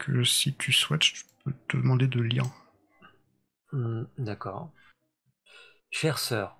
que 0.00 0.24
si 0.24 0.54
tu 0.54 0.72
souhaites, 0.72 1.04
je 1.04 1.22
peux 1.44 1.54
te 1.68 1.76
demander 1.76 2.08
de 2.08 2.20
lire. 2.20 2.46
Mmh, 3.72 4.04
D'accord. 4.18 4.70
Chère 5.90 6.18
sœur, 6.18 6.58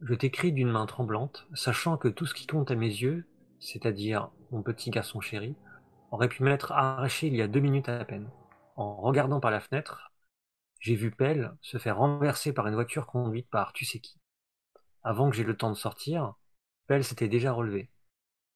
je 0.00 0.14
t'écris 0.14 0.52
d'une 0.52 0.70
main 0.70 0.86
tremblante, 0.86 1.46
sachant 1.54 1.96
que 1.96 2.08
tout 2.08 2.26
ce 2.26 2.34
qui 2.34 2.46
compte 2.46 2.70
à 2.70 2.74
mes 2.74 2.88
yeux, 2.88 3.26
c'est-à-dire 3.60 4.30
mon 4.50 4.62
petit 4.62 4.90
garçon 4.90 5.20
chéri, 5.20 5.54
aurait 6.10 6.28
pu 6.28 6.42
m'être 6.42 6.72
arraché 6.72 7.28
il 7.28 7.36
y 7.36 7.42
a 7.42 7.48
deux 7.48 7.60
minutes 7.60 7.88
à 7.88 8.04
peine. 8.04 8.30
En 8.76 8.96
regardant 8.96 9.40
par 9.40 9.50
la 9.50 9.60
fenêtre, 9.60 10.12
j'ai 10.80 10.96
vu 10.96 11.10
Pell 11.10 11.52
se 11.62 11.78
faire 11.78 11.98
renverser 11.98 12.52
par 12.52 12.66
une 12.68 12.74
voiture 12.74 13.06
conduite 13.06 13.48
par 13.50 13.72
tu 13.72 13.84
sais 13.84 14.00
qui. 14.00 14.18
Avant 15.04 15.30
que 15.30 15.36
j'aie 15.36 15.44
le 15.44 15.56
temps 15.56 15.70
de 15.70 15.76
sortir, 15.76 16.34
Pell 16.88 17.04
s'était 17.04 17.28
déjà 17.28 17.52
relevé. 17.52 17.90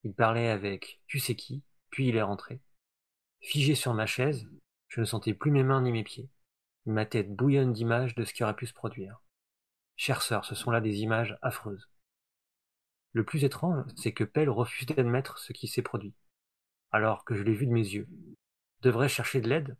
Il 0.03 0.13
parlait 0.13 0.49
avec 0.49 1.01
tu 1.07 1.19
sais 1.19 1.35
qui, 1.35 1.63
puis 1.91 2.09
il 2.09 2.17
est 2.17 2.21
rentré. 2.23 2.61
Figé 3.41 3.73
sur 3.73 3.93
ma 3.95 4.05
chaise, 4.05 4.47
je 4.87 5.01
ne 5.01 5.05
sentais 5.05 5.33
plus 5.33 5.49
mes 5.49 5.63
mains 5.63 5.81
ni 5.81 5.91
mes 5.91 6.03
pieds. 6.03 6.29
Ma 6.85 7.07
tête 7.07 7.35
bouillonne 7.35 7.73
d'images 7.73 8.13
de 8.13 8.23
ce 8.23 8.33
qui 8.33 8.43
aurait 8.43 8.55
pu 8.55 8.67
se 8.67 8.73
produire. 8.73 9.21
Chère 9.95 10.21
sœur, 10.21 10.45
ce 10.45 10.53
sont 10.53 10.69
là 10.69 10.79
des 10.79 10.99
images 10.99 11.37
affreuses. 11.41 11.89
Le 13.13 13.25
plus 13.25 13.43
étrange, 13.43 13.83
c'est 13.95 14.13
que 14.13 14.23
Pell 14.23 14.49
refuse 14.49 14.85
d'admettre 14.85 15.39
ce 15.39 15.53
qui 15.53 15.67
s'est 15.67 15.81
produit, 15.81 16.13
alors 16.91 17.25
que 17.25 17.35
je 17.35 17.41
l'ai 17.41 17.53
vu 17.53 17.65
de 17.65 17.73
mes 17.73 17.81
yeux. 17.81 18.07
Devrais-je 18.81 19.15
chercher 19.15 19.41
de 19.41 19.49
l'aide? 19.49 19.75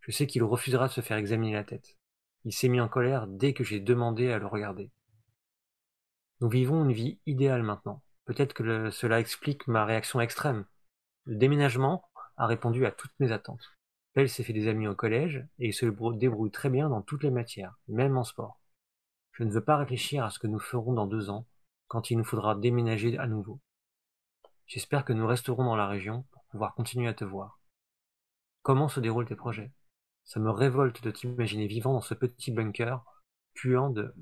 Je 0.00 0.12
sais 0.12 0.26
qu'il 0.26 0.44
refusera 0.44 0.86
de 0.86 0.92
se 0.92 1.00
faire 1.00 1.16
examiner 1.16 1.54
la 1.54 1.64
tête. 1.64 1.98
Il 2.44 2.52
s'est 2.52 2.68
mis 2.68 2.80
en 2.80 2.88
colère 2.88 3.26
dès 3.26 3.54
que 3.54 3.64
j'ai 3.64 3.80
demandé 3.80 4.30
à 4.30 4.38
le 4.38 4.46
regarder. 4.46 4.92
Nous 6.40 6.48
vivons 6.48 6.84
une 6.84 6.92
vie 6.92 7.18
idéale 7.26 7.62
maintenant. 7.64 8.02
Peut-être 8.24 8.54
que 8.54 8.90
cela 8.90 9.18
explique 9.18 9.66
ma 9.66 9.84
réaction 9.84 10.20
extrême. 10.20 10.64
Le 11.24 11.36
déménagement 11.36 12.08
a 12.36 12.46
répondu 12.46 12.86
à 12.86 12.92
toutes 12.92 13.18
mes 13.18 13.32
attentes. 13.32 13.76
Pell 14.12 14.28
s'est 14.28 14.44
fait 14.44 14.52
des 14.52 14.68
amis 14.68 14.86
au 14.86 14.94
collège 14.94 15.46
et 15.58 15.72
se 15.72 15.86
débrouille 16.16 16.50
très 16.50 16.70
bien 16.70 16.88
dans 16.88 17.02
toutes 17.02 17.24
les 17.24 17.30
matières, 17.30 17.78
même 17.88 18.16
en 18.16 18.24
sport. 18.24 18.60
Je 19.32 19.42
ne 19.42 19.50
veux 19.50 19.64
pas 19.64 19.76
réfléchir 19.76 20.24
à 20.24 20.30
ce 20.30 20.38
que 20.38 20.46
nous 20.46 20.60
ferons 20.60 20.92
dans 20.92 21.06
deux 21.06 21.30
ans, 21.30 21.46
quand 21.88 22.10
il 22.10 22.18
nous 22.18 22.24
faudra 22.24 22.54
déménager 22.54 23.18
à 23.18 23.26
nouveau. 23.26 23.60
J'espère 24.66 25.04
que 25.04 25.12
nous 25.12 25.26
resterons 25.26 25.64
dans 25.64 25.76
la 25.76 25.88
région 25.88 26.24
pour 26.30 26.44
pouvoir 26.44 26.74
continuer 26.74 27.08
à 27.08 27.14
te 27.14 27.24
voir. 27.24 27.60
Comment 28.62 28.88
se 28.88 29.00
déroulent 29.00 29.26
tes 29.26 29.36
projets? 29.36 29.72
Ça 30.24 30.40
me 30.40 30.50
révolte 30.50 31.02
de 31.02 31.10
t'imaginer 31.10 31.66
vivant 31.66 31.92
dans 31.92 32.00
ce 32.00 32.14
petit 32.14 32.50
bunker, 32.50 33.04
puant 33.52 33.90
de... 33.90 34.14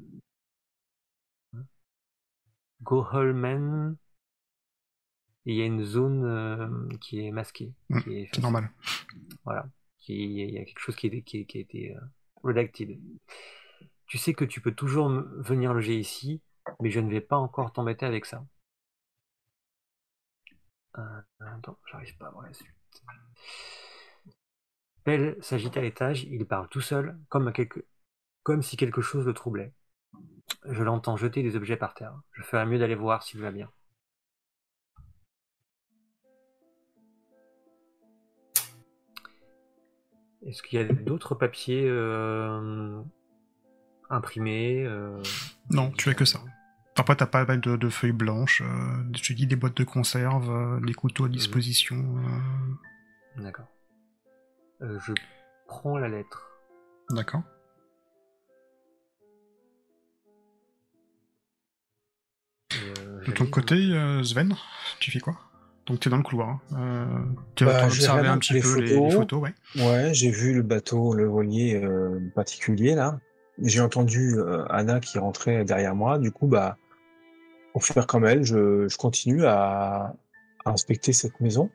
Goholmen 2.83 3.97
et 5.45 5.53
il 5.53 5.57
y 5.57 5.63
a 5.63 5.67
une 5.67 5.85
zone 5.85 6.25
euh, 6.25 6.89
qui 7.01 7.27
est 7.27 7.33
masquée. 7.33 7.73
Mmh, 7.89 8.01
c'est 8.33 8.43
normal. 8.43 8.71
Voilà. 9.45 9.69
Il 10.09 10.33
y 10.33 10.59
a 10.59 10.65
quelque 10.65 10.81
chose 10.81 10.97
qui, 10.97 11.09
est, 11.09 11.23
qui, 11.23 11.47
qui 11.47 11.59
a 11.59 11.61
été 11.61 11.97
euh, 11.97 12.01
redacted. 12.43 12.99
tu 14.07 14.19
sais 14.19 14.35
que 14.35 14.45
tu 14.45 14.61
peux 14.61 14.73
toujours 14.73 15.09
venir 15.09 15.75
loger 15.75 15.99
ici, 15.99 16.43
mais 16.81 16.91
je 16.91 17.01
ne 17.01 17.11
vais 17.11 17.21
pas 17.21 17.37
encore 17.37 17.73
t'embêter 17.73 18.07
avec 18.07 18.25
ça. 18.25 18.45
Euh, 20.99 21.21
attends, 21.41 21.79
j'arrive 21.91 22.17
pas 22.19 22.27
à 22.27 22.31
voir 22.31 22.45
la 22.45 22.53
suite. 22.53 22.69
Pell 25.05 25.37
s'agite 25.41 25.77
à 25.77 25.81
l'étage, 25.81 26.25
il 26.25 26.47
parle 26.47 26.69
tout 26.69 26.81
seul, 26.81 27.19
comme, 27.29 27.53
quelque... 27.53 27.85
comme 28.43 28.63
si 28.63 28.77
quelque 28.77 29.01
chose 29.01 29.27
le 29.27 29.35
troublait. 29.35 29.73
Je 30.65 30.83
l'entends 30.83 31.17
jeter 31.17 31.43
des 31.43 31.57
objets 31.57 31.77
par 31.77 31.95
terre. 31.95 32.15
Je 32.33 32.43
ferais 32.43 32.67
mieux 32.67 32.79
d'aller 32.79 32.95
voir 32.95 33.23
s'il 33.23 33.41
va 33.41 33.51
bien. 33.51 33.71
Est-ce 40.47 40.63
qu'il 40.63 40.79
y 40.81 40.83
a 40.83 40.85
d'autres 40.87 41.35
papiers 41.35 41.85
euh, 41.87 43.01
imprimés 44.11 44.85
euh, 44.85 45.23
Non, 45.71 45.91
tu 45.93 46.09
as 46.09 46.15
que 46.15 46.25
ça. 46.25 46.41
Après, 46.97 47.17
t'as 47.17 47.27
pas 47.27 47.45
mal 47.47 47.61
de, 47.61 47.77
de 47.77 47.89
feuilles 47.89 48.13
blanches, 48.13 48.61
euh, 48.61 49.03
je 49.17 49.23
te 49.23 49.33
dis 49.33 49.47
des 49.47 49.57
boîtes 49.57 49.77
de 49.77 49.85
conserve, 49.85 50.51
euh, 50.51 50.81
des 50.81 50.93
couteaux 50.95 51.25
à 51.25 51.29
disposition. 51.29 51.97
euh, 53.37 53.43
D'accord. 53.43 53.67
Je 54.81 55.13
prends 55.69 55.97
la 55.97 56.09
lettre. 56.09 56.51
D'accord. 57.11 57.43
De 63.27 63.31
ton 63.33 63.47
côté, 63.47 63.77
Sven, 64.25 64.55
tu 64.99 65.11
fais 65.13 65.21
quoi? 65.21 65.39
Donc 65.87 66.01
t'es 66.01 66.11
dans 66.11 66.17
le 66.17 66.23
couloir. 66.23 66.49
hein. 66.49 66.61
Euh, 66.77 67.07
tu 67.57 67.65
Bah, 67.65 67.87
regardé 67.89 68.29
un 68.29 68.39
petit 68.39 68.53
les 68.55 68.61
peu 68.61 68.81
les, 68.81 68.87
photos. 68.89 69.05
les 69.11 69.17
photos, 69.17 69.43
ouais. 69.43 69.55
Ouais, 69.77 70.15
j'ai 70.15 70.31
vu 70.31 70.55
le 70.55 70.63
bateau, 70.63 71.13
le 71.15 71.27
voilier 71.27 71.75
euh, 71.83 72.21
particulier 72.35 72.95
là. 72.95 73.19
J'ai 73.61 73.81
entendu 73.81 74.35
euh, 74.37 74.65
Anna 74.71 75.01
qui 75.01 75.19
rentrait 75.19 75.65
derrière 75.65 75.95
moi. 75.95 76.19
Du 76.19 76.31
coup, 76.31 76.47
bah, 76.47 76.79
pour 77.73 77.85
faire 77.85 78.07
comme 78.07 78.25
elle, 78.25 78.45
je, 78.45 78.87
je 78.89 78.97
continue 78.97 79.45
à, 79.45 80.15
à 80.65 80.71
inspecter 80.71 81.13
cette 81.13 81.41
maison 81.41 81.69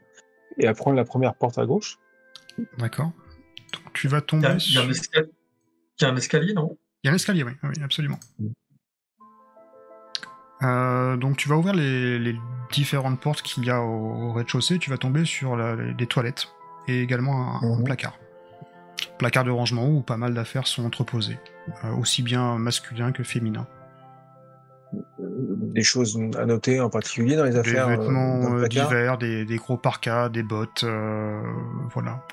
et 0.57 0.67
à 0.67 0.73
prendre 0.73 0.95
la 0.95 1.03
première 1.05 1.35
porte 1.35 1.57
à 1.57 1.65
gauche. 1.65 1.99
D'accord. 2.77 3.11
Donc 3.73 3.93
tu 3.93 4.07
vas 4.07 4.21
tomber 4.21 4.47
il 4.47 4.51
y 4.51 4.55
a 4.55 4.59
sur... 4.59 4.81
un 4.83 4.89
escalier, 4.89 5.29
il 5.99 6.03
y 6.03 6.05
a 6.05 6.09
un 6.11 6.15
escalier, 6.15 6.53
non? 6.53 6.77
Il 7.03 7.07
y 7.07 7.09
a 7.09 7.11
un 7.11 7.15
escalier, 7.15 7.43
oui, 7.43 7.51
oui 7.63 7.73
absolument. 7.83 8.19
Mm. 8.39 8.47
Euh, 10.63 11.17
donc 11.17 11.37
tu 11.37 11.47
vas 11.49 11.55
ouvrir 11.55 11.73
les, 11.75 12.17
les 12.19 12.35
différentes 12.71 13.19
portes 13.19 13.41
qu'il 13.43 13.65
y 13.65 13.69
a 13.69 13.81
au, 13.81 14.29
au 14.29 14.33
rez-de-chaussée, 14.33 14.79
tu 14.79 14.89
vas 14.89 14.97
tomber 14.97 15.23
sur 15.25 15.55
la- 15.55 15.75
les, 15.75 15.93
les 15.93 16.07
toilettes 16.07 16.47
et 16.87 17.01
également 17.01 17.61
un, 17.61 17.67
un 17.73 17.77
Mhm. 17.77 17.83
placard. 17.83 18.17
Placard 19.19 19.43
de 19.43 19.51
rangement 19.51 19.87
où 19.87 20.01
pas 20.01 20.17
mal 20.17 20.33
d'affaires 20.33 20.65
sont 20.67 20.85
entreposées, 20.85 21.37
euh, 21.85 21.91
aussi 21.95 22.23
bien 22.23 22.57
masculin 22.57 23.11
que 23.11 23.23
féminin. 23.23 23.67
Euh, 24.93 24.97
Des 25.19 25.83
choses 25.83 26.17
à 26.37 26.45
noter 26.45 26.79
en 26.79 26.89
particulier 26.89 27.35
dans 27.35 27.43
les 27.43 27.51
Des 27.51 27.57
affaires. 27.57 27.87
euh, 27.87 27.97
vêtements 27.97 28.55
euh, 28.55 28.67
divers, 28.67 29.17
des, 29.17 29.45
des 29.45 29.57
gros 29.57 29.77
parkas, 29.77 30.29
des 30.29 30.43
bottes, 30.43 30.85
voilà. 31.93 32.23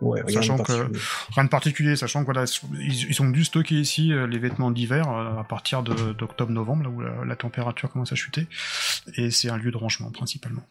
Ouais, 0.00 0.20
rien 0.22 0.26
de 0.26 0.32
sachant 0.32 0.56
que- 0.56 0.62
particulier. 0.72 1.00
Rien 1.34 1.44
de 1.44 1.48
particulier, 1.50 1.96
sachant 1.96 2.20
que 2.20 2.24
voilà, 2.32 2.44
ils, 2.78 3.10
ils 3.10 3.22
ont 3.22 3.28
dû 3.28 3.44
stocker 3.44 3.74
ici 3.74 4.12
euh, 4.12 4.26
les 4.26 4.38
vêtements 4.38 4.70
d'hiver 4.70 5.08
euh, 5.10 5.38
à 5.38 5.44
partir 5.44 5.82
de- 5.82 6.12
d'octobre-novembre, 6.12 6.84
là 6.84 6.88
où 6.88 7.00
la, 7.00 7.24
la 7.24 7.36
température 7.36 7.90
commence 7.92 8.12
à 8.12 8.14
chuter, 8.14 8.46
et 9.16 9.30
c'est 9.30 9.50
un 9.50 9.58
lieu 9.58 9.70
de 9.70 9.76
rangement 9.76 10.10
principalement. 10.10 10.62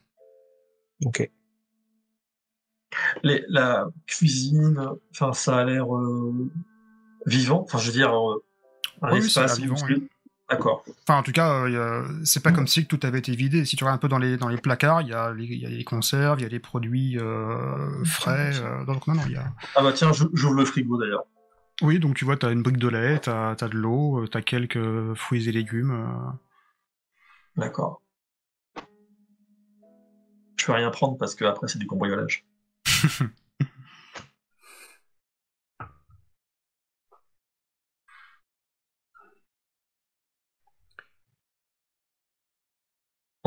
Ok. 1.05 1.29
Les- 3.23 3.43
La 3.49 3.87
cuisine, 4.07 4.83
enfin, 5.11 5.33
ça 5.33 5.57
a 5.59 5.63
l'air 5.65 5.95
euh, 5.95 6.49
vivant. 7.25 7.61
Enfin, 7.63 7.77
je 7.77 7.87
veux 7.87 7.93
dire, 7.93 8.11
euh, 8.13 8.43
un 9.03 9.13
Oui, 9.13 9.19
espace 9.19 9.59
vivant, 9.59 9.75
oui. 9.87 10.07
D'accord. 10.49 10.83
Enfin, 11.07 11.19
en 11.19 11.23
tout 11.23 11.31
cas, 11.31 11.65
euh, 11.65 12.07
c'est 12.23 12.41
pas 12.41 12.51
comme 12.51 12.65
si 12.67 12.85
tout 12.87 12.99
avait 13.03 13.19
été 13.19 13.35
vidé. 13.35 13.65
Si 13.65 13.75
tu 13.75 13.83
regardes 13.83 13.97
un 13.97 14.01
peu 14.01 14.07
dans 14.07 14.17
les, 14.17 14.35
dans 14.37 14.47
les 14.47 14.57
placards, 14.57 15.01
il 15.03 15.09
y, 15.09 15.13
a 15.13 15.31
les- 15.31 15.45
il 15.45 15.59
y 15.59 15.65
a 15.65 15.69
les 15.69 15.83
conserves, 15.83 16.39
il 16.39 16.43
y 16.43 16.45
a 16.45 16.49
les 16.49 16.59
produits 16.59 17.19
euh, 17.19 18.03
frais. 18.03 18.51
euh, 18.59 18.83
donc, 18.85 19.05
non, 19.07 19.13
non, 19.13 19.21
il 19.27 19.33
y 19.33 19.37
a... 19.37 19.45
Ah 19.75 19.83
bah 19.83 19.93
tiens, 19.93 20.11
j'ou- 20.11 20.31
j'ouvre 20.33 20.55
le 20.55 20.65
frigo 20.65 20.97
d'ailleurs. 20.99 21.23
Oui, 21.83 21.99
donc 21.99 22.15
tu 22.15 22.25
vois, 22.25 22.35
t'as 22.35 22.51
une 22.51 22.63
brique 22.63 22.77
de 22.77 22.87
lait, 22.87 23.19
t'as 23.19 23.51
as 23.51 23.67
de 23.69 23.75
l'eau, 23.77 24.25
t'as 24.27 24.41
quelques 24.41 25.13
fruits 25.13 25.47
et 25.47 25.51
légumes. 25.51 25.91
euh. 25.91 26.31
D'accord. 27.55 28.01
Je 30.57 30.65
peux 30.65 30.73
rien 30.73 30.89
prendre 30.89 31.17
parce 31.17 31.35
que 31.35 31.45
après 31.45 31.67
c'est 31.67 31.79
du 31.79 31.87
cambriolage. 31.87 32.43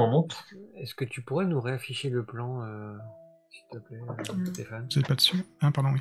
On 0.05 0.11
monte 0.11 0.45
Est-ce 0.77 0.95
que 0.95 1.05
tu 1.05 1.23
pourrais 1.23 1.45
nous 1.47 1.61
réafficher 1.61 2.11
le 2.11 2.25
plan, 2.25 2.63
euh, 2.65 2.95
s'il 3.51 3.65
te 3.81 3.85
plaît, 3.87 3.99
euh, 4.09 4.45
Stéphane 4.47 4.89
Vous 4.91 4.99
êtes 5.01 5.09
pas 5.09 5.15
dessus 5.15 5.45
Ah, 5.61 5.71
pardon, 5.73 5.91
oui. 5.93 6.01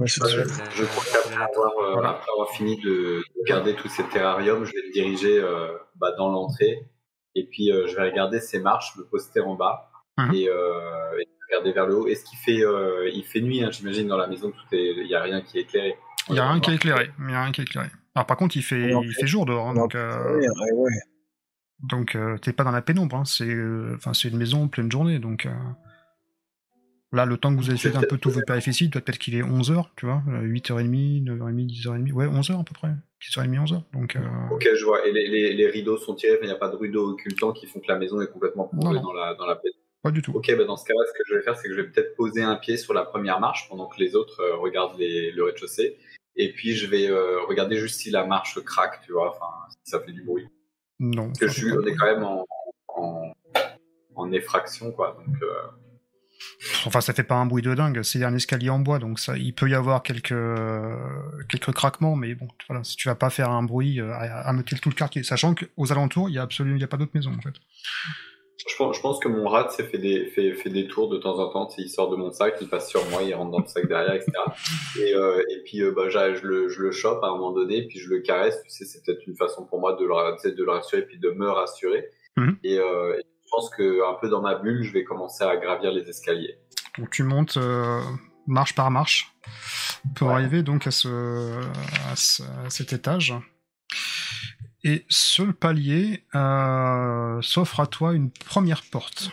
Euh, 0.00 0.06
sûr. 0.06 0.26
je 0.26 0.84
crois 0.84 1.04
qu'après 1.04 1.34
avoir, 1.42 1.72
euh, 1.78 1.92
Voilà. 1.94 2.10
après 2.10 2.30
avoir 2.32 2.50
fini 2.50 2.76
de 2.80 3.18
de 3.18 3.44
garder 3.46 3.74
tous 3.76 3.88
ces 3.88 4.04
terrariums, 4.08 4.64
je 4.64 4.72
vais 4.72 4.86
me 4.88 4.92
diriger 4.92 5.38
euh, 5.40 5.68
bah, 5.96 6.12
dans 6.18 6.30
l'entrée 6.30 6.88
et 7.36 7.46
puis 7.46 7.70
euh, 7.70 7.86
je 7.86 7.94
vais 7.96 8.02
regarder 8.10 8.40
ces 8.40 8.58
marches, 8.60 8.96
me 8.96 9.04
poster 9.04 9.40
en 9.40 9.54
bas 9.54 9.90
Mhm. 10.16 10.32
et, 10.34 10.48
euh, 10.48 11.18
et 11.20 11.26
regarder 11.50 11.72
vers 11.72 11.86
le 11.86 11.96
haut. 11.96 12.06
Est-ce 12.06 12.24
qu'il 12.24 12.38
fait, 12.38 12.64
euh, 12.64 13.10
il 13.12 13.24
fait 13.24 13.40
nuit, 13.40 13.64
hein, 13.64 13.70
j'imagine, 13.72 14.06
dans 14.06 14.16
la 14.16 14.28
maison, 14.28 14.50
tout 14.52 14.74
est, 14.74 14.92
il 14.96 15.06
n'y 15.08 15.14
a 15.14 15.22
rien 15.22 15.40
qui 15.42 15.58
est 15.58 15.62
éclairé. 15.62 15.96
Il 16.30 16.36
y 16.36 16.38
a 16.38 16.48
rien 16.48 16.60
qui 16.60 16.70
est 16.70 16.74
éclairé. 16.76 17.10
Il 17.18 17.30
y 17.30 17.34
a 17.34 17.42
rien 17.42 17.50
qui 17.52 17.60
est 17.60 17.64
éclairé. 17.64 17.88
Alors, 18.14 18.26
par 18.26 18.36
contre, 18.36 18.56
il 18.56 18.62
fait, 18.62 18.94
en 18.94 19.02
il 19.02 19.26
jour 19.26 19.44
dehors, 19.44 19.68
hein, 19.68 19.74
donc... 19.74 19.94
euh, 19.96 20.38
ouais. 20.72 20.90
Donc 21.88 22.14
euh, 22.14 22.38
t'es 22.38 22.52
pas 22.52 22.64
dans 22.64 22.70
la 22.70 22.82
pénombre, 22.82 23.16
hein. 23.16 23.24
c'est 23.24 23.44
euh, 23.44 23.96
une 24.24 24.36
maison 24.36 24.64
en 24.64 24.68
pleine 24.68 24.90
journée, 24.90 25.18
donc 25.18 25.46
euh, 25.46 25.50
là 27.12 27.26
le 27.26 27.36
temps 27.36 27.54
que 27.54 27.60
vous 27.60 27.68
avez 27.68 27.78
fait 27.78 27.94
un 27.94 28.02
peu 28.02 28.16
tous 28.16 28.30
vos 28.30 28.40
doit 28.40 29.00
peut-être 29.02 29.18
qu'il 29.18 29.34
est 29.34 29.42
11h, 29.42 29.86
tu 29.96 30.06
vois, 30.06 30.22
euh, 30.28 30.42
8h30, 30.42 31.24
9h30, 31.24 31.82
10h30, 31.82 32.12
ouais 32.12 32.26
11h 32.26 32.60
à 32.60 32.64
peu 32.64 32.72
près, 32.74 32.90
10h30, 33.20 33.66
11h, 33.66 33.82
donc 33.92 34.16
euh, 34.16 34.20
Ok, 34.50 34.68
je 34.74 34.84
vois. 34.84 35.06
Et 35.06 35.12
les, 35.12 35.28
les, 35.28 35.52
les 35.52 35.66
rideaux 35.68 35.98
sont 35.98 36.14
tirés, 36.14 36.38
mais 36.40 36.46
il 36.46 36.50
n'y 36.50 36.54
a 36.54 36.58
pas 36.58 36.68
de 36.70 36.76
rideaux 36.76 37.10
occultants 37.10 37.52
qui 37.52 37.66
font 37.66 37.80
que 37.80 37.88
la 37.88 37.98
maison 37.98 38.20
est 38.20 38.32
complètement 38.32 38.66
plongée 38.68 39.00
dans 39.00 39.12
la, 39.12 39.34
dans 39.34 39.46
la 39.46 39.56
pénombre. 39.56 39.80
pas 40.02 40.10
du 40.10 40.22
tout. 40.22 40.32
Ok, 40.32 40.54
bah 40.56 40.64
dans 40.64 40.76
ce 40.76 40.84
cas-là, 40.86 41.04
ce 41.06 41.12
que 41.12 41.24
je 41.28 41.34
vais 41.34 41.42
faire, 41.42 41.56
c'est 41.56 41.68
que 41.68 41.74
je 41.74 41.80
vais 41.80 41.88
peut-être 41.88 42.16
poser 42.16 42.42
un 42.42 42.56
pied 42.56 42.76
sur 42.76 42.94
la 42.94 43.04
première 43.04 43.40
marche 43.40 43.68
pendant 43.68 43.88
que 43.88 43.98
les 43.98 44.14
autres 44.16 44.42
regardent 44.58 44.98
les, 44.98 45.32
le 45.32 45.44
rez-de-chaussée. 45.44 45.98
Et 46.36 46.52
puis 46.52 46.74
je 46.74 46.86
vais 46.86 47.08
regarder 47.46 47.76
juste 47.76 48.00
si 48.00 48.10
la 48.10 48.24
marche 48.24 48.58
craque, 48.64 49.02
tu 49.04 49.12
vois, 49.12 49.30
enfin, 49.30 49.52
si 49.70 49.90
ça 49.90 50.00
fait 50.00 50.12
du 50.12 50.22
bruit. 50.22 50.46
Non. 51.00 51.26
Parce 51.26 51.38
que 51.38 51.48
ça 51.48 51.52
je 51.52 51.58
suis, 51.66 51.72
on 51.72 51.86
est 51.86 51.94
quand 51.94 52.06
même 52.06 52.24
en, 52.24 52.46
en, 52.88 53.32
en 54.14 54.32
effraction, 54.32 54.92
quoi. 54.92 55.16
Donc, 55.26 55.36
euh, 55.42 55.46
Enfin 56.86 57.00
ça 57.00 57.12
fait 57.12 57.24
pas 57.24 57.36
un 57.36 57.46
bruit 57.46 57.62
de 57.62 57.74
dingue, 57.74 58.02
c'est 58.02 58.22
un 58.24 58.34
escalier 58.34 58.70
en 58.70 58.78
bois, 58.78 58.98
donc 58.98 59.18
ça, 59.18 59.36
il 59.36 59.54
peut 59.54 59.68
y 59.68 59.74
avoir 59.74 60.02
quelques 60.02 60.32
euh, 60.32 60.96
quelques 61.48 61.72
craquements, 61.72 62.16
mais 62.16 62.34
bon, 62.34 62.48
voilà, 62.68 62.84
si 62.84 62.96
tu 62.96 63.08
vas 63.08 63.14
pas 63.14 63.30
faire 63.30 63.50
un 63.50 63.62
bruit 63.62 64.00
euh, 64.00 64.12
à, 64.12 64.52
tout 64.64 64.88
le 64.88 64.94
quartier, 64.94 65.22
sachant 65.22 65.54
qu'aux 65.54 65.92
alentours 65.92 66.28
il 66.28 66.34
y 66.34 66.38
a 66.38 66.42
absolument 66.42 66.76
il 66.76 66.80
y 66.80 66.84
a 66.84 66.88
pas 66.88 66.96
d'autres 66.96 67.12
maisons 67.14 67.34
en 67.34 67.40
fait. 67.40 67.54
Je, 68.56 68.76
pense, 68.76 68.96
je 68.96 69.00
pense 69.02 69.18
que 69.18 69.28
mon 69.28 69.46
rat 69.48 69.68
s'est 69.70 69.84
fait 69.84 69.98
des, 69.98 70.26
fait, 70.26 70.52
fait 70.54 70.70
des 70.70 70.86
tours 70.86 71.08
de 71.08 71.18
temps 71.18 71.38
en 71.38 71.48
temps. 71.50 71.68
Il 71.78 71.88
sort 71.88 72.10
de 72.10 72.16
mon 72.16 72.30
sac, 72.32 72.56
il 72.60 72.68
passe 72.68 72.88
sur 72.88 73.04
moi, 73.10 73.22
il 73.22 73.34
rentre 73.34 73.50
dans 73.50 73.58
le 73.60 73.66
sac 73.66 73.86
derrière, 73.86 74.14
etc. 74.14 74.32
Et, 75.00 75.14
euh, 75.14 75.42
et 75.50 75.62
puis, 75.64 75.82
euh, 75.82 75.92
bah, 75.92 76.08
je, 76.08 76.18
le, 76.46 76.68
je 76.68 76.80
le 76.82 76.90
chope 76.92 77.22
à 77.24 77.28
un 77.28 77.32
moment 77.32 77.52
donné, 77.52 77.86
puis 77.86 77.98
je 77.98 78.08
le 78.08 78.20
caresse. 78.20 78.56
Tu 78.64 78.70
sais, 78.70 78.84
c'est 78.84 79.02
peut-être 79.04 79.26
une 79.26 79.36
façon 79.36 79.64
pour 79.66 79.80
moi 79.80 79.94
de 79.94 80.04
le, 80.04 80.54
de 80.54 80.66
rassurer, 80.66 81.02
puis 81.02 81.18
de 81.18 81.30
me 81.30 81.48
rassurer. 81.50 82.08
Mhm. 82.36 82.56
Et, 82.64 82.78
euh, 82.78 83.16
et 83.18 83.22
je 83.22 83.50
pense 83.50 83.70
que 83.70 84.08
un 84.08 84.14
peu 84.20 84.28
dans 84.28 84.40
ma 84.40 84.54
bulle, 84.56 84.82
je 84.82 84.92
vais 84.92 85.04
commencer 85.04 85.44
à 85.44 85.56
gravir 85.56 85.92
les 85.92 86.08
escaliers. 86.08 86.58
Donc 86.98 87.10
tu 87.10 87.22
montes 87.22 87.58
marche 88.46 88.74
par 88.74 88.90
marche 88.90 89.32
pour 90.16 90.28
Ouais. 90.28 90.34
arriver 90.34 90.62
donc 90.62 90.86
à, 90.86 90.90
ce, 90.90 91.08
à, 92.10 92.16
ce- 92.16 92.42
à 92.42 92.70
cet 92.70 92.92
étage. 92.92 93.32
Et 94.84 95.04
sur 95.08 95.46
le 95.46 95.52
palier 95.52 96.22
euh, 96.34 97.40
s'offre 97.40 97.80
à 97.80 97.86
toi 97.86 98.12
une 98.14 98.30
première 98.30 98.82
porte. 98.90 99.30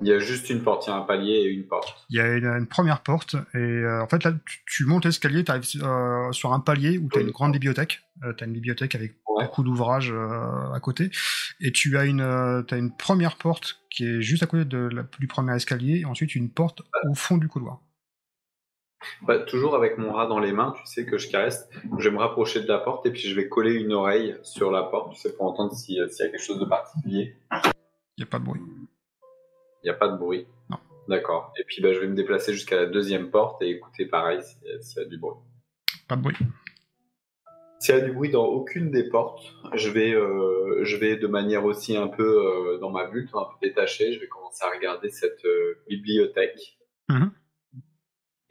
Il 0.00 0.08
y 0.08 0.12
a 0.12 0.18
juste 0.18 0.50
une 0.50 0.62
porte, 0.62 0.86
il 0.86 0.90
y 0.90 0.92
a 0.92 0.96
un 0.96 1.02
palier 1.02 1.32
et 1.32 1.46
une 1.46 1.66
porte. 1.66 2.06
Il 2.10 2.16
y 2.16 2.20
a 2.20 2.36
une, 2.36 2.46
une 2.46 2.66
première 2.66 3.02
porte 3.02 3.36
et 3.54 3.58
euh, 3.58 4.02
en 4.02 4.08
fait 4.08 4.24
là 4.24 4.32
tu, 4.44 4.58
tu 4.66 4.84
montes 4.84 5.04
l'escalier, 5.04 5.44
tu 5.44 5.50
arrives 5.50 5.64
sur 5.64 6.52
un 6.52 6.60
palier 6.60 6.98
où 6.98 7.08
tu 7.08 7.18
as 7.18 7.22
une 7.22 7.30
grande 7.30 7.52
bibliothèque. 7.52 8.00
tu 8.36 8.44
as 8.44 8.46
une 8.46 8.52
bibliothèque 8.52 8.94
avec 8.94 9.14
Ouais. 9.34 9.44
beaucoup 9.44 9.64
d'ouvrages 9.64 10.12
euh, 10.12 10.72
à 10.72 10.80
côté 10.80 11.10
et 11.60 11.72
tu 11.72 11.98
as 11.98 12.04
une, 12.04 12.20
euh, 12.20 12.62
première 12.98 13.36
porte 13.36 13.80
qui 13.90 14.06
est 14.06 14.20
juste 14.20 14.42
à 14.42 14.46
côté 14.46 14.64
de 14.64 14.88
la, 14.92 15.04
du 15.18 15.26
premier 15.26 15.54
escalier 15.56 16.00
et 16.00 16.04
ensuite 16.04 16.34
une 16.34 16.50
porte 16.50 16.82
au 17.08 17.14
fond 17.14 17.36
du 17.36 17.48
couloir. 17.48 17.80
Bah, 19.22 19.38
toujours 19.40 19.74
avec 19.74 19.98
mon 19.98 20.12
rat 20.12 20.26
dans 20.26 20.38
les 20.38 20.52
mains, 20.52 20.72
tu 20.76 20.86
sais 20.86 21.04
que 21.06 21.18
je 21.18 21.28
caresse. 21.30 21.68
Je 21.98 22.08
vais 22.08 22.14
me 22.14 22.20
rapprocher 22.20 22.60
de 22.60 22.68
la 22.68 22.78
porte 22.78 23.06
et 23.06 23.10
puis 23.10 23.22
je 23.22 23.34
vais 23.34 23.48
coller 23.48 23.72
une 23.74 23.92
oreille 23.92 24.36
sur 24.42 24.70
la 24.70 24.82
porte, 24.82 25.14
tu 25.14 25.20
sais, 25.20 25.34
pour 25.34 25.46
entendre 25.46 25.72
si- 25.72 25.98
s'il 26.08 26.26
y 26.26 26.28
a 26.28 26.30
quelque 26.30 26.38
chose 26.42 26.58
de 26.60 26.64
particulier. 26.66 27.36
Il 27.52 28.18
n'y 28.18 28.24
a 28.24 28.26
pas 28.26 28.38
de 28.38 28.44
bruit. 28.44 28.60
Il 29.82 29.84
n'y 29.84 29.90
a 29.90 29.94
pas 29.94 30.08
de 30.08 30.16
bruit? 30.16 30.46
D'accord. 31.08 31.52
Et 31.58 31.64
puis 31.64 31.82
bah, 31.82 31.92
je 31.92 31.98
vais 31.98 32.06
me 32.06 32.14
déplacer 32.14 32.52
jusqu'à 32.54 32.76
la 32.76 32.86
deuxième 32.86 33.30
porte 33.30 33.60
et 33.60 33.68
écouter 33.68 34.06
pareil 34.06 34.42
s'il 34.42 34.66
y 34.68 34.72
a- 34.72 34.80
s'il 34.80 35.02
y 35.02 35.04
a 35.04 35.08
du 35.08 35.18
bruit. 35.18 35.36
Pas 36.08 36.16
de 36.16 36.22
bruit. 36.22 36.36
S'il 37.80 37.94
y 37.94 37.98
a 37.98 38.00
du 38.00 38.12
bruit 38.12 38.30
dans 38.30 38.46
aucune 38.46 38.90
des 38.90 39.10
portes, 39.10 39.44
je 39.74 39.90
vais, 39.90 40.14
euh, 40.14 40.82
je 40.84 40.96
vais 40.96 41.16
de 41.16 41.26
manière 41.26 41.66
aussi 41.66 41.94
un 41.98 42.08
peu 42.08 42.22
euh, 42.24 42.78
dans 42.78 42.88
ma 42.90 43.04
bulle, 43.06 43.28
un 43.34 43.44
peu 43.44 43.66
détachée, 43.68 44.14
je 44.14 44.20
vais 44.20 44.28
commencer 44.28 44.64
à 44.64 44.70
regarder 44.70 45.10
cette 45.10 45.44
euh, 45.44 45.74
bibliothèque. 45.88 46.78
Mhm. 47.10 47.30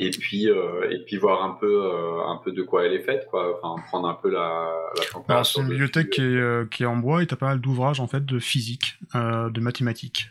Et 0.04 0.12
puis, 0.12 0.50
euh, 0.50 0.90
et 0.92 1.00
puis 1.06 1.16
voir 1.16 1.44
un 1.44 1.54
peu, 1.54 1.86
euh, 1.86 2.26
un 2.26 2.36
peu 2.44 2.52
de 2.52 2.62
quoi 2.62 2.86
elle 2.86 2.92
est 2.92 3.04
faite, 3.04 3.26
quoi. 3.30 3.58
Enfin, 3.58 3.82
prendre 3.84 4.10
un 4.10 4.16
peu 4.16 4.30
la, 4.30 4.70
la 4.98 5.06
température. 5.06 5.46
c'est 5.54 5.62
une 5.62 5.70
bibliothèque 5.70 6.10
qui 6.10 6.22
est, 6.22 6.26
euh, 6.26 6.66
qui 6.66 6.84
est 6.84 6.86
en 6.86 6.98
bois 6.98 7.24
et 7.24 7.28
t'as 7.28 7.38
pas 7.38 7.48
mal 7.48 7.62
d'ouvrages 7.62 8.02
en 8.02 8.08
fait 8.08 8.26
de 8.26 8.38
physique, 8.38 9.00
de 9.14 9.60
mathématiques. 9.62 10.30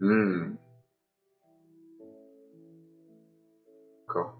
Hmm. 0.00 0.56
D'accord. 4.06 4.38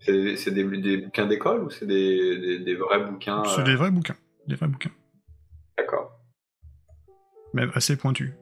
C'est 0.00 0.50
des, 0.50 0.64
des 0.64 0.96
bouquins 0.96 1.26
d'école 1.26 1.64
ou 1.64 1.70
c'est 1.70 1.86
des, 1.86 2.38
des, 2.38 2.58
des 2.60 2.74
vrais 2.74 3.04
bouquins 3.04 3.44
C'est 3.44 3.64
des 3.64 3.76
vrais 3.76 3.90
bouquins, 3.90 4.16
des 4.46 4.54
vrais 4.54 4.68
bouquins, 4.68 4.90
D'accord. 5.76 6.18
même 7.52 7.70
assez 7.74 7.96
pointus. 7.96 8.32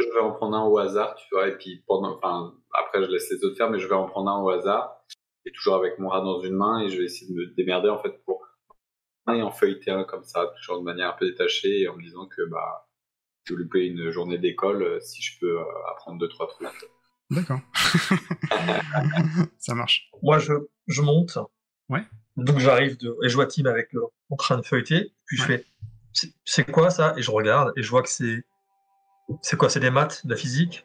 Que 0.00 0.06
je 0.06 0.12
vais 0.12 0.20
en 0.20 0.32
prendre 0.32 0.56
un 0.56 0.64
au 0.64 0.78
hasard, 0.78 1.14
tu 1.16 1.26
vois, 1.32 1.48
et 1.48 1.56
puis 1.56 1.82
pendant, 1.86 2.14
enfin, 2.14 2.54
après 2.72 3.02
je 3.02 3.10
laisse 3.10 3.30
les 3.30 3.44
autres 3.44 3.56
faire, 3.56 3.70
mais 3.70 3.78
je 3.78 3.88
vais 3.88 3.94
en 3.94 4.06
prendre 4.06 4.30
un 4.30 4.42
au 4.42 4.50
hasard, 4.50 4.96
et 5.44 5.52
toujours 5.52 5.74
avec 5.74 5.98
mon 5.98 6.08
rat 6.08 6.20
dans 6.20 6.40
une 6.40 6.54
main, 6.54 6.80
et 6.80 6.88
je 6.88 6.98
vais 6.98 7.04
essayer 7.04 7.32
de 7.32 7.38
me 7.38 7.46
démerder 7.54 7.88
en 7.88 7.98
fait 7.98 8.22
pour 8.24 8.48
et 9.34 9.42
en 9.42 9.50
feuilleter 9.50 9.90
un 9.90 10.04
comme 10.04 10.24
ça, 10.24 10.46
toujours 10.56 10.78
de 10.78 10.84
manière 10.84 11.10
un 11.10 11.16
peu 11.18 11.26
détachée, 11.26 11.82
et 11.82 11.88
en 11.88 11.96
me 11.96 12.02
disant 12.02 12.26
que 12.26 12.42
bah, 12.48 12.88
je 13.44 13.54
vais 13.54 13.62
louper 13.62 13.86
une 13.86 14.10
journée 14.10 14.38
d'école 14.38 14.82
euh, 14.82 15.00
si 15.00 15.22
je 15.22 15.38
peux 15.38 15.58
euh, 15.58 15.90
apprendre 15.90 16.18
deux 16.18 16.28
trois 16.28 16.48
trucs. 16.48 16.68
D'accord. 17.30 17.60
Ça 19.58 19.74
marche. 19.74 20.10
Moi, 20.22 20.38
je, 20.38 20.54
je 20.86 21.02
monte. 21.02 21.38
Ouais. 21.90 22.02
Donc, 22.36 22.58
j'arrive 22.58 22.96
de, 22.98 23.16
et 23.22 23.28
je 23.28 23.34
vois 23.34 23.46
Tim 23.46 23.66
avec 23.66 23.92
le, 23.92 24.02
en 24.30 24.36
train 24.36 24.56
de 24.56 24.62
feuilleter. 24.62 25.12
Puis 25.26 25.36
je 25.36 25.42
fais, 25.44 25.64
c'est 26.44 26.70
quoi 26.70 26.90
ça? 26.90 27.12
Et 27.16 27.22
je 27.22 27.30
regarde 27.30 27.72
et 27.76 27.82
je 27.82 27.90
vois 27.90 28.02
que 28.02 28.08
c'est, 28.08 28.44
c'est 29.42 29.56
quoi? 29.56 29.68
C'est 29.68 29.80
des 29.80 29.90
maths, 29.90 30.26
de 30.26 30.30
la 30.30 30.36
physique? 30.36 30.84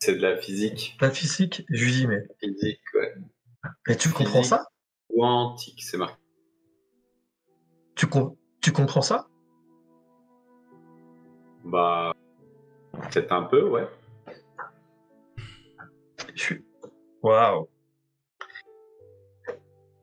C'est 0.00 0.16
de 0.16 0.22
la 0.22 0.36
physique, 0.36 0.96
De 1.00 1.06
la 1.06 1.12
physique? 1.12 1.64
Je 1.70 1.84
lui 1.84 1.92
dis, 1.92 2.06
mais, 2.06 2.22
physique, 2.40 2.80
ouais. 2.94 3.14
mais 3.86 3.96
tu 3.96 4.10
comprends 4.10 4.42
ça? 4.42 4.66
Quantique, 5.14 5.82
c'est 5.82 5.96
marqué. 5.96 6.16
Tu, 7.94 8.06
com- 8.06 8.34
tu 8.60 8.72
comprends 8.72 9.02
ça? 9.02 9.28
Bah, 11.64 12.12
peut-être 12.92 13.32
un 13.32 13.42
peu, 13.44 13.68
ouais. 13.68 13.86
Je 16.34 16.42
suis, 16.42 16.64
waouh. 17.22 17.68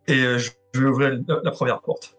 Et 0.08 0.24
euh, 0.24 0.38
je, 0.38 0.52
je 0.74 0.80
vais 0.82 0.88
ouvrir 0.88 1.20
la, 1.28 1.42
la 1.44 1.52
première 1.52 1.82
porte. 1.82 2.16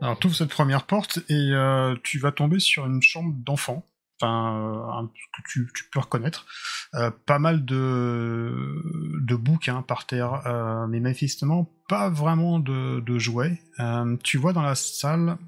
Alors, 0.00 0.18
tu 0.18 0.28
ouvres 0.28 0.36
cette 0.36 0.50
première 0.50 0.86
porte 0.86 1.18
et 1.28 1.50
euh, 1.52 1.96
tu 2.04 2.18
vas 2.18 2.32
tomber 2.32 2.60
sur 2.60 2.86
une 2.86 3.02
chambre 3.02 3.34
d'enfant, 3.36 3.84
enfin, 4.20 5.02
euh, 5.02 5.06
que 5.36 5.42
tu, 5.48 5.70
tu 5.74 5.84
peux 5.90 6.00
reconnaître. 6.00 6.46
Euh, 6.94 7.10
pas 7.26 7.38
mal 7.38 7.64
de, 7.64 8.82
de 9.20 9.34
bouquins 9.36 9.82
par 9.82 10.06
terre, 10.06 10.42
euh, 10.46 10.86
mais 10.88 11.00
manifestement 11.00 11.70
pas 11.88 12.08
vraiment 12.10 12.58
de, 12.58 13.00
de 13.00 13.18
jouets. 13.18 13.60
Euh, 13.78 14.16
tu 14.22 14.38
vois 14.38 14.52
dans 14.52 14.62
la 14.62 14.74
salle, 14.74 15.38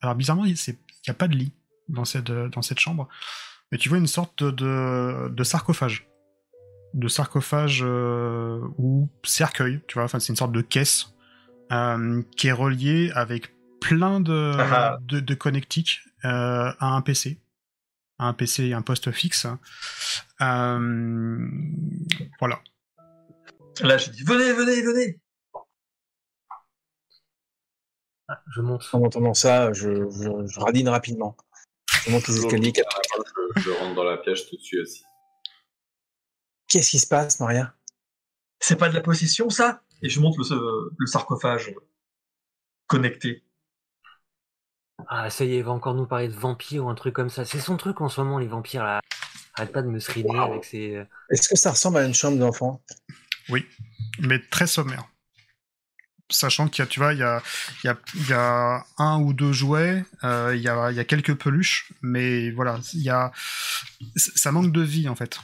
alors 0.00 0.14
bizarrement, 0.14 0.44
il 0.44 0.54
n'y 0.54 1.10
a 1.10 1.14
pas 1.14 1.28
de 1.28 1.36
lit 1.36 1.52
dans 1.88 2.04
cette, 2.04 2.30
dans 2.30 2.62
cette 2.62 2.78
chambre, 2.80 3.08
mais 3.70 3.78
tu 3.78 3.88
vois 3.88 3.98
une 3.98 4.06
sorte 4.06 4.42
de, 4.42 5.28
de 5.28 5.44
sarcophage. 5.44 6.08
De 6.94 7.08
sarcophage 7.08 7.82
ou 7.82 9.10
cercueil, 9.24 9.80
tu 9.88 9.94
vois, 9.94 10.04
enfin, 10.04 10.20
c'est 10.20 10.32
une 10.32 10.36
sorte 10.36 10.52
de 10.52 10.60
caisse 10.60 11.14
qui 12.36 12.46
est 12.48 12.52
relié 12.52 13.10
avec 13.14 13.52
plein 13.80 14.20
de, 14.20 14.54
Ah. 14.56 14.98
de, 15.02 15.18
de 15.20 15.34
connectiques 15.34 16.00
à 16.22 16.76
un 16.80 17.00
PC. 17.02 17.40
Un 18.18 18.32
PC 18.32 18.66
et 18.66 18.74
un 18.74 18.82
poste 18.82 19.10
fixe. 19.10 19.46
Euh, 20.40 21.48
voilà. 22.38 22.62
Là, 23.80 23.98
j'ai 23.98 24.12
dit, 24.12 24.22
venez, 24.22 24.52
venez, 24.52 24.82
venez. 24.82 25.20
Ah, 28.28 28.40
je 28.54 28.60
monte. 28.60 28.88
En 28.92 29.02
entendant 29.02 29.34
ça, 29.34 29.72
je, 29.72 30.08
je, 30.10 30.46
je 30.46 30.60
radine 30.60 30.88
rapidement. 30.88 31.36
Je 32.04 32.10
monte 32.10 32.28
les 32.28 32.38
escaliers. 32.38 32.72
Je, 33.56 33.62
je 33.62 33.70
rentre 33.70 33.94
dans 33.94 34.04
la 34.04 34.16
pièce 34.18 34.46
tout 34.48 34.56
de 34.56 34.62
suite 34.62 34.80
aussi. 34.80 35.04
Qu'est-ce 36.68 36.90
qui 36.90 36.98
se 36.98 37.06
passe, 37.06 37.40
Maria? 37.40 37.74
C'est 38.60 38.76
pas 38.76 38.88
de 38.88 38.94
la 38.94 39.00
possession, 39.00 39.50
ça? 39.50 39.82
Et 40.02 40.08
je 40.08 40.20
monte 40.20 40.36
le, 40.38 40.90
le 40.96 41.06
sarcophage 41.06 41.74
connecté. 42.86 43.43
Ah, 45.08 45.30
ça 45.30 45.44
y 45.44 45.54
est, 45.54 45.58
il 45.58 45.64
va 45.64 45.72
encore 45.72 45.94
nous 45.94 46.06
parler 46.06 46.28
de 46.28 46.32
vampires 46.34 46.84
ou 46.84 46.88
un 46.88 46.94
truc 46.94 47.14
comme 47.14 47.30
ça. 47.30 47.44
C'est 47.44 47.60
son 47.60 47.76
truc 47.76 48.00
en 48.00 48.08
ce 48.08 48.20
moment, 48.20 48.38
les 48.38 48.46
vampires, 48.46 48.84
là. 48.84 49.00
Arrête 49.56 49.72
pas 49.72 49.82
de 49.82 49.88
me 49.88 50.00
seriner 50.00 50.30
Wow. 50.36 50.52
avec 50.52 50.64
ses... 50.64 50.96
euh, 50.96 51.04
Est-ce 51.30 51.48
que 51.48 51.56
ça 51.56 51.70
ressemble 51.70 51.98
à 51.98 52.04
une 52.04 52.14
chambre 52.14 52.38
d'enfant? 52.38 52.82
Mais 54.20 54.38
très 54.50 54.66
sommaire. 54.66 55.04
Sachant 56.30 56.68
qu'il 56.68 56.82
y 56.82 56.86
a, 56.86 56.88
tu 56.88 56.98
vois, 57.00 57.12
il 57.12 57.18
y 57.18 57.22
a, 57.22 57.42
il 57.82 57.86
y, 57.86 57.90
a, 57.90 57.98
il 58.14 58.28
y 58.28 58.32
a 58.32 58.84
un 58.98 59.20
ou 59.20 59.32
deux 59.34 59.52
jouets, 59.52 60.04
euh, 60.24 60.56
il, 60.56 60.62
y 60.62 60.68
a, 60.68 60.90
il 60.90 60.96
y 60.96 61.00
a 61.00 61.04
quelques 61.04 61.34
peluches, 61.34 61.92
mais 62.00 62.50
voilà, 62.50 62.80
il 62.94 63.02
y 63.02 63.10
a, 63.10 63.30
ça 64.16 64.50
manque 64.50 64.72
de 64.72 64.80
vie 64.80 65.08
en 65.08 65.14
fait. 65.14 65.38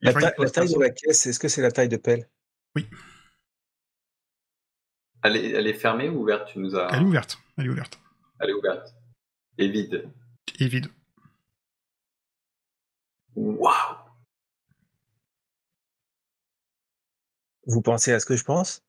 la, 0.00 0.12
ta- 0.12 0.32
taille 0.32 0.74
de 0.74 0.80
la 0.80 0.90
caisse, 0.90 1.26
est-ce 1.26 1.38
que 1.38 1.46
c'est 1.48 1.62
la 1.62 1.70
taille 1.70 1.88
de 1.88 1.96
pelle? 1.96 2.28
Elle 5.22 5.36
est, 5.36 5.50
elle 5.52 5.68
est 5.68 5.74
fermée 5.74 6.08
ou 6.08 6.22
ouverte 6.22 6.48
Tu 6.52 6.58
nous 6.58 6.74
as. 6.74 6.88
Elle 6.92 7.02
est 7.02 7.06
ouverte, 7.06 7.38
elle 7.56 7.66
est 7.66 7.70
ouverte 7.70 8.00
Elle 8.42 8.50
est 8.50 8.54
ouverte. 8.54 8.94
Et 9.58 9.68
vide. 9.68 10.10
et 10.58 10.66
vide. 10.68 10.88
Waouh 13.36 13.96
Vous 17.66 17.80
pensez 17.82 18.12
à 18.12 18.18
ce 18.20 18.26
que 18.26 18.36
je 18.36 18.44
pense? 18.44 18.82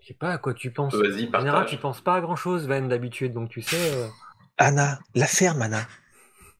Je 0.00 0.08
sais 0.08 0.14
pas 0.14 0.32
à 0.32 0.38
quoi 0.38 0.54
tu 0.54 0.72
penses. 0.72 0.94
Vas-y, 0.94 1.28
En 1.34 1.38
général, 1.38 1.66
tu 1.66 1.76
penses 1.76 2.00
pas 2.00 2.16
à 2.16 2.20
grand 2.20 2.36
chose, 2.36 2.66
Van, 2.66 2.82
d'habitude, 2.82 3.32
donc 3.32 3.50
tu 3.50 3.62
sais. 3.62 3.94
euh, 3.94 4.08
Anna, 4.56 4.98
la 5.14 5.26
ferme, 5.26 5.62
Anna. 5.62 5.86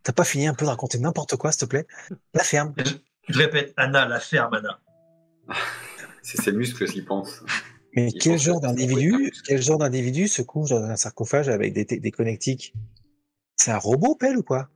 T'as 0.05 0.12
pas 0.12 0.24
fini 0.24 0.47
un 0.47 0.55
peu 0.55 0.64
de 0.64 0.70
raconter 0.70 0.99
n'importe 0.99 1.36
quoi, 1.36 1.51
s'il 1.51 1.62
te 1.62 1.70
plaît? 1.70 1.86
La 2.34 2.45
ferme. 2.45 2.74
Je, 2.78 2.93
je 3.28 3.39
répète, 3.39 3.74
Anna, 3.76 4.07
la 4.07 4.20
ferme, 4.20 4.55
Anna. 4.55 4.80
C'est 6.22 6.41
ses 6.41 6.53
muscles 6.53 6.86
qui 6.86 7.03
pensent. 7.03 7.43
Mais 7.99 8.12
quel 8.12 8.38
genre 8.38 8.61
d'individu, 8.61 9.32
quel 9.44 9.61
genre 9.61 9.78
d'individu 9.78 10.28
se 10.28 10.42
couche 10.42 10.70
dans 10.70 10.82
un 10.82 10.94
sarcophage 10.96 11.49
avec 11.49 11.72
des, 11.72 11.84
des 11.84 12.11
connectiques? 12.12 12.72
C'est 13.57 13.72
un 13.72 13.78
robot, 13.78 14.14
pelle 14.14 14.36
ou 14.38 14.42
quoi? 14.44 14.68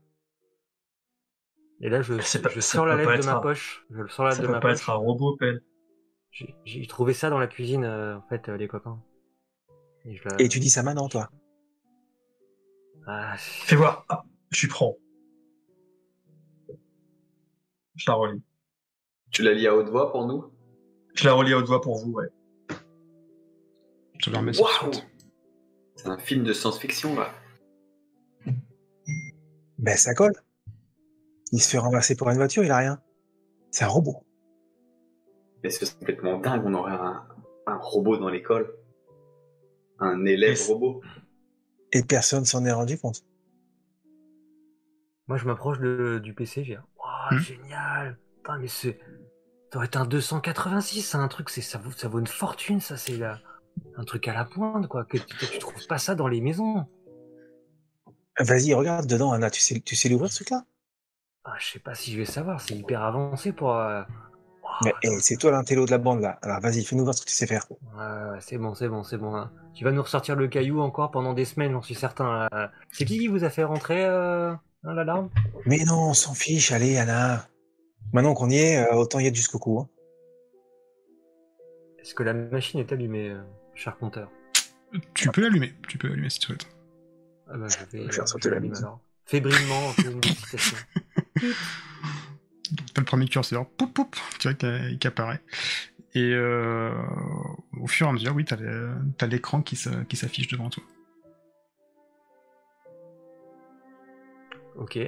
Et 1.81 1.89
là, 1.89 2.03
je, 2.03 2.15
pas- 2.43 2.49
je 2.49 2.61
sors 2.61 2.85
la 2.85 2.97
lettre 2.97 3.17
de 3.17 3.23
ma 3.25 3.37
un- 3.37 3.41
poche. 3.41 3.87
Je 3.91 4.01
le 4.01 4.09
sors 4.09 4.25
la 4.25 4.33
Ça 4.33 4.43
de 4.43 4.47
peut 4.47 4.53
ma 4.53 4.61
pas 4.61 4.71
poche. 4.71 4.81
être 4.81 4.91
un 4.91 4.95
robot, 4.95 5.37
Pen. 5.37 5.61
J'ai- 6.33 6.57
J'ai 6.65 6.87
trouvé 6.89 7.15
ça 7.15 7.31
dans 7.31 7.39
la 7.39 7.47
cuisine, 7.47 7.85
euh, 7.85 8.17
en 8.17 8.23
fait, 8.23 8.49
euh, 8.49 8.57
les 8.57 8.67
copains. 8.67 9.01
Et, 10.05 10.17
je 10.17 10.29
la- 10.29 10.41
Et 10.41 10.49
tu 10.49 10.59
dis 10.59 10.71
ça 10.71 10.83
maintenant, 10.83 11.09
toi? 11.09 11.31
Ah, 13.07 13.37
Fais 13.39 13.77
voir. 13.77 14.05
Ah, 14.09 14.25
je 14.51 14.63
lui 14.63 14.69
prends. 14.69 14.97
Je 17.95 18.05
la 18.11 18.15
relis. 18.15 18.43
Tu 19.31 19.43
la 19.43 19.53
lis 19.55 19.67
à 19.69 19.77
haute 19.77 19.89
voix 19.91 20.11
pour 20.11 20.27
nous? 20.27 20.45
Je 21.15 21.25
la 21.25 21.35
relis 21.35 21.53
à 21.53 21.59
haute 21.59 21.67
voix 21.67 21.81
pour 21.81 21.99
vous, 21.99 22.13
ouais. 22.13 22.27
Je 24.23 24.31
te 24.31 24.31
le 24.31 24.39
remets 24.39 24.53
sur 24.53 24.65
Waouh 24.65 24.93
suite. 24.93 25.07
C'est 25.97 26.07
un 26.09 26.19
film 26.19 26.45
de 26.45 26.53
science-fiction 26.53 27.17
là. 27.17 27.33
Ben, 29.79 29.97
ça 29.97 30.15
colle. 30.15 30.33
Il 31.51 31.61
se 31.61 31.69
fait 31.71 31.79
renverser 31.79 32.15
pour 32.17 32.31
une 32.31 32.37
voiture, 32.37 32.63
il 32.65 32.71
a 32.71 32.77
rien. 32.77 33.03
C'est 33.73 33.85
un 33.85 33.89
robot. 33.89 34.25
Mais 35.65 35.71
c'est 35.71 35.99
complètement 35.99 36.39
dingue, 36.39 36.63
on 36.65 36.75
aurait 36.75 36.93
un, 36.93 37.27
un 37.67 37.77
robot 37.79 38.17
dans 38.17 38.29
l'école. 38.29 38.73
Un 39.99 40.25
élève 40.25 40.61
robot. 40.69 41.03
Et 41.93 42.03
personne 42.05 42.45
s'en 42.45 42.65
est 42.65 42.73
rendu 42.73 42.99
compte. 42.99 43.25
Moi, 45.27 45.37
je 45.37 45.47
m'approche 45.47 45.79
du 45.81 46.33
PC, 46.35 46.65
j'ai 46.65 46.77
Waouh, 46.77 46.83
Hmm. 47.33 47.39
génial 47.39 48.19
Putain, 48.37 48.59
mais 48.59 48.69
c'est... 48.69 48.99
Ça 49.73 49.79
aurait 49.79 49.87
été 49.87 49.99
un 49.99 50.05
286, 50.07 51.03
c'est 51.03 51.17
un 51.17 51.29
truc, 51.29 51.49
c'est 51.51 51.61
ça, 51.63 51.79
vaut, 51.79 51.91
ça 51.93 52.07
vaut 52.09 52.19
une 52.19 52.27
fortune, 52.27 52.81
ça, 52.81 52.97
c'est 52.97 53.17
la- 53.17 53.41
un 53.97 54.05
truc 54.05 54.27
à 54.29 54.35
la 54.35 54.45
pointe, 54.45 54.87
quoi. 54.87 55.05
Que, 55.05 55.19
tu, 55.19 55.37
tu 55.37 55.59
trouves 55.59 55.87
pas 55.87 55.99
ça 55.99 56.15
dans 56.15 56.29
les 56.29 56.41
maisons. 56.41 56.87
Vas-y, 58.39 58.73
regarde 58.75 59.07
dedans, 59.07 59.33
Anna. 59.33 59.51
Tu 59.51 59.61
sais, 59.61 59.81
tu 59.81 59.95
sais 59.97 60.09
l'ouvrir, 60.09 60.31
ce 60.31 60.37
truc-là? 60.37 60.65
Ah, 61.45 61.55
je 61.59 61.73
sais 61.73 61.79
pas 61.79 61.95
si 61.95 62.13
je 62.13 62.19
vais 62.19 62.25
savoir, 62.25 62.61
c'est 62.61 62.75
hyper 62.75 63.03
avancé 63.03 63.53
pour... 63.53 63.77
euh, 63.77 64.03
waouh, 64.63 64.73
Mais 64.85 64.95
eh, 65.03 65.19
c'est 65.21 65.37
toi 65.37 65.51
l'intello 65.51 65.87
de 65.87 65.91
la 65.91 65.99
bande, 65.99 66.21
là. 66.21 66.39
Alors, 66.43 66.61
vas-y, 66.61 66.85
fais-nous 66.85 67.03
voir 67.05 67.15
ce 67.15 67.23
que 67.23 67.27
tu 67.27 67.35
sais 67.35 67.47
faire. 67.47 67.67
Ouais, 67.71 67.99
ouais, 67.99 68.39
c'est 68.41 68.59
bon, 68.59 68.75
c'est 68.75 68.89
bon, 68.89 69.03
c'est 69.03 69.19
bon. 69.19 69.35
hein. 69.35 69.51
Tu 69.75 69.85
vas 69.85 69.91
nous 69.91 70.03
ressortir 70.03 70.37
le 70.37 70.47
caillou 70.49 70.81
encore 70.81 71.11
pendant 71.11 71.35
des 71.35 71.45
semaines, 71.45 71.73
j'en 71.73 71.83
suis 71.83 71.95
certain. 71.97 72.49
C'est 72.93 73.05
qui 73.05 73.19
qui 73.19 73.27
vous 73.27 73.43
a 73.43 73.51
fait 73.51 73.65
rentrer 73.65 74.05
euh, 74.05 74.53
hein, 74.53 74.95
l'alarme? 74.95 75.31
Mais 75.67 75.85
non, 75.85 76.11
on 76.11 76.15
s'en 76.15 76.35
fiche, 76.35 76.73
allez, 76.73 76.97
Anna. 76.97 77.49
Maintenant 78.13 78.35
qu'on 78.35 78.49
y 78.51 78.57
est, 78.59 78.79
euh, 78.79 78.95
autant 78.95 79.19
y 79.19 79.27
être 79.27 79.35
jusqu'au 79.35 79.59
cou. 79.59 79.81
hein. 79.81 79.89
Est-ce 82.01 82.15
que 82.15 82.23
la 82.23 82.35
machine 82.35 82.81
est 82.81 82.93
allumée, 82.93 83.31
euh, 83.31 83.43
cher 83.75 83.97
compteur 83.97 84.31
Tu 85.15 85.29
peux 85.31 85.41
l'allumer, 85.43 85.75
tu 85.89 85.99
peux 85.99 86.09
l'allumer 86.09 86.31
si 86.31 86.39
tu 86.41 86.47
souhaites. 86.47 86.67
ah 87.49 87.57
bah, 87.57 87.67
je 87.69 87.79
vais, 87.97 88.05
vais 88.05 88.13
faire 88.13 88.25
euh, 88.25 88.27
sauter 88.27 88.51
la 88.51 88.57
alors. 88.57 89.01
Fébrilement, 89.27 89.79
on 89.89 89.93
fait 89.93 90.11
une 90.11 90.19
excitation. 90.19 90.77
T'as 92.95 93.01
le 93.01 93.05
premier 93.05 93.27
curseur, 93.29 93.69
poup 93.71 93.87
poup, 93.93 94.17
tu 94.39 94.49
vois 94.49 94.55
qu'il 94.55 94.99
qui 94.99 95.07
apparaît. 95.07 95.41
Et 96.15 96.33
euh, 96.35 96.93
au 97.81 97.87
fur 97.87 98.07
et 98.07 98.11
à 98.11 98.13
mesure, 98.13 98.35
oui, 98.35 98.45
t'as 98.45 98.57
le- 98.57 98.95
t'as 99.17 99.27
l'écran 99.27 99.63
qui 99.63 99.77
s'affiche 99.77 100.49
devant 100.49 100.69
toi. 100.69 100.83
Ok. 104.77 104.99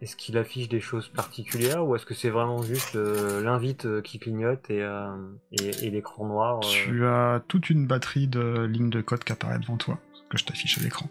Est-ce 0.00 0.16
qu'il 0.16 0.38
affiche 0.38 0.68
des 0.68 0.80
choses 0.80 1.08
particulières 1.08 1.86
ou 1.86 1.94
est-ce 1.94 2.06
que 2.06 2.14
c'est 2.14 2.30
vraiment 2.30 2.62
juste 2.62 2.96
euh, 2.96 3.42
l'invite 3.42 3.84
euh, 3.84 4.00
qui 4.00 4.18
clignote 4.18 4.70
et, 4.70 4.82
euh, 4.82 5.14
et, 5.52 5.68
et 5.84 5.90
l'écran 5.90 6.26
noir 6.26 6.58
euh, 6.58 6.60
Tu 6.66 7.04
as 7.04 7.42
toute 7.48 7.68
une 7.68 7.86
batterie 7.86 8.26
de 8.26 8.64
lignes 8.64 8.88
de 8.88 9.02
code 9.02 9.24
qui 9.24 9.32
apparaît 9.32 9.58
devant 9.58 9.76
toi, 9.76 9.98
que 10.30 10.38
je 10.38 10.44
t'affiche 10.46 10.78
à 10.78 10.82
l'écran. 10.82 11.06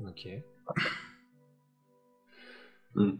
Ok. 0.00 0.28
Hmm. 2.94 3.12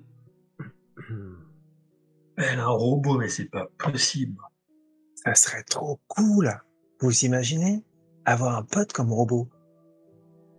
Elle 2.37 2.61
a 2.61 2.65
un 2.65 2.69
robot, 2.69 3.17
mais 3.19 3.31
c'est 3.31 3.47
pas 3.47 3.69
possible. 3.79 4.37
Ça 5.15 5.35
serait 5.35 5.63
trop 5.63 5.99
cool. 6.09 6.53
Vous 7.01 7.25
imaginez 7.25 7.83
Avoir 8.27 8.57
un 8.57 8.65
pote 8.65 8.93
comme 8.93 9.13
robot. 9.13 9.49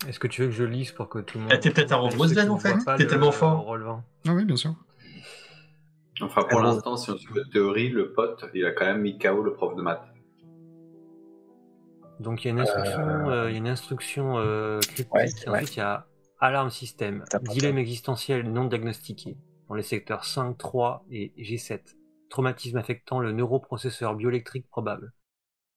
Est-ce 0.08 0.20
que 0.20 0.28
tu 0.28 0.42
veux 0.42 0.48
que 0.48 0.54
je 0.54 0.64
lise 0.64 0.92
pour 0.92 1.10
que 1.10 1.20
tout 1.20 1.38
le 1.38 1.46
monde. 1.46 1.54
Eh, 1.56 1.60
t'es 1.60 1.72
peut-être 1.72 1.92
un 1.94 1.98
ne 2.10 2.50
en 2.50 2.58
fait 2.60 2.76
T'es 2.98 3.04
le- 3.04 3.08
tellement 3.08 3.32
fort. 3.32 3.76
Ah 4.28 4.34
oui, 4.34 4.46
bien 4.46 4.56
sûr. 4.56 4.76
Enfin, 6.22 6.44
pour 6.44 6.60
Alors- 6.60 6.74
l'instant, 6.74 6.98
si 6.98 7.10
on 7.12 7.18
suit 7.18 7.34
votre 7.34 7.50
théorie, 7.50 7.90
le 7.90 8.12
pote, 8.14 8.46
il 8.54 8.66
a 8.66 8.72
quand 8.72 8.86
même 8.86 9.02
mis 9.02 9.18
KO 9.18 9.42
le 9.44 9.54
prof 9.54 9.76
de 9.76 9.82
maths. 9.82 10.04
Donc 12.20 12.44
il 12.44 12.48
y 12.48 12.50
a 12.50 12.54
une 12.54 12.60
instruction, 12.60 13.30
euh, 13.30 13.50
il 13.50 13.54
y 13.54 13.56
a 13.56 13.60
une 13.60 13.68
instruction 13.68 14.38
euh, 14.40 14.80
cryptique. 14.80 15.14
Ouais, 15.14 15.26
et 15.46 15.50
ouais. 15.50 15.56
ensuite 15.58 15.76
il 15.76 15.80
y 15.80 15.84
a 15.84 16.08
alarme 16.40 16.70
système, 16.72 17.24
dilemme 17.52 17.78
existentiel 17.78 18.52
non 18.52 18.66
diagnostiqué 18.66 19.38
dans 19.70 19.76
les 19.76 19.84
secteurs 19.84 20.26
5, 20.26 20.58
3 20.58 21.06
et 21.12 21.32
G7. 21.38 21.96
Traumatisme 22.30 22.78
affectant 22.78 23.20
le 23.20 23.32
neuroprocesseur 23.34 24.16
bioélectrique 24.16 24.68
probable. 24.68 25.14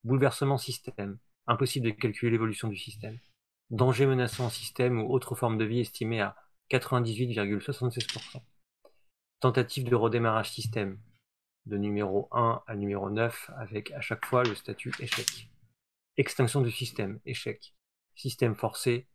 Bouleversement 0.05 0.57
système. 0.57 1.19
Impossible 1.47 1.87
de 1.87 1.91
calculer 1.91 2.31
l'évolution 2.33 2.69
du 2.69 2.77
système. 2.77 3.19
Danger 3.71 4.07
menaçant 4.07 4.51
système 4.51 5.01
ou 5.01 5.13
autre 5.13 5.37
forme 5.37 5.57
de 5.57 5.65
vie 5.65 5.81
estimée 5.81 6.21
à 6.21 6.35
98,76%. 6.71 8.43
Tentative 9.39 9.89
de 9.89 9.95
redémarrage 9.95 10.51
système. 10.51 10.99
De 11.67 11.77
numéro 11.77 12.29
1 12.33 12.63
à 12.67 12.75
numéro 12.75 13.11
9 13.11 13.51
avec 13.57 13.93
à 13.93 14.01
chaque 14.01 14.27
fois 14.27 14.43
le 14.43 14.55
statut 14.57 14.93
échec. 14.99 15.51
Extinction 16.17 16.63
du 16.63 16.71
système, 16.73 17.21
échec. 17.25 17.75
Système 18.17 18.57
forcé, 18.57 19.07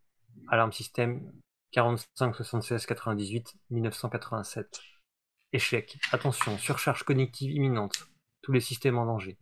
alarme 0.48 0.72
système 0.72 1.34
45 1.72 2.36
76 2.36 2.86
98 2.86 3.56
1987. 3.72 4.80
Échec. 5.52 5.98
Attention, 6.14 6.58
surcharge 6.58 7.04
cognitive 7.04 7.52
imminente. 7.52 8.08
Tous 8.42 8.54
les 8.54 8.62
systèmes 8.62 8.98
en 8.98 9.06
danger. 9.06 9.38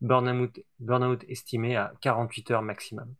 Burnout, 0.00 0.60
burnout 0.78 1.24
estimé 1.28 1.76
à 1.76 1.92
48 2.00 2.50
heures 2.52 2.62
maximum. 2.62 3.14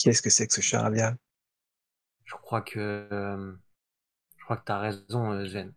Qu'est-ce 0.00 0.20
que 0.20 0.30
c'est 0.30 0.48
que 0.48 0.54
ce 0.54 0.60
charabia 0.62 1.14
Je 2.24 2.34
crois 2.34 2.62
que 2.62 2.78
euh, 3.12 3.54
je 4.38 4.44
crois 4.44 4.58
que 4.58 4.64
t'as 4.64 4.78
raison, 4.80 5.32
euh, 5.32 5.46
Zen. 5.46 5.74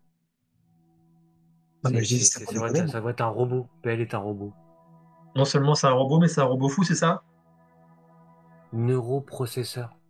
Non, 1.83 1.91
mais 1.91 2.01
C'est- 2.01 2.03
je 2.03 2.15
dis, 2.15 2.19
c'est- 2.19 2.25
c'est 2.25 2.43
c'est 2.45 2.45
pas 2.45 2.51
vrai, 2.57 2.73
déconner, 2.73 2.83
ça, 2.87 2.87
ça 2.87 2.99
doit 2.99 3.11
être 3.11 3.21
un 3.21 3.27
robot. 3.27 3.69
PL 3.83 4.01
est 4.01 4.13
un 4.15 4.17
robot. 4.17 4.57
Non 5.35 5.45
seulement 5.45 5.75
c'est 5.75 5.85
un 5.85 5.91
robot, 5.91 6.19
mais 6.19 6.27
c'est 6.27 6.41
un 6.41 6.45
robot 6.45 6.69
fou, 6.69 6.83
c'est 6.83 6.95
ça? 6.95 7.21
Neuroprocesseur. 8.73 10.01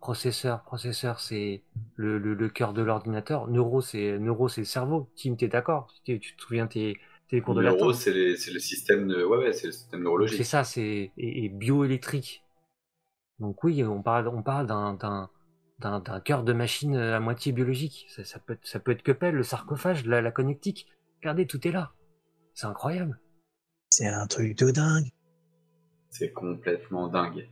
Processeur, 0.00 0.62
processeur, 0.64 1.20
c'est 1.20 1.64
le, 1.96 2.18
le, 2.18 2.34
le 2.34 2.48
cœur 2.50 2.72
de 2.74 2.82
l'ordinateur. 2.82 3.48
Neuro, 3.48 3.80
c'est 3.82 4.18
neuro, 4.18 4.48
c'est 4.48 4.62
le 4.62 4.66
cerveau. 4.66 5.10
Tim, 5.16 5.36
t'es 5.36 5.48
d'accord? 5.48 5.94
Tu, 6.04 6.20
tu 6.20 6.36
te 6.36 6.42
souviens 6.42 6.66
tes, 6.68 7.00
tes 7.28 7.40
cours 7.42 7.54
de 7.56 7.62
neuro, 7.62 7.92
latin? 7.92 7.92
c'est 7.92 8.12
le 8.12 8.58
système 8.58 9.06
de... 9.08 9.24
Ouais, 9.24 9.38
ouais, 9.38 9.52
c'est 9.52 9.66
le 9.66 9.72
système 9.72 10.02
neurologique. 10.02 10.44
C'est 10.44 10.44
ça, 10.44 10.62
c'est 10.62 11.12
et, 11.16 11.44
et 11.44 11.48
bioélectrique. 11.48 12.46
Donc 13.40 13.62
oui, 13.64 13.84
on 13.84 14.02
parle, 14.02 14.28
on 14.28 14.42
parle 14.42 14.66
d'un 14.66 15.28
d'un 15.78 16.20
cœur 16.20 16.42
de 16.42 16.52
machine 16.52 16.96
à 16.96 17.20
moitié 17.20 17.52
biologique. 17.52 18.06
Ça, 18.08 18.24
ça 18.24 18.40
peut 18.40 18.54
être, 18.54 18.66
ça 18.66 18.80
peut 18.80 18.90
être 18.90 19.02
que 19.02 19.12
pelle, 19.12 19.36
le 19.36 19.44
sarcophage, 19.44 20.04
la, 20.06 20.20
la 20.20 20.32
connectique. 20.32 20.88
Regardez, 21.20 21.46
tout 21.46 21.66
est 21.66 21.70
là. 21.70 21.92
C'est 22.54 22.66
incroyable. 22.66 23.20
C'est 23.88 24.08
un 24.08 24.26
truc 24.26 24.58
de 24.58 24.70
dingue. 24.70 25.12
C'est 26.10 26.32
complètement 26.32 27.08
dingue. 27.08 27.48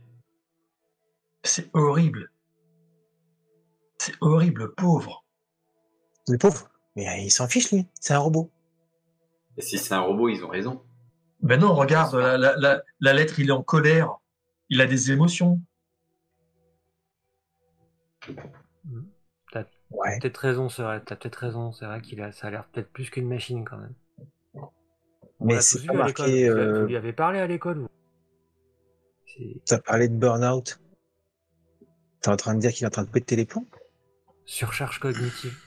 C'est 1.43 1.69
horrible. 1.73 2.31
C'est 3.97 4.15
horrible, 4.19 4.63
le 4.63 4.73
pauvre. 4.73 5.25
Le 6.27 6.37
pauvre. 6.37 6.69
Mais 6.95 7.07
euh, 7.07 7.17
il 7.17 7.31
s'en 7.31 7.47
fiche, 7.47 7.71
lui. 7.71 7.87
C'est 8.01 8.13
un 8.13 8.19
robot. 8.19 8.51
Et 9.55 9.61
si 9.61 9.77
c'est 9.77 9.93
un 9.93 10.01
robot, 10.01 10.27
ils 10.29 10.43
ont 10.43 10.49
raison. 10.49 10.83
Ben 11.41 11.59
non, 11.59 11.73
regarde, 11.73 12.15
la, 12.15 12.37
la, 12.37 12.57
la, 12.57 12.83
la 12.99 13.13
lettre, 13.13 13.39
il 13.39 13.49
est 13.49 13.53
en 13.53 13.63
colère. 13.63 14.17
Il 14.69 14.81
a 14.81 14.85
des 14.85 15.11
émotions. 15.11 15.61
Ouais. 19.89 20.19
Peut-être 20.19 20.37
raison, 20.37 20.67
c'est 20.67 20.81
vrai. 20.83 21.01
T'as 21.05 21.15
peut-être 21.15 21.35
raison. 21.37 21.71
C'est 21.71 21.85
vrai 21.85 22.01
qu'il 22.01 22.21
a, 22.21 22.31
ça 22.33 22.47
a 22.47 22.51
l'air 22.51 22.65
peut-être 22.65 22.91
plus 22.91 23.09
qu'une 23.09 23.27
machine 23.27 23.63
quand 23.63 23.77
même. 23.77 23.93
Mais 25.39 25.61
c'est 25.61 25.85
pas 25.85 25.93
marqué. 25.93 26.49
Euh, 26.49 26.81
Tu 26.81 26.87
lui 26.89 26.97
avais 26.97 27.13
parlé 27.13 27.39
à 27.39 27.47
l'école. 27.47 27.79
ou- 27.79 27.87
C'est 29.25 29.61
T'as 29.65 29.79
parlé 29.79 30.09
de 30.09 30.15
burn-out? 30.15 30.79
T'es 32.21 32.29
en 32.29 32.35
train 32.35 32.55
de 32.55 32.59
dire 32.59 32.71
qu'il 32.73 32.83
est 32.83 32.87
en 32.87 32.91
train 32.91 33.03
de 33.03 33.09
péter 33.09 33.35
les 33.35 33.45
plombs? 33.45 33.65
Surcharge 34.45 34.99
cognitive. 34.99 35.57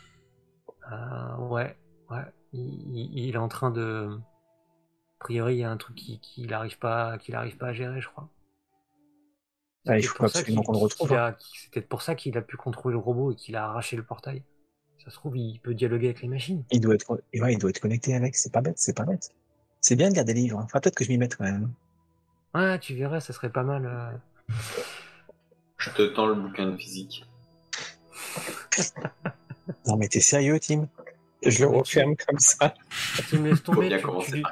Euh, 0.92 1.36
ouais, 1.36 1.76
ouais. 2.10 2.24
Il, 2.52 3.30
est 3.34 3.38
en 3.38 3.48
train 3.48 3.70
de. 3.70 4.18
A 5.20 5.20
priori, 5.20 5.54
il 5.54 5.58
y 5.60 5.64
a 5.64 5.70
un 5.70 5.76
truc 5.76 5.96
qui- 5.96 6.18
qu'il 6.20 6.48
n'arrive 6.48 6.78
pas, 6.78 7.16
qu'il 7.18 7.34
arrive 7.36 7.56
pas 7.56 7.68
à 7.68 7.72
gérer, 7.72 8.00
je 8.00 8.08
crois. 8.08 8.28
Ah, 9.86 9.98
il 9.98 10.04
faut 10.06 10.16
pour 10.18 10.28
ça 10.28 10.38
absolument 10.40 10.62
qu'il- 10.62 10.66
qu'on 10.66 10.72
le 10.72 10.78
retrouve, 10.78 11.12
a- 11.14 11.36
C'est 11.40 11.70
peut-être 11.70 11.88
pour 11.88 12.02
ça 12.02 12.14
qu'il 12.14 12.36
a 12.36 12.42
pu 12.42 12.56
contrôler 12.56 12.92
le 12.94 12.98
robot 13.00 13.32
et 13.32 13.34
qu'il 13.36 13.56
a 13.56 13.64
arraché 13.64 13.96
le 13.96 14.02
portail. 14.04 14.42
Ça 15.02 15.10
se 15.10 15.16
trouve, 15.16 15.36
il 15.38 15.58
peut 15.60 15.74
dialoguer 15.74 16.06
avec 16.08 16.20
les 16.22 16.28
machines. 16.28 16.62
Il 16.70 16.80
doit 16.80 16.94
être, 16.94 17.10
ouais, 17.34 17.52
il 17.54 17.58
doit 17.58 17.70
être 17.70 17.80
connecté 17.80 18.14
avec. 18.14 18.36
C'est 18.36 18.52
pas 18.52 18.60
bête, 18.60 18.78
c'est 18.78 18.94
pas 18.96 19.04
bête. 19.04 19.30
C'est 19.80 19.96
bien 19.96 20.10
de 20.10 20.14
lire 20.14 20.24
des 20.26 20.34
livres. 20.34 20.58
hein. 20.58 20.64
Enfin, 20.64 20.78
peut-être 20.80 20.94
que 20.96 21.04
je 21.04 21.08
m'y 21.10 21.16
mette 21.18 21.36
quand 21.36 21.44
même. 21.44 21.72
Ouais, 22.54 22.78
tu 22.78 22.94
verrais, 22.94 23.20
ça 23.20 23.32
serait 23.32 23.50
pas 23.50 23.62
mal. 23.62 23.86
euh. 23.86 24.54
Je 25.78 25.90
te 25.90 26.02
tends 26.14 26.26
le 26.26 26.34
bouquin 26.34 26.66
de 26.66 26.76
physique. 26.76 27.24
Non, 29.86 29.96
mais 29.96 30.08
t'es 30.08 30.20
sérieux, 30.20 30.58
Tim? 30.60 30.88
Je 31.44 31.60
le 31.64 31.70
referme 31.70 32.16
comme 32.16 32.38
ça. 32.38 32.74
Tu 33.28 33.38
me 33.38 33.48
laisses 33.48 33.62
tomber, 33.62 33.88
tu, 33.88 34.42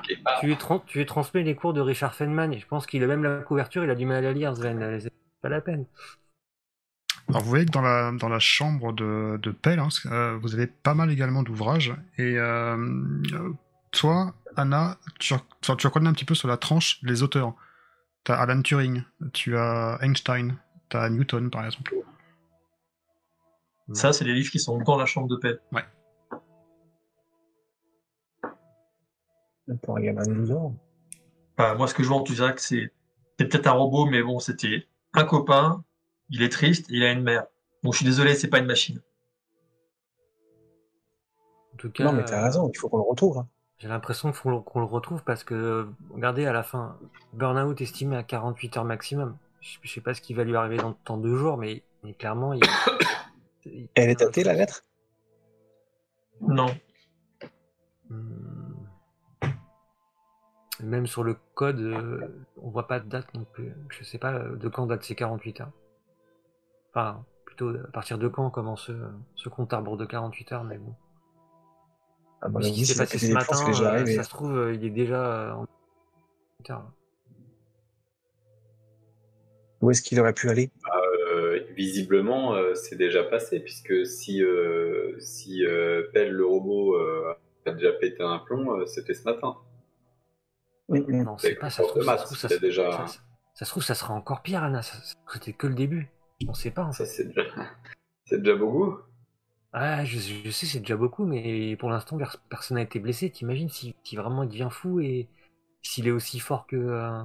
tu 0.40 0.46
lui- 0.46 0.56
tu 0.56 0.78
tu 0.86 1.06
transmets 1.06 1.42
les 1.42 1.54
cours 1.54 1.74
de 1.74 1.80
Richard 1.80 2.14
Feynman 2.14 2.52
et 2.52 2.58
je 2.58 2.66
pense 2.66 2.86
qu'il 2.86 3.04
a 3.04 3.06
même 3.06 3.22
la 3.22 3.40
couverture, 3.42 3.84
il 3.84 3.90
a 3.90 3.94
du 3.94 4.06
mal 4.06 4.24
à 4.24 4.32
lire, 4.32 4.56
Sven. 4.56 4.98
C'est 5.00 5.12
pas 5.42 5.50
la 5.50 5.60
peine. 5.60 5.84
Alors 7.28 7.42
vous 7.42 7.48
voyez 7.50 7.66
que 7.66 7.70
dans 7.72 7.82
la, 7.82 8.10
dans 8.12 8.30
la 8.30 8.38
chambre 8.38 8.94
de, 8.94 9.38
de 9.42 9.50
Pell, 9.50 9.78
hein, 9.78 9.88
euh, 10.06 10.38
vous 10.40 10.54
avez 10.54 10.66
pas 10.66 10.94
mal 10.94 11.10
également 11.10 11.42
d'ouvrages. 11.42 11.94
Et 12.16 12.38
euh, 12.38 12.76
toi, 13.90 14.34
Anna, 14.56 14.96
tu, 15.18 15.34
tu 15.60 15.86
reconnais 15.86 16.08
un 16.08 16.14
petit 16.14 16.24
peu 16.24 16.34
sur 16.34 16.48
la 16.48 16.56
tranche 16.56 17.00
les 17.02 17.22
auteurs. 17.22 17.52
T'as 18.24 18.36
Alan 18.36 18.62
Turing, 18.62 19.02
tu 19.34 19.58
as 19.58 19.98
Einstein, 20.00 20.56
t'as 20.88 21.10
Newton 21.10 21.50
par 21.50 21.66
exemple. 21.66 21.94
Ça, 23.92 24.12
c'est 24.14 24.24
les 24.24 24.34
livres 24.34 24.50
qui 24.50 24.58
sont 24.58 24.78
dans 24.78 24.96
la 24.96 25.06
chambre 25.06 25.28
de 25.28 25.36
Pour 29.82 29.96
un 29.96 30.00
gamin 30.00 30.22
de 30.26 30.32
12 30.34 30.52
ans. 30.52 30.74
Moi, 31.58 31.86
ce 31.88 31.94
que 31.94 32.02
je 32.02 32.08
vois, 32.08 32.22
tu 32.22 32.32
dirais 32.34 32.54
que 32.54 32.60
c'est 32.60 32.92
c'est 33.38 33.46
peut-être 33.46 33.66
un 33.68 33.72
robot, 33.72 34.06
mais 34.06 34.22
bon, 34.22 34.38
c'était 34.40 34.86
un 35.12 35.24
copain, 35.24 35.84
il 36.30 36.42
est 36.42 36.48
triste, 36.48 36.86
il 36.88 37.04
a 37.04 37.12
une 37.12 37.22
mère. 37.22 37.46
Bon, 37.82 37.92
je 37.92 37.98
suis 37.98 38.04
désolé, 38.06 38.34
c'est 38.34 38.48
pas 38.48 38.58
une 38.58 38.66
machine. 38.66 39.00
En 41.74 41.76
tout 41.76 41.90
cas, 41.90 42.04
Non, 42.04 42.12
mais 42.12 42.24
t'as 42.24 42.42
raison, 42.42 42.68
il 42.72 42.76
faut 42.76 42.88
qu'on 42.88 42.96
le 42.96 43.04
retrouve. 43.04 43.38
hein. 43.38 43.48
J'ai 43.78 43.86
l'impression 43.86 44.32
le- 44.44 44.60
qu'on 44.60 44.80
le 44.80 44.86
retrouve 44.86 45.22
parce 45.22 45.44
que, 45.44 45.88
regardez, 46.10 46.46
à 46.46 46.52
la 46.52 46.64
fin, 46.64 46.98
burn-out 47.32 47.80
estimé 47.80 48.16
à 48.16 48.24
48 48.24 48.76
heures 48.76 48.84
maximum. 48.84 49.36
Je, 49.60 49.78
je 49.82 49.92
sais 49.92 50.00
pas 50.00 50.14
ce 50.14 50.20
qui 50.20 50.34
va 50.34 50.42
lui 50.42 50.56
arriver 50.56 50.78
dans, 50.78 50.96
dans 51.06 51.16
deux 51.16 51.36
jours, 51.36 51.56
mais, 51.58 51.82
mais 52.02 52.12
clairement, 52.14 52.52
il. 52.54 52.62
il- 53.66 53.88
Elle 53.94 54.10
est 54.10 54.18
datée, 54.18 54.42
la 54.42 54.54
lettre? 54.54 54.82
Non. 56.40 56.74
Hmm. 58.10 58.57
Même 60.80 61.06
sur 61.06 61.24
le 61.24 61.36
code, 61.54 61.80
euh, 61.80 62.28
on 62.62 62.70
voit 62.70 62.86
pas 62.86 63.00
de 63.00 63.08
date 63.08 63.32
non 63.34 63.44
plus. 63.44 63.72
Je 63.88 64.04
sais 64.04 64.18
pas 64.18 64.34
euh, 64.34 64.56
de 64.56 64.68
quand 64.68 64.86
date 64.86 65.02
ces 65.02 65.14
48 65.14 65.60
heures. 65.60 65.72
Enfin, 66.90 67.24
plutôt 67.44 67.72
plutôt 67.72 67.86
à 67.88 67.90
partir 67.90 68.18
de 68.18 68.28
quand 68.28 68.48
commence 68.50 68.86
ce, 68.86 68.92
ce 69.34 69.48
compte 69.48 69.72
à 69.72 69.78
rebours 69.78 69.96
de 69.96 70.06
48 70.06 70.52
heures, 70.52 70.64
mais 70.64 70.78
bon. 70.78 70.94
Ah, 72.40 72.48
bah, 72.48 72.62
Ce 72.62 72.70
qui 72.70 72.86
s'est 72.86 72.94
c'est 72.94 72.98
passé 73.00 73.18
ce 73.18 73.32
matin, 73.32 73.56
euh, 73.68 74.06
ça 74.06 74.22
se 74.22 74.30
trouve, 74.30 74.56
euh, 74.56 74.74
il 74.74 74.84
est 74.84 74.90
déjà 74.90 75.50
euh, 75.50 75.52
en 75.52 75.66
48 76.64 76.70
heures. 76.70 76.92
Où 79.80 79.90
est-ce 79.90 80.02
qu'il 80.02 80.20
aurait 80.20 80.34
pu 80.34 80.48
aller? 80.48 80.70
Euh, 81.32 81.60
visiblement, 81.70 82.54
euh, 82.54 82.74
c'est 82.74 82.96
déjà 82.96 83.24
passé, 83.24 83.60
puisque 83.60 84.06
si, 84.06 84.42
euh, 84.42 85.18
si 85.18 85.64
euh, 85.64 86.04
Pell 86.12 86.32
le 86.32 86.46
robot 86.46 86.94
euh, 86.94 87.34
a 87.66 87.72
déjà 87.72 87.92
pété 87.92 88.22
un 88.22 88.38
plomb, 88.38 88.72
euh, 88.72 88.86
c'était 88.86 89.14
ce 89.14 89.24
matin. 89.24 89.56
Non, 90.88 91.36
c'est 91.38 91.54
pas 91.56 91.70
ça. 91.70 91.82
Se 91.82 91.88
trouve, 91.88 92.02
ça, 92.04 92.18
se 92.18 92.24
trouve, 92.24 92.38
ça, 92.38 92.48
il 92.48 92.52
a 92.54 92.56
se- 92.56 92.60
déjà- 92.60 92.90
ça- 92.92 93.06
ça- 93.06 93.20
ça 93.54 93.64
se 93.64 93.70
trouve, 93.70 93.82
ça 93.82 93.94
sera 93.94 94.14
encore 94.14 94.42
pire, 94.42 94.62
Anna. 94.62 94.80
C'était 95.32 95.52
que 95.52 95.66
le 95.66 95.74
début. 95.74 96.08
On 96.48 96.54
sait 96.54 96.70
pas, 96.70 96.84
en 96.84 96.92
Ça, 96.92 97.04
fait. 97.04 97.10
c'est 98.24 98.38
déjà, 98.42 98.56
beaucoup. 98.58 98.96
Ah, 99.72 100.04
je, 100.04 100.18
je 100.18 100.50
sais, 100.50 100.64
c'est 100.66 100.78
déjà 100.80 100.96
beaucoup, 100.96 101.26
mais 101.26 101.76
pour 101.76 101.90
l'instant, 101.90 102.16
pers- 102.16 102.40
personne 102.48 102.76
n'a 102.76 102.82
été 102.82 103.00
blessé. 103.00 103.28
T'imagines 103.30 103.68
si, 103.68 103.94
si 104.02 104.16
vraiment 104.16 104.44
il 104.44 104.48
devient 104.48 104.68
fou 104.70 105.00
et 105.00 105.28
s'il 105.82 106.06
est 106.08 106.12
aussi 106.12 106.40
fort 106.40 106.66
que. 106.66 106.76
euh, 106.76 107.22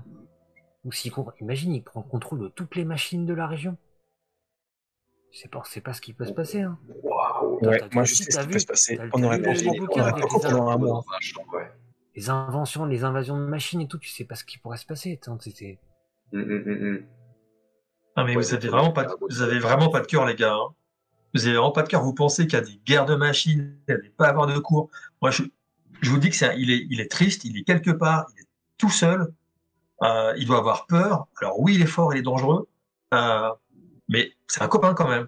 ou 0.83 0.91
s'il. 0.91 1.13
Imagine, 1.39 1.73
il 1.73 1.83
prend 1.83 2.01
le 2.01 2.09
contrôle 2.09 2.39
de 2.41 2.47
toutes 2.49 2.75
les 2.75 2.83
machines 2.83 3.25
de 3.25 3.33
la 3.33 3.47
région. 3.47 3.77
C'est 5.31 5.49
pas, 5.49 5.61
c'est 5.65 5.81
pas 5.81 5.93
ce 5.93 6.01
qui 6.01 6.13
peut 6.13 6.25
se 6.25 6.33
passer. 6.33 6.61
Hein. 6.61 6.77
Waouh! 7.01 7.59
T'as- 7.61 7.69
Ouais, 7.69 7.79
moi 7.93 8.03
je 8.03 8.13
sais 8.13 8.29
ce 8.31 8.39
qui 8.39 8.47
peut 8.47 8.59
se 8.59 8.65
passer. 8.67 8.99
On 9.13 9.23
aurait 9.23 9.41
pas 9.41 9.53
pas 9.53 10.11
compris 10.21 10.39
pendant 10.41 10.67
un 10.69 10.77
mois. 10.77 11.03
Ouais. 11.53 11.71
Les 12.15 12.29
inventions, 12.29 12.85
les 12.85 13.03
invasions 13.03 13.37
de 13.37 13.45
machines 13.45 13.81
et 13.81 13.87
tout, 13.87 13.99
tu 13.99 14.09
sais 14.09 14.25
pas 14.25 14.35
ce 14.35 14.43
qui 14.45 14.57
pourrait 14.57 14.77
se 14.77 14.85
passer. 14.85 15.19
C'était- 15.39 15.79
Hum, 16.33 16.41
hum, 16.41 16.63
hum, 16.67 17.07
mais 18.17 18.35
Ouais, 18.35 18.35
vous 18.35 18.53
avez 18.53 18.67
vraiment 18.69 18.91
vrai, 18.91 18.93
pas, 18.93 19.05
de- 19.05 19.15
vous 19.29 19.41
avez 19.41 19.59
vrai. 19.59 19.59
vraiment 19.59 19.89
pas 19.89 19.99
de 20.01 20.07
cœur, 20.07 20.25
les 20.25 20.35
gars. 20.35 20.53
hein. 20.55 20.73
Vous 21.33 21.45
avez 21.45 21.55
vraiment 21.55 21.71
pas 21.71 21.83
de 21.83 21.89
cœur. 21.89 22.03
Vous 22.03 22.13
pensez 22.13 22.47
qu'il 22.47 22.53
y 22.59 22.61
a 22.61 22.65
des 22.65 22.77
guerres 22.85 23.05
de 23.05 23.15
machines, 23.15 23.77
il 23.89 23.95
n'y 23.95 24.07
a 24.07 24.11
pas 24.17 24.27
à 24.27 24.29
avoir 24.31 24.47
de 24.47 24.57
cours. 24.59 24.89
Moi, 25.21 25.31
je, 25.31 25.43
je 26.01 26.09
vous 26.11 26.19
dis 26.19 26.29
que 26.29 26.35
c'est, 26.37 26.47
un- 26.49 26.53
il 26.53 26.71
est, 26.71 26.87
il 26.89 27.01
est 27.01 27.11
triste, 27.11 27.45
il 27.45 27.57
est 27.57 27.63
quelque 27.63 27.91
part, 27.91 28.27
il 28.35 28.41
est 28.43 28.47
tout 28.77 28.89
seul. 28.91 29.33
Euh, 30.03 30.33
il 30.37 30.47
doit 30.47 30.59
avoir 30.59 30.87
peur. 30.87 31.27
Alors 31.41 31.59
oui, 31.61 31.75
il 31.75 31.81
est 31.83 31.87
fort, 31.87 32.13
il 32.15 32.19
est 32.19 32.23
dangereux, 32.23 32.67
euh, 33.13 33.51
mais 34.09 34.31
c'est 34.47 34.63
un 34.63 34.67
copain 34.69 34.93
quand 34.95 35.09
même. 35.09 35.27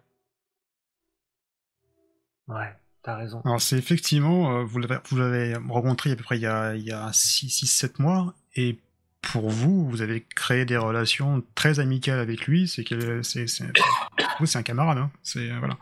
Ouais, 2.48 2.76
t'as 3.06 3.16
raison. 3.16 3.41
Alors 3.45 3.62
c'est 3.62 3.78
effectivement, 3.78 4.60
euh, 4.60 4.64
vous 4.64 4.80
l'avez 4.80 5.56
rencontré 5.70 6.12
à 6.12 6.16
peu 6.16 6.24
près 6.24 6.38
il 6.38 6.41
y 6.41 6.47
a, 6.47 6.76
il 6.76 6.84
y 6.84 6.91
a 6.91 7.10
6-7 7.12 8.01
mois, 8.01 8.34
et 8.56 8.80
pour 9.22 9.49
vous, 9.49 9.88
vous 9.89 10.01
avez 10.01 10.22
créé 10.36 10.66
des 10.66 10.78
relations 10.78 11.43
très 11.56 11.80
amicales 11.80 12.20
avec 12.20 12.47
lui, 12.47 12.68
c'est 12.68 12.84
c'est 13.24 14.58
un 14.58 14.64
camarade, 14.64 14.97
hein. 14.97 15.12
c'est 15.24 15.51
euh, 15.51 15.60
voilà. 15.60 15.78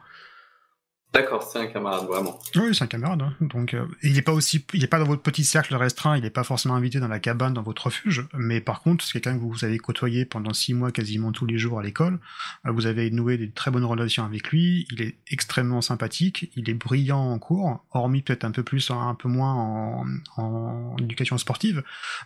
D'accord, 1.13 1.43
c'est 1.43 1.59
un 1.59 1.67
camarade, 1.67 2.07
vraiment. 2.07 2.39
Oui, 2.55 2.73
c'est 2.73 2.83
un 2.85 2.87
camarade. 2.87 3.21
hein. 3.21 3.35
Donc, 3.39 3.75
euh, 3.75 3.85
il 4.01 4.13
n'est 4.13 4.23
pas 4.23 4.31
aussi, 4.31 4.65
il 4.73 4.83
est 4.83 4.87
pas 4.87 4.97
dans 4.97 5.05
votre 5.05 5.21
petit 5.21 5.43
cercle 5.43 5.75
restreint, 5.75 6.17
il 6.17 6.23
n'est 6.23 6.31
pas 6.31 6.43
forcément 6.43 6.73
invité 6.73 6.99
dans 6.99 7.07
la 7.07 7.19
cabane, 7.19 7.53
dans 7.53 7.61
votre 7.61 7.85
refuge. 7.85 8.25
Mais 8.33 8.61
par 8.61 8.81
contre, 8.81 9.05
c'est 9.05 9.11
quelqu'un 9.13 9.37
que 9.37 9.43
vous 9.43 9.63
avez 9.63 9.77
côtoyé 9.77 10.25
pendant 10.25 10.53
six 10.53 10.73
mois, 10.73 10.91
quasiment 10.91 11.31
tous 11.31 11.45
les 11.45 11.59
jours 11.59 11.79
à 11.79 11.83
l'école. 11.83 12.19
Euh, 12.65 12.71
vous 12.71 12.87
avez 12.87 13.11
noué 13.11 13.37
des 13.37 13.51
très 13.51 13.69
bonnes 13.69 13.85
relations 13.85 14.25
avec 14.25 14.49
lui. 14.49 14.87
Il 14.91 15.03
est 15.03 15.15
extrêmement 15.27 15.81
sympathique. 15.81 16.51
Il 16.55 16.67
est 16.67 16.73
brillant 16.73 17.19
en 17.31 17.37
cours, 17.37 17.85
hormis 17.91 18.23
peut-être 18.23 18.43
un 18.43 18.51
peu 18.51 18.63
plus, 18.63 18.89
un 18.89 19.13
peu 19.13 19.29
moins 19.29 19.53
en, 19.53 20.05
en 20.37 20.97
éducation 20.97 21.37
sportive. 21.37 21.83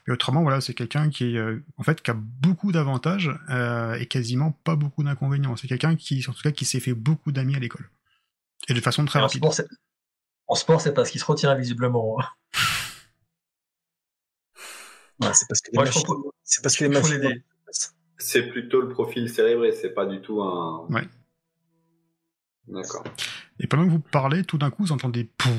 Mais 0.08 0.14
autrement, 0.14 0.44
voilà, 0.44 0.62
c'est 0.62 0.74
quelqu'un 0.74 1.10
qui 1.10 1.36
est, 1.36 1.38
euh, 1.38 1.62
en 1.76 1.84
fait, 1.84 2.02
qui 2.02 2.10
a 2.12 2.16
beaucoup 2.42 2.72
d'avantages 2.72 3.32
euh, 3.50 3.96
et 3.96 4.06
quasiment 4.06 4.58
pas 4.64 4.78
beaucoup 4.78 5.04
d'inconvénients. 5.04 5.58
C'est 5.58 5.68
quelqu'un 5.68 5.98
qui, 5.98 6.24
en 6.30 6.32
tout 6.32 6.42
cas, 6.42 6.52
qui 6.52 6.64
s'est 6.64 6.80
fait 6.80 6.94
beaucoup 6.94 7.34
d'amis 7.34 7.58
à 7.58 7.60
l'école. 7.60 7.90
Et 8.70 8.74
de 8.74 8.82
façon 8.82 9.06
très 9.06 9.20
Et 9.20 9.22
rapide. 9.22 9.44
en 10.48 10.56
sport, 10.56 10.82
c'est 10.82 10.94
parce 10.94 11.10
qu'il 11.12 11.22
se 11.22 11.26
retient 11.26 11.54
visiblement. 11.56 12.18
hein. 12.20 12.26
Ouais, 15.20 15.34
c'est 15.34 15.48
parce 15.48 15.62
que 15.62 15.72
les 15.72 15.80
machines. 15.80 16.04
C'est 16.44 16.62
parce 16.62 16.76
que 16.78 16.86
les 16.86 16.90
il 16.92 16.96
faut 16.96 17.02
machines. 17.02 17.22
l'aider. 17.22 17.44
C'est 18.20 18.50
plutôt 18.50 18.82
le 18.82 18.90
profil 18.90 19.30
cérébré, 19.32 19.72
c'est 19.72 19.90
pas 19.90 20.06
du 20.06 20.22
tout 20.22 20.44
un. 20.44 20.86
Ouais. 20.90 21.08
D'accord. 22.68 23.04
Et 23.60 23.66
pendant 23.66 23.86
que 23.86 23.90
vous 23.90 24.00
parlez, 24.00 24.44
tout 24.44 24.60
d'un 24.60 24.70
coup, 24.70 24.84
vous 24.84 24.92
entendez 24.92 25.24
pouf, 25.24 25.52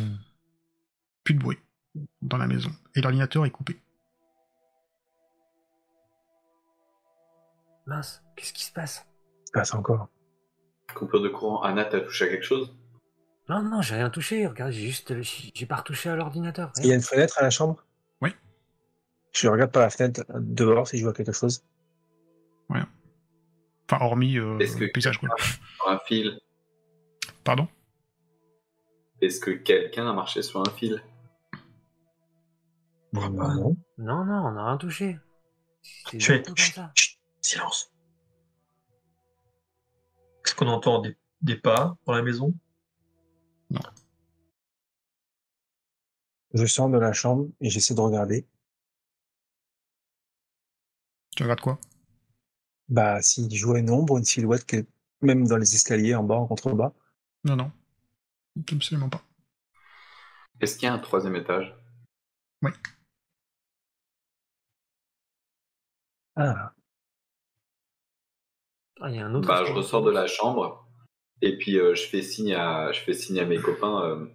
plus 1.25 1.35
de 1.35 1.41
bruit 1.41 1.59
dans 2.23 2.37
la 2.37 2.47
maison. 2.47 2.71
Et 2.95 3.01
l'ordinateur 3.01 3.47
est 3.47 3.51
coupé. 3.51 3.81
Mince, 7.87 8.23
qu'est-ce 8.37 8.53
qui 8.53 8.65
se 8.65 8.73
passe? 8.73 9.07
Se 9.47 9.51
passe 9.53 9.75
encore 9.75 10.09
Coupure 10.95 11.21
de 11.23 11.29
courant, 11.29 11.63
Anna, 11.63 11.85
t'as 11.85 12.01
touché 12.01 12.27
à 12.27 12.29
quelque 12.29 12.45
chose? 12.45 12.77
Non, 13.49 13.63
non, 13.63 13.81
j'ai 13.83 13.95
rien 13.95 14.11
touché. 14.11 14.47
Regarde, 14.47 14.73
j'ai 14.73 14.87
juste, 14.87 15.15
j'ai 15.23 15.67
pas 15.67 15.77
retouché 15.77 16.11
à 16.11 16.17
l'ordinateur. 16.17 16.73
Il 16.79 16.87
y 16.87 16.93
a 16.93 16.95
une 16.95 17.01
fenêtre 17.03 17.39
à 17.39 17.43
la 17.43 17.51
chambre? 17.51 17.85
Oui. 18.21 18.31
Je 19.33 19.49
regarde 19.49 19.73
par 19.73 19.83
la 19.83 19.91
fenêtre 19.91 20.25
dehors 20.39 20.87
si 20.89 20.99
je 20.99 21.05
vois 21.05 21.13
quelque 21.15 21.33
chose. 21.33 21.65
Enfin, 23.91 24.05
hormis 24.05 24.37
euh, 24.37 24.59
Est-ce 24.59 24.77
que- 24.77 24.85
le 24.85 24.91
paysage, 24.93 25.17
quoi. 25.19 25.31
Sur 25.39 25.89
un 25.89 25.99
fil? 26.01 26.39
Pardon? 27.43 27.67
Est-ce 29.23 29.41
que 29.41 29.51
quelqu'un 29.51 30.07
a 30.07 30.13
marché 30.13 30.43
sur 30.43 30.61
un 30.61 30.71
fil? 30.73 31.03
Non, 33.15 33.31
non. 33.31 33.77
Non, 33.97 34.25
non, 34.27 34.43
on 34.45 34.57
a 34.59 34.67
rien 34.67 34.77
touché. 34.77 35.19
Fais- 36.07 36.19
bientôt 36.19 36.55
comme 36.55 36.57
ça. 36.59 36.93
Chut, 36.95 37.19
silence. 37.41 37.91
Est-ce 40.45 40.55
qu'on 40.55 40.67
entend? 40.69 41.01
Des, 41.01 41.17
des 41.41 41.57
pas 41.57 41.97
dans 42.05 42.13
la 42.13 42.21
maison? 42.23 42.53
Je 46.55 46.67
sors 46.67 46.89
de 46.89 46.99
la 46.99 47.13
chambre 47.13 47.49
et 47.61 47.71
j'essaie 47.71 47.95
de 47.95 48.01
regarder. 48.01 48.47
Tu 51.37 51.43
regardes 51.43 51.61
quoi? 51.61 51.79
Bah, 52.89 53.21
si 53.21 53.49
je 53.55 53.67
vois 53.67 53.79
une 53.79 53.91
ombre, 53.91 54.17
une 54.19 54.25
silhouette, 54.25 54.65
qui 54.65 54.77
est 54.77 54.87
même 55.21 55.47
dans 55.47 55.59
les 55.59 55.75
escaliers 55.75 56.15
en 56.15 56.25
bas, 56.25 56.37
en 56.37 56.47
contrebas. 56.47 56.93
Non, 57.45 57.57
non. 57.57 57.71
Absolument 58.73 59.09
pas. 59.09 59.23
Est-ce 60.61 60.77
qu'il 60.77 60.87
y 60.87 60.91
a 60.91 60.95
un 60.95 60.99
troisième 60.99 61.37
étage? 61.37 61.77
Ah, 66.37 66.73
Ah, 69.01 69.11
il 69.11 69.17
y 69.17 69.19
a 69.19 69.27
un 69.27 69.35
autre. 69.35 69.47
Bah, 69.47 69.65
je 69.65 69.73
ressors 69.73 70.03
de 70.03 70.11
la 70.11 70.27
chambre 70.27 70.88
et 71.43 71.57
puis 71.59 71.79
euh, 71.79 71.95
je 71.95 72.03
fais 72.07 72.23
signe 72.23 72.55
à, 72.55 72.93
je 72.93 73.01
fais 73.01 73.15
signe 73.15 73.41
à 73.41 73.45
mes 73.45 73.59
copains. 73.59 74.03
euh, 74.05 74.27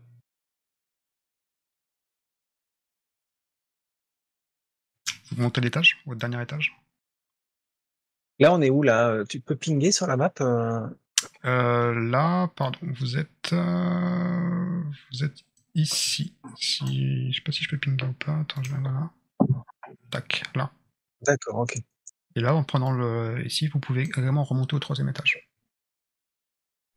Vous 5.31 5.41
montez 5.41 5.59
l'étage, 5.59 6.01
au 6.05 6.15
dernier 6.15 6.41
étage? 6.41 6.73
Là, 8.39 8.53
on 8.53 8.61
est 8.61 8.69
où 8.69 8.83
là? 8.83 9.23
Tu 9.27 9.39
peux 9.39 9.55
pinguer 9.55 9.91
sur 9.91 10.05
la 10.07 10.17
map 10.17 10.31
euh, 10.41 10.87
Euh, 11.45 11.93
là, 12.09 12.47
pardon, 12.55 12.79
vous 12.99 13.17
êtes, 13.17 13.53
euh, 13.53 14.81
vous 15.11 15.23
êtes 15.23 15.43
ici. 15.75 16.35
Si, 16.57 17.31
je 17.31 17.35
sais 17.37 17.41
pas 17.43 17.51
si 17.51 17.63
je 17.63 17.69
peux 17.69 17.77
pinguer 17.79 18.05
ou 18.05 18.13
pas. 18.13 18.39
Attends, 18.39 18.63
je 18.63 18.75
vais 18.75 18.81
là. 18.81 19.09
Tac, 20.11 20.43
là. 20.55 20.71
D'accord, 21.21 21.59
ok. 21.59 21.75
Et 22.35 22.41
là, 22.41 22.53
en 22.55 22.63
prenant 22.63 22.91
le, 22.91 23.43
ici, 23.45 23.67
vous 23.67 23.79
pouvez 23.79 24.05
vraiment 24.05 24.43
remonter 24.43 24.75
au 24.75 24.79
troisième 24.79 25.09
étage. 25.09 25.49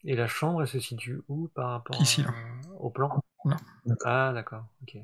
Et 0.07 0.14
la 0.14 0.28
chambre, 0.28 0.62
elle 0.62 0.68
se 0.68 0.78
situe 0.78 1.20
où 1.28 1.48
par 1.48 1.70
rapport 1.70 2.00
Ici, 2.00 2.22
à- 2.22 2.32
au 2.78 2.90
plan? 2.90 3.20
Là. 3.44 3.57
Ah, 4.04 4.30
d'accord, 4.32 4.64
ok. 4.82 4.98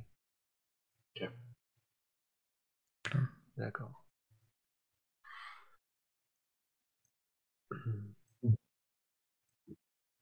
Ok. 1.17 1.29
D'accord. 3.57 3.93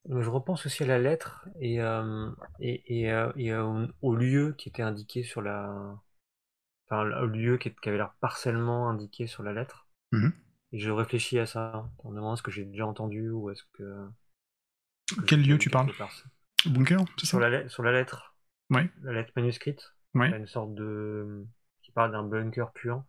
Je 0.09 0.29
repense 0.29 0.65
aussi 0.65 0.83
à 0.83 0.87
la 0.87 0.99
lettre 0.99 1.47
et, 1.59 1.79
euh, 1.81 2.29
et, 2.59 3.01
et, 3.01 3.11
euh, 3.11 3.31
et, 3.35 3.51
euh, 3.51 3.85
au 4.01 4.15
lieu 4.15 4.53
qui 4.57 4.69
était 4.69 4.81
indiqué 4.81 5.23
sur 5.23 5.41
la. 5.41 5.95
Enfin, 6.87 7.09
au 7.21 7.27
lieu 7.27 7.57
qui, 7.57 7.73
qui 7.73 7.89
avait 7.89 7.97
l'air 7.97 8.13
partiellement 8.19 8.89
indiqué 8.89 9.27
sur 9.27 9.43
la 9.43 9.53
lettre. 9.53 9.87
Mhm. 10.11 10.33
Et 10.73 10.79
je 10.79 10.89
réfléchis 10.89 11.39
à 11.39 11.45
ça, 11.45 11.89
en 11.99 12.09
me 12.09 12.15
demandant 12.15 12.33
est-ce 12.33 12.43
que 12.43 12.51
j'ai 12.51 12.65
déjà 12.65 12.87
entendu 12.87 13.29
ou 13.29 13.49
est-ce 13.51 13.63
que. 13.73 14.07
Que 15.15 15.21
Quel 15.25 15.41
lieu 15.45 15.57
tu 15.57 15.69
parles. 15.69 15.91
Bunker, 16.65 16.99
c'est 17.17 17.25
ça 17.25 17.29
sur 17.31 17.39
la, 17.39 17.49
lettre- 17.49 17.71
sur 17.71 17.83
la 17.83 17.91
lettre. 17.91 18.35
Ouais. 18.69 18.89
La 19.01 19.13
lettre 19.13 19.31
manuscrite. 19.35 19.93
Ouais. 20.13 20.27
Il 20.27 20.31
y 20.31 20.33
a 20.33 20.37
une 20.37 20.47
sorte 20.47 20.73
de. 20.75 21.45
qui 21.81 21.91
parle 21.91 22.11
d'un 22.11 22.23
bunker 22.23 22.71
puant. 22.73 23.07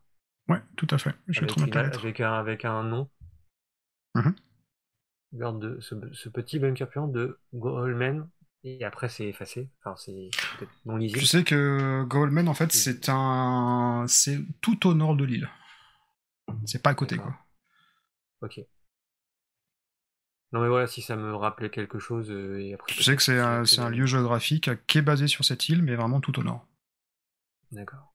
Ouais, 0.48 0.60
tout 0.76 0.86
à 0.90 0.98
fait. 0.98 1.14
Je 1.28 1.40
vais 1.40 1.46
te 1.46 1.54
remettre 1.54 1.74
la 1.76 1.82
une- 1.82 1.86
lettre. 1.88 2.00
avec 2.00 2.20
un, 2.20 2.32
avec 2.32 2.64
un 2.64 2.82
nom. 2.82 3.10
Mhm. 4.14 4.34
Regarde 5.32 5.60
de, 5.60 5.80
ce, 5.80 5.94
ce 6.12 6.28
petit 6.28 6.58
bunker 6.58 6.88
puant 6.88 7.08
de 7.08 7.38
Goldman. 7.54 8.28
Et 8.64 8.84
après, 8.84 9.08
c'est 9.08 9.26
effacé. 9.26 9.70
Enfin, 9.80 9.96
c'est 9.96 10.30
peut-être 10.58 10.70
non 10.84 10.96
lisible. 10.96 11.18
Tu 11.18 11.26
sais 11.26 11.42
que 11.42 12.04
Goldman, 12.04 12.46
en 12.48 12.54
fait, 12.54 12.70
c'est 12.72 13.08
un, 13.08 14.04
c'est 14.08 14.38
tout 14.60 14.86
au 14.86 14.94
nord 14.94 15.16
de 15.16 15.24
l'île. 15.24 15.48
C'est 16.64 16.80
pas 16.82 16.90
à 16.90 16.94
côté, 16.94 17.16
D'accord. 17.16 17.32
quoi. 18.40 18.48
Ok. 18.48 18.60
Non 20.52 20.60
mais 20.60 20.68
voilà, 20.68 20.86
si 20.86 21.00
ça 21.02 21.16
me 21.16 21.34
rappelait 21.34 21.70
quelque 21.70 21.98
chose 21.98 22.30
euh, 22.30 22.60
et 22.60 22.74
après. 22.74 22.92
Tu 22.94 23.02
sais 23.02 23.16
que 23.16 23.22
c'est 23.22 23.38
un, 23.40 23.64
c'est 23.64 23.80
un 23.80 23.88
lieu 23.90 24.06
géographique 24.06 24.70
qui 24.86 24.98
est 24.98 25.02
basé 25.02 25.26
sur 25.26 25.44
cette 25.44 25.68
île, 25.68 25.82
mais 25.82 25.94
vraiment 25.94 26.20
tout 26.20 26.38
au 26.38 26.42
nord. 26.42 26.66
D'accord. 27.72 28.12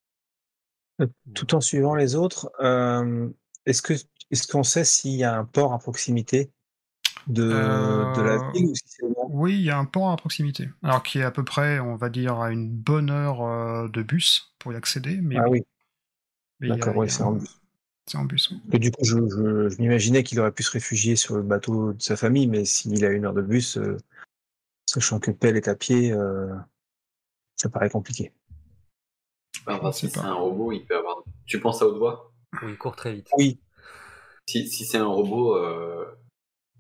Tout 1.33 1.53
en 1.55 1.61
suivant 1.61 1.95
les 1.95 2.15
autres, 2.15 2.51
euh, 2.59 3.29
est-ce 3.65 3.81
que 3.81 3.93
est-ce 4.31 4.47
qu'on 4.47 4.63
sait 4.63 4.83
s'il 4.83 5.13
y 5.13 5.23
a 5.23 5.37
un 5.37 5.45
port 5.45 5.73
à 5.73 5.79
proximité 5.79 6.51
de, 7.27 8.07
de 8.13 8.21
la 8.21 8.37
Euh, 8.37 8.51
ville 8.53 8.67
ou 8.71 8.75
si 8.75 8.83
c'est 8.87 9.03
loin 9.07 9.25
Oui, 9.29 9.53
il 9.55 9.61
y 9.63 9.69
a 9.71 9.77
un 9.77 9.85
port 9.85 10.11
à 10.11 10.17
proximité. 10.17 10.69
Alors 10.83 11.03
qui 11.03 11.19
est 11.19 11.23
à 11.23 11.31
peu 11.31 11.43
près, 11.45 11.79
on 11.79 11.95
va 11.95 12.09
dire, 12.09 12.39
à 12.39 12.51
une 12.51 12.69
bonne 12.69 13.09
heure 13.09 13.41
euh, 13.43 13.87
de 13.89 14.01
bus 14.03 14.53
pour 14.59 14.73
y 14.73 14.75
accéder. 14.75 15.17
Mais, 15.21 15.35
Ah 15.35 15.47
oui, 15.49 15.63
mais 16.59 16.69
il 16.69 16.75
y 16.75 16.81
a- 16.81 16.85
d'accord, 16.85 16.95
il 16.95 16.99
y 16.99 16.99
ouais, 16.99 17.07
a- 17.07 17.09
c'est 17.09 17.23
en 17.23 17.31
bus. 17.33 17.59
C'est 18.07 18.17
en 18.17 18.25
bus. 18.25 18.51
oui. 18.51 18.59
Et 18.73 18.79
du 18.79 18.91
coup, 18.91 19.03
je, 19.03 19.17
je, 19.17 19.69
je 19.69 19.81
m'imaginais 19.81 20.23
qu'il 20.23 20.39
aurait 20.39 20.51
pu 20.51 20.63
se 20.63 20.71
réfugier 20.71 21.15
sur 21.15 21.35
le 21.35 21.43
bateau 21.43 21.93
de 21.93 22.01
sa 22.01 22.15
famille, 22.15 22.47
mais 22.47 22.65
s'il 22.65 23.03
a 23.05 23.09
une 23.09 23.25
heure 23.25 23.33
de 23.33 23.41
bus, 23.41 23.77
euh, 23.77 23.97
sachant 24.85 25.19
que 25.19 25.31
Pelle 25.31 25.57
est 25.57 25.67
à 25.67 25.75
pied, 25.75 26.11
euh, 26.11 26.53
ça 27.55 27.69
paraît 27.69 27.89
compliqué. 27.89 28.31
Bah, 29.65 29.91
si 29.91 30.09
c'est 30.09 30.19
un 30.19 30.33
robot, 30.33 30.71
il 30.71 30.85
peut 30.85 30.97
avoir. 30.97 31.23
Tu 31.45 31.59
penses 31.59 31.81
à 31.81 31.87
haute 31.87 31.97
voix? 31.97 32.31
Oui, 32.63 32.71
il 32.71 32.77
court 32.77 32.95
très 32.95 33.13
vite. 33.13 33.29
Oui, 33.37 33.59
Si, 34.47 34.67
si 34.67 34.85
c'est 34.85 34.97
un 34.97 35.07
robot 35.07 35.55
euh, 35.57 36.05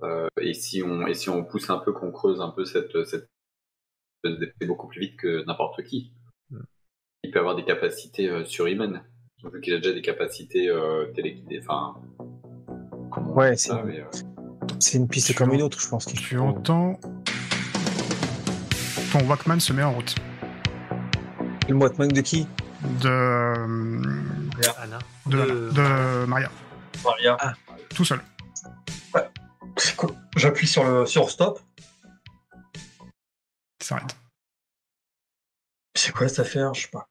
euh, 0.03 0.27
et 0.39 0.53
si 0.53 0.81
on 0.83 1.05
et 1.05 1.13
si 1.13 1.29
on 1.29 1.43
pousse 1.43 1.69
un 1.69 1.79
peu, 1.79 1.91
qu'on 1.91 2.11
creuse 2.11 2.39
un 2.39 2.49
peu 2.49 2.63
cette 2.65 3.05
cette 3.05 3.27
c'est 4.23 4.65
beaucoup 4.65 4.87
plus 4.87 5.01
vite 5.01 5.17
que 5.17 5.43
n'importe 5.45 5.83
qui. 5.83 6.13
Mm. 6.49 6.61
Il 7.23 7.31
peut 7.31 7.39
avoir 7.39 7.55
des 7.55 7.65
capacités 7.65 8.29
euh, 8.29 8.45
surhumaines. 8.45 9.03
Vu 9.43 9.61
qu'il 9.61 9.73
a 9.73 9.77
déjà 9.77 9.93
des 9.93 10.01
capacités 10.01 10.67
euh, 10.69 11.05
téléguidées. 11.13 11.61
Enfin. 11.61 11.95
Ouais, 13.33 13.55
ça, 13.55 13.81
c'est- 13.85 13.99
euh, 13.99 14.05
c'est 14.79 14.97
une 14.97 15.07
piste 15.07 15.27
Tu 15.27 15.33
comme 15.35 15.51
en- 15.51 15.53
une 15.53 15.61
autre, 15.61 15.79
je 15.79 15.87
pense. 15.87 16.05
Tu 16.05 16.35
faut- 16.35 16.43
entends 16.43 16.99
ton 19.11 19.25
Walkman 19.27 19.59
se 19.59 19.71
met 19.73 19.83
en 19.83 19.93
route. 19.93 20.15
Le 21.69 21.75
Walkman 21.75 22.07
de 22.09 22.21
qui? 22.21 22.47
De, 23.01 23.07
Anna. 24.77 24.99
de, 25.27 25.37
De- 25.37 25.69
de 25.71 26.25
Maria, 26.25 26.51
Maria. 27.03 27.37
tout 27.95 28.05
seul. 28.05 28.21
C'est 29.77 29.95
quoi 29.95 30.09
J'appuie 30.35 30.65
sur 30.67 30.83
le 30.83 31.05
sur 31.05 31.29
stop. 31.29 31.59
Il 33.79 33.85
s'arrête. 33.85 34.15
C'est 35.95 36.11
quoi 36.11 36.27
cette 36.27 36.39
affaire? 36.39 36.73
Je 36.73 36.81
sais 36.81 36.87
pas. 36.87 37.07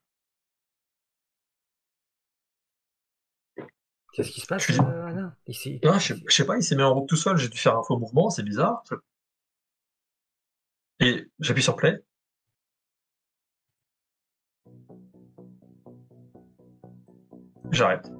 Qu'est-ce 4.16 4.30
qui 4.30 4.40
se 4.40 4.46
passe, 4.46 4.62
suis- 4.64 4.78
euh, 4.80 5.28
Ici. 5.46 5.78
Non, 5.84 5.98
je 5.98 6.14
sais, 6.14 6.22
je 6.26 6.34
sais 6.34 6.46
pas, 6.46 6.56
il 6.56 6.62
s'est 6.62 6.74
mis 6.74 6.82
en 6.82 6.94
route 6.94 7.08
tout 7.08 7.16
seul, 7.16 7.36
j'ai 7.36 7.48
dû 7.48 7.58
faire 7.58 7.76
un 7.76 7.82
faux 7.82 7.98
mouvement, 7.98 8.30
c'est 8.30 8.42
bizarre. 8.42 8.82
Et 11.00 11.30
j'appuie 11.38 11.62
sur 11.62 11.76
play. 11.76 12.02
J'arrête. 17.72 18.10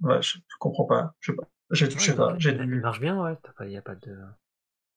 Ouais, 0.00 0.22
je, 0.22 0.38
je 0.38 0.56
comprends 0.58 0.86
pas. 0.86 1.14
Je 1.20 1.32
sais 1.32 1.36
pas. 1.36 1.48
J'ai 1.70 1.88
touché 1.88 2.14
pas. 2.14 2.34
J'ai 2.38 2.50
Il 2.52 2.80
marche 2.80 3.00
bien, 3.00 3.20
ouais. 3.22 3.36
T'as 3.42 3.52
pas, 3.52 3.66
y 3.66 3.76
a 3.76 3.82
pas 3.82 3.94
de. 3.96 4.16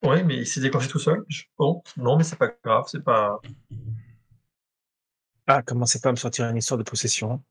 Ouais, 0.04 0.24
mais 0.24 0.38
il 0.38 0.48
s'est 0.48 0.62
déclenché 0.62 0.88
tout 0.88 1.00
seul. 1.00 1.24
Je- 1.28 1.44
Bon, 1.58 1.84
non, 1.98 2.18
mais 2.18 2.24
c'est 2.24 2.38
pas 2.38 2.50
grave, 2.64 2.86
c'est 2.88 3.04
pas. 3.04 3.40
Ah, 5.54 5.62
commencez 5.64 6.00
pas 6.00 6.08
à 6.08 6.12
me 6.14 6.16
sortir 6.18 6.48
une 6.48 6.56
histoire 6.56 6.78
de 6.78 6.84
possession. 6.84 7.44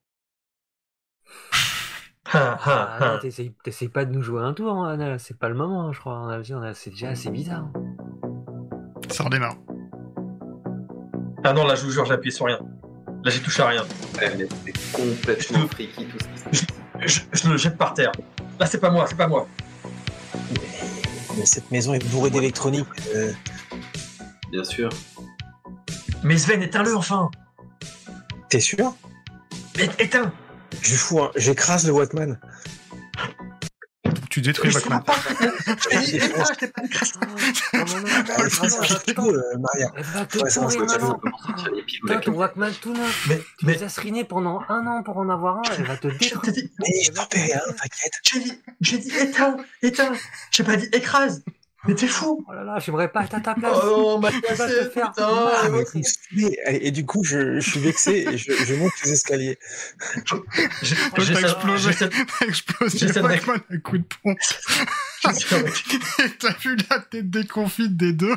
Ha, 2.33 2.33
Ah, 2.33 2.59
ha, 2.65 2.97
Anna, 2.97 3.15
ha. 3.15 3.19
t'essayes 3.19 3.89
pas 3.91 4.07
de 4.07 4.13
nous 4.13 4.23
jouer 4.23 4.41
un 4.41 4.55
tour, 4.55 4.73
hein, 4.73 4.93
Anna. 4.95 5.19
C'est 5.19 5.37
pas 5.39 5.51
le 5.51 5.55
moment, 5.55 5.83
hein, 5.89 5.93
je 5.93 6.01
crois. 6.01 6.19
On 6.19 6.29
a 6.29 6.39
vu, 6.39 6.55
on 6.55 6.63
a- 6.63 6.73
c'est 6.73 6.89
déjà 6.91 7.11
assez 7.11 7.29
bizarre. 7.31 7.65
hein. 7.65 7.73
Ça 9.11 9.25
redémarre. 9.25 9.57
Ah 11.45 11.53
non, 11.53 11.67
là, 11.67 11.75
je 11.75 11.85
vous 11.85 11.91
jure, 11.91 12.07
j'ai 12.07 12.15
appuyé 12.15 12.31
sur 12.35 12.47
rien. 12.47 12.59
Là, 13.23 13.31
j'ai 13.31 13.41
touché 13.43 13.63
à 13.63 13.67
rien. 13.69 13.85
complètement 14.95 15.69
freaky 15.69 16.07
tout 16.07 16.19
je 17.03 17.49
le 17.51 17.57
jette 17.59 17.77
par 17.77 17.93
terre. 17.93 18.13
Là, 18.59 18.65
c'est 18.67 18.81
pas 18.81 18.91
moi, 18.91 19.07
c'est 19.09 19.17
pas 19.17 19.29
moi. 19.29 19.47
Mais 21.37 21.45
cette 21.45 21.71
maison 21.71 21.93
est 21.93 22.05
bourrée 22.11 22.31
d'électronique. 22.31 22.87
euh, 23.15 23.33
Bien 24.51 24.65
sûr. 24.65 24.89
Mais 26.23 26.39
Sven, 26.39 26.63
éteins-le 26.63 26.97
enfin 26.97 27.31
T'es 28.51 28.61
sûr 28.61 28.95
Éteins 29.99 30.33
Je 30.83 30.95
fous, 30.95 31.21
un- 31.23 31.31
j'écrase 31.37 31.87
le 31.87 31.93
Walkman. 31.93 32.39
Tu 34.29 34.41
détruis 34.41 34.73
le 34.73 34.81
pas 34.81 35.03
Je 35.91 36.17
éteins, 36.17 36.45
je 36.53 36.59
t'ai 36.59 36.69
pas 36.69 36.83
écrasé. 36.85 37.13
Oh, 37.23 37.77
non, 37.77 37.85
non, 37.87 38.01
non, 38.01 38.09
Ah, 38.29 38.43
non, 39.17 39.29
euh, 39.33 39.59
Maria. 39.59 39.89
Ton 42.21 42.33
Walkman 42.33 42.71
tout 42.81 42.93
neuf. 42.95 43.27
Mais, 43.29 43.41
Tu 43.59 43.67
les 43.67 43.83
as 43.83 43.89
serinés 43.89 44.25
pendant 44.25 44.61
un 44.69 44.87
an 44.87 45.03
pour 45.03 45.17
en 45.19 45.29
avoir 45.29 45.59
un. 45.59 45.63
Elle 45.77 45.85
va 45.85 45.97
te 45.97 46.09
je 46.09 46.15
t'ai 46.19 46.25
détruire. 46.29 46.53
dit, 46.53 46.71
Mais 46.81 47.03
je 47.05 47.11
t'en 47.13 47.27
paie 47.27 47.41
rien, 47.43 47.61
t'inquiète. 47.67 48.13
j'ai 48.23 48.41
dit, 48.41 48.63
j'ai 48.81 48.99
dit 48.99 49.11
éteins, 49.17 49.57
éteins. 49.83 50.13
J'ai 50.53 50.65
pas 50.65 50.77
dit 50.77 50.89
écrase. 50.93 51.43
Mais 51.89 51.95
t'es 51.95 52.09
fou 52.09 52.45
Oh 52.47 52.53
là 52.53 52.62
là, 52.62 52.78
j'aimerais 52.78 53.11
pas 53.11 53.24
être 53.24 53.35
à 53.35 53.41
ta 53.41 53.55
place. 53.55 53.78
Oh, 53.83 54.14
on 54.16 54.18
m'a 54.20 54.31
Tu 54.31 54.41
vas 54.41 54.49
cassé, 54.49 54.66
te 54.66 54.91
faire 54.91 55.11
putain 55.12 55.28
Ah, 55.31 55.62
mal. 55.62 55.72
mais 55.72 55.85
vous 55.85 55.99
me 55.99 56.03
saoulez. 56.03 56.59
et, 56.68 56.89
et 56.89 56.91
du 56.91 57.07
coup, 57.07 57.24
je, 57.24 57.59
je 57.59 57.70
suis 57.70 57.81
vexé 57.81 58.26
et 58.31 58.37
je, 58.37 58.53
je 58.53 58.74
monte 58.74 58.93
les 59.05 59.12
escaliers. 59.12 59.59
J'ai 60.83 60.95
explosé. 61.33 61.91
j'ai 61.93 62.47
explosé 62.47 63.20
à 63.20 63.78
coup 63.78 63.99
de 63.99 64.05
Et 66.24 66.31
t'as 66.39 66.53
vu 66.59 66.76
la 66.91 66.99
tête 67.01 67.31
déconfite 67.31 67.97
des 67.97 68.12
deux 68.12 68.37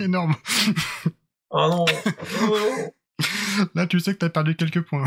Énorme. 0.00 0.34
Oh 1.50 1.68
non 1.68 1.84
Oh. 2.42 2.66
Là, 3.74 3.86
tu 3.86 4.00
sais 4.00 4.12
que 4.14 4.18
t'as 4.18 4.28
perdu 4.28 4.56
quelques 4.56 4.82
points. 4.82 5.04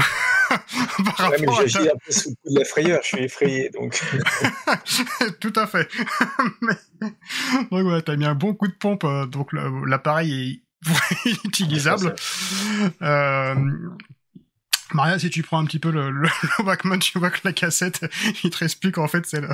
Par 1.18 1.30
Ouais, 1.30 1.38
mais 1.39 1.45
rapport 1.48 1.60
à 1.60 1.66
j'agis 1.68 1.89
un 1.89 1.93
peu 2.06 2.12
sous 2.12 2.30
le 2.30 2.36
coup 2.36 2.54
de 2.54 2.60
la 2.60 2.66
frayeur, 2.66 3.00
je 3.04 3.08
suis 3.08 3.24
effrayé. 3.24 3.70
Donc, 3.70 4.02
Tout 5.39 5.54
à 5.56 5.68
fait. 5.68 5.88
Mais- 6.62 7.10
Donc 7.72 7.86
ouais, 7.88 8.02
t'as 8.02 8.16
mis 8.16 8.26
un 8.26 8.36
bon 8.36 8.54
coup 8.54 8.68
de 8.68 8.74
pompe, 8.74 9.04
euh, 9.04 9.26
donc 9.26 9.50
l'appareil 9.54 10.62
est 11.26 11.43
utilisable. 11.45 12.16
Euh, 13.02 13.56
Maria, 14.93 15.20
si 15.20 15.30
tu 15.30 15.43
prends 15.43 15.60
un 15.60 15.66
petit 15.66 15.80
peu 15.80 15.91
le, 15.91 16.10
le, 16.10 16.30
le 16.60 16.64
Walkman, 16.66 16.98
tu 17.00 17.20
vois 17.20 17.30
que 17.30 17.39
la 17.43 17.52
cassette, 17.52 18.06
il 18.43 18.50
te 18.52 18.64
explique 18.64 18.98
en 18.98 19.08
fait 19.10 19.26
c'est 19.26 19.41
le, 19.41 19.50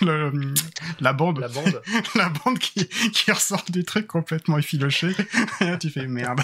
le- 0.00 0.54
la 0.98 1.12
bande, 1.12 1.38
La 1.38 1.46
bande. 1.48 1.80
la 2.16 2.28
bande 2.30 2.58
qui, 2.58 2.88
qui 2.88 3.30
ressort 3.30 3.64
du 3.68 3.84
truc 3.84 4.08
complètement 4.08 4.58
effiloché. 4.58 5.14
Et 5.60 5.64
là, 5.66 5.76
tu 5.76 5.88
fais 5.88 6.08
merde. 6.08 6.40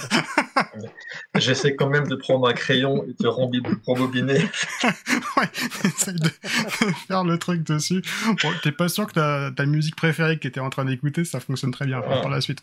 J'essaie 1.36 1.76
quand 1.76 1.88
même 1.88 2.06
de 2.06 2.16
prendre 2.16 2.48
un 2.48 2.52
crayon 2.52 3.04
et 3.04 3.14
de 3.20 3.28
rembobiner. 3.28 4.38
ouais, 5.36 5.48
essaye 5.84 6.14
de 6.14 6.28
faire 7.06 7.24
le 7.24 7.38
truc 7.38 7.62
dessus. 7.62 8.02
Bon, 8.42 8.52
t'es 8.62 8.72
pas 8.72 8.88
sûr 8.88 9.06
que 9.06 9.12
ta, 9.12 9.50
ta 9.54 9.66
musique 9.66 9.96
préférée 9.96 10.36
que 10.36 10.42
t'étais 10.42 10.60
en 10.60 10.70
train 10.70 10.84
d'écouter, 10.84 11.24
ça 11.24 11.40
fonctionne 11.40 11.72
très 11.72 11.86
bien 11.86 11.98
enfin, 11.98 12.20
par 12.20 12.30
la 12.30 12.40
suite. 12.40 12.62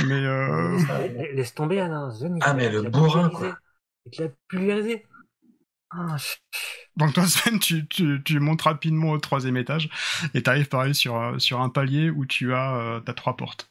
Mais 0.00 0.14
euh, 0.14 0.78
La- 0.88 1.32
Laisse 1.32 1.54
tomber, 1.54 1.76
il 1.76 2.38
Ah, 2.42 2.54
mais 2.54 2.68
le 2.68 2.82
bourrin, 2.82 3.28
pulvérisé. 3.28 3.54
Il 4.06 4.10
te 4.10 4.22
l'a 4.22 4.28
pulvérisé. 4.48 5.06
Ah, 5.90 6.16
donc 6.96 7.14
toi 7.14 7.26
Sven, 7.26 7.58
tu, 7.58 7.86
tu, 7.88 8.20
tu 8.24 8.40
montes 8.40 8.62
rapidement 8.62 9.12
au 9.12 9.18
troisième 9.18 9.56
étage 9.56 9.88
et 10.34 10.42
t'arrives 10.42 10.68
pareil 10.68 10.94
sur, 10.94 11.16
euh, 11.16 11.38
sur 11.38 11.60
un 11.60 11.68
palier 11.70 12.10
où 12.10 12.26
tu 12.26 12.52
as 12.52 12.74
euh, 12.76 13.00
t'as 13.00 13.14
trois 13.14 13.36
portes. 13.36 13.70